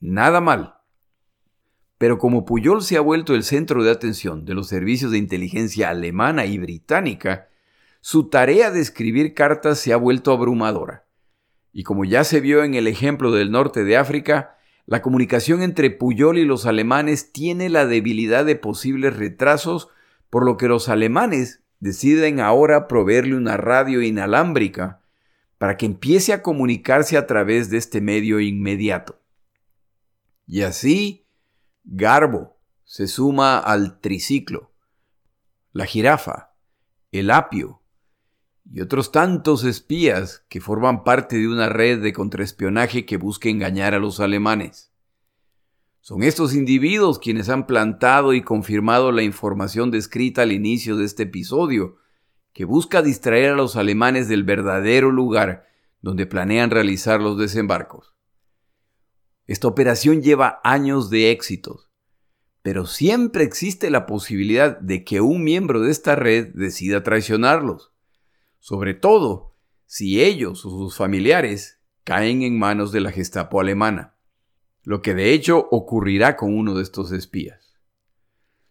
Nada 0.00 0.40
mal. 0.40 0.77
Pero 1.98 2.18
como 2.18 2.44
Puyol 2.44 2.82
se 2.82 2.96
ha 2.96 3.00
vuelto 3.00 3.34
el 3.34 3.42
centro 3.42 3.82
de 3.82 3.90
atención 3.90 4.44
de 4.44 4.54
los 4.54 4.68
servicios 4.68 5.10
de 5.10 5.18
inteligencia 5.18 5.90
alemana 5.90 6.46
y 6.46 6.56
británica, 6.58 7.48
su 8.00 8.28
tarea 8.28 8.70
de 8.70 8.80
escribir 8.80 9.34
cartas 9.34 9.80
se 9.80 9.92
ha 9.92 9.96
vuelto 9.96 10.32
abrumadora. 10.32 11.06
Y 11.72 11.82
como 11.82 12.04
ya 12.04 12.24
se 12.24 12.40
vio 12.40 12.62
en 12.62 12.74
el 12.74 12.86
ejemplo 12.86 13.32
del 13.32 13.50
norte 13.50 13.84
de 13.84 13.96
África, 13.96 14.56
la 14.86 15.02
comunicación 15.02 15.60
entre 15.60 15.90
Puyol 15.90 16.38
y 16.38 16.44
los 16.44 16.64
alemanes 16.64 17.32
tiene 17.32 17.68
la 17.68 17.84
debilidad 17.84 18.44
de 18.44 18.56
posibles 18.56 19.16
retrasos, 19.16 19.88
por 20.30 20.46
lo 20.46 20.56
que 20.56 20.68
los 20.68 20.88
alemanes 20.88 21.62
deciden 21.80 22.40
ahora 22.40 22.88
proveerle 22.88 23.34
una 23.34 23.56
radio 23.56 24.02
inalámbrica 24.02 25.02
para 25.58 25.76
que 25.76 25.86
empiece 25.86 26.32
a 26.32 26.42
comunicarse 26.42 27.16
a 27.16 27.26
través 27.26 27.68
de 27.68 27.76
este 27.76 28.00
medio 28.00 28.40
inmediato. 28.40 29.20
Y 30.46 30.62
así, 30.62 31.27
Garbo 31.90 32.58
se 32.84 33.06
suma 33.06 33.58
al 33.58 33.98
triciclo, 34.02 34.74
la 35.72 35.86
jirafa, 35.86 36.52
el 37.12 37.30
apio 37.30 37.80
y 38.70 38.82
otros 38.82 39.10
tantos 39.10 39.64
espías 39.64 40.44
que 40.50 40.60
forman 40.60 41.02
parte 41.02 41.38
de 41.38 41.48
una 41.48 41.70
red 41.70 42.02
de 42.02 42.12
contraespionaje 42.12 43.06
que 43.06 43.16
busca 43.16 43.48
engañar 43.48 43.94
a 43.94 43.98
los 43.98 44.20
alemanes. 44.20 44.92
Son 46.02 46.22
estos 46.22 46.54
individuos 46.54 47.18
quienes 47.18 47.48
han 47.48 47.66
plantado 47.66 48.34
y 48.34 48.42
confirmado 48.42 49.10
la 49.10 49.22
información 49.22 49.90
descrita 49.90 50.42
al 50.42 50.52
inicio 50.52 50.98
de 50.98 51.06
este 51.06 51.22
episodio, 51.22 51.96
que 52.52 52.66
busca 52.66 53.00
distraer 53.00 53.52
a 53.52 53.56
los 53.56 53.76
alemanes 53.76 54.28
del 54.28 54.44
verdadero 54.44 55.10
lugar 55.10 55.66
donde 56.02 56.26
planean 56.26 56.70
realizar 56.70 57.18
los 57.18 57.38
desembarcos. 57.38 58.17
Esta 59.48 59.66
operación 59.66 60.22
lleva 60.22 60.60
años 60.62 61.10
de 61.10 61.32
éxitos, 61.32 61.90
pero 62.62 62.86
siempre 62.86 63.42
existe 63.42 63.90
la 63.90 64.06
posibilidad 64.06 64.78
de 64.78 65.02
que 65.02 65.20
un 65.20 65.42
miembro 65.42 65.80
de 65.80 65.90
esta 65.90 66.14
red 66.14 66.54
decida 66.54 67.02
traicionarlos 67.02 67.92
sobre 68.58 68.94
todo 68.94 69.56
si 69.86 70.20
ellos 70.20 70.64
o 70.66 70.70
sus 70.70 70.96
familiares 70.96 71.80
caen 72.04 72.42
en 72.42 72.58
manos 72.58 72.92
de 72.92 73.00
la 73.00 73.12
Gestapo 73.12 73.60
alemana, 73.60 74.16
lo 74.82 75.02
que 75.02 75.14
de 75.14 75.32
hecho 75.32 75.68
ocurrirá 75.70 76.36
con 76.36 76.56
uno 76.56 76.74
de 76.74 76.82
estos 76.82 77.12
espías. 77.12 77.78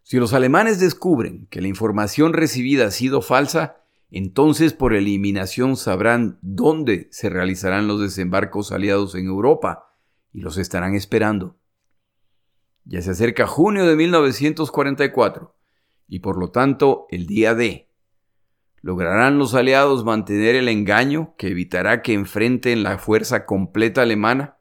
Si 0.02 0.18
los 0.18 0.32
alemanes 0.32 0.80
descubren 0.80 1.46
que 1.50 1.60
la 1.60 1.68
información 1.68 2.32
recibida 2.32 2.86
ha 2.86 2.90
sido 2.90 3.20
falsa, 3.20 3.84
entonces 4.10 4.72
por 4.72 4.94
eliminación 4.94 5.76
sabrán 5.76 6.38
dónde 6.40 7.08
se 7.10 7.28
realizarán 7.28 7.88
los 7.88 8.00
desembarcos 8.00 8.72
aliados 8.72 9.14
en 9.14 9.26
Europa 9.26 9.87
y 10.32 10.40
los 10.40 10.58
estarán 10.58 10.94
esperando. 10.94 11.56
Ya 12.84 13.02
se 13.02 13.10
acerca 13.10 13.46
junio 13.46 13.86
de 13.86 13.96
1944 13.96 15.54
y 16.08 16.20
por 16.20 16.38
lo 16.38 16.50
tanto 16.50 17.06
el 17.10 17.26
día 17.26 17.54
D, 17.54 17.88
¿Lograrán 18.80 19.38
los 19.38 19.54
aliados 19.54 20.04
mantener 20.04 20.54
el 20.54 20.68
engaño 20.68 21.34
que 21.36 21.48
evitará 21.48 22.00
que 22.00 22.12
enfrenten 22.12 22.84
la 22.84 22.98
fuerza 22.98 23.44
completa 23.44 24.02
alemana? 24.02 24.58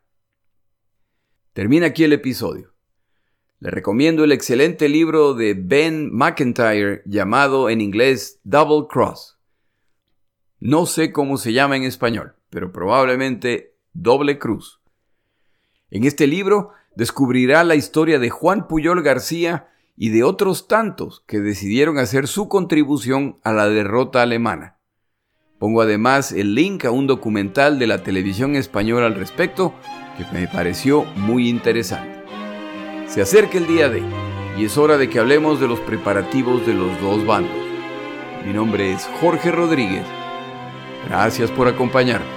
Termina 1.54 1.88
aquí 1.88 2.04
el 2.04 2.14
episodio. 2.14 2.74
Le 3.60 3.70
recomiendo 3.70 4.24
el 4.24 4.32
excelente 4.32 4.90
libro 4.90 5.34
de 5.34 5.54
Ben 5.54 6.12
McIntyre 6.12 7.04
llamado 7.06 7.70
en 7.70 7.82
inglés 7.82 8.40
Double 8.44 8.88
Cross. 8.90 9.40
No 10.60 10.88
sé 10.88 11.12
cómo 11.12 11.38
se 11.38 11.54
llama 11.54 11.78
en 11.78 11.84
español, 11.84 12.36
pero 12.50 12.72
probablemente 12.72 13.76
Doble 13.94 14.40
Cruz. 14.40 14.82
En 15.90 16.04
este 16.04 16.28
libro 16.28 16.72
descubrirá 16.96 17.64
la 17.64 17.76
historia 17.76 18.20
de 18.20 18.30
Juan 18.30 18.68
Puyol 18.68 19.02
García 19.02 19.70
y 19.96 20.10
de 20.10 20.24
otros 20.24 20.68
tantos 20.68 21.24
que 21.28 21.40
decidieron 21.40 21.98
hacer 21.98 22.28
su 22.28 22.50
contribución 22.50 23.40
a 23.44 23.54
la 23.54 23.70
derrota 23.70 24.22
alemana. 24.22 24.78
Pongo 25.60 25.82
además 25.82 26.34
el 26.34 26.56
link 26.56 26.86
a 26.86 26.92
un 26.92 27.08
documental 27.08 27.80
de 27.80 27.88
la 27.88 28.04
televisión 28.04 28.56
española 28.56 29.08
al 29.08 29.16
respecto 29.16 29.74
que 30.18 30.26
me 30.38 30.48
pareció 30.48 31.04
muy 31.16 31.48
interesante. 31.48 32.24
Se 33.08 33.22
acerca 33.22 33.58
el 33.58 33.66
día 33.66 33.90
de 33.90 34.04
y 34.58 34.66
es 34.66 34.78
hora 34.78 34.98
de 34.98 35.10
que 35.10 35.20
hablemos 35.20 35.60
de 35.60 35.68
los 35.68 35.80
preparativos 35.80 36.66
de 36.68 36.74
los 36.74 37.00
dos 37.00 37.26
bandos. 37.26 37.56
Mi 38.46 38.54
nombre 38.54 38.92
es 38.92 39.10
Jorge 39.22 39.52
Rodríguez. 39.52 40.06
Gracias 41.08 41.50
por 41.50 41.68
acompañarme. 41.68 42.37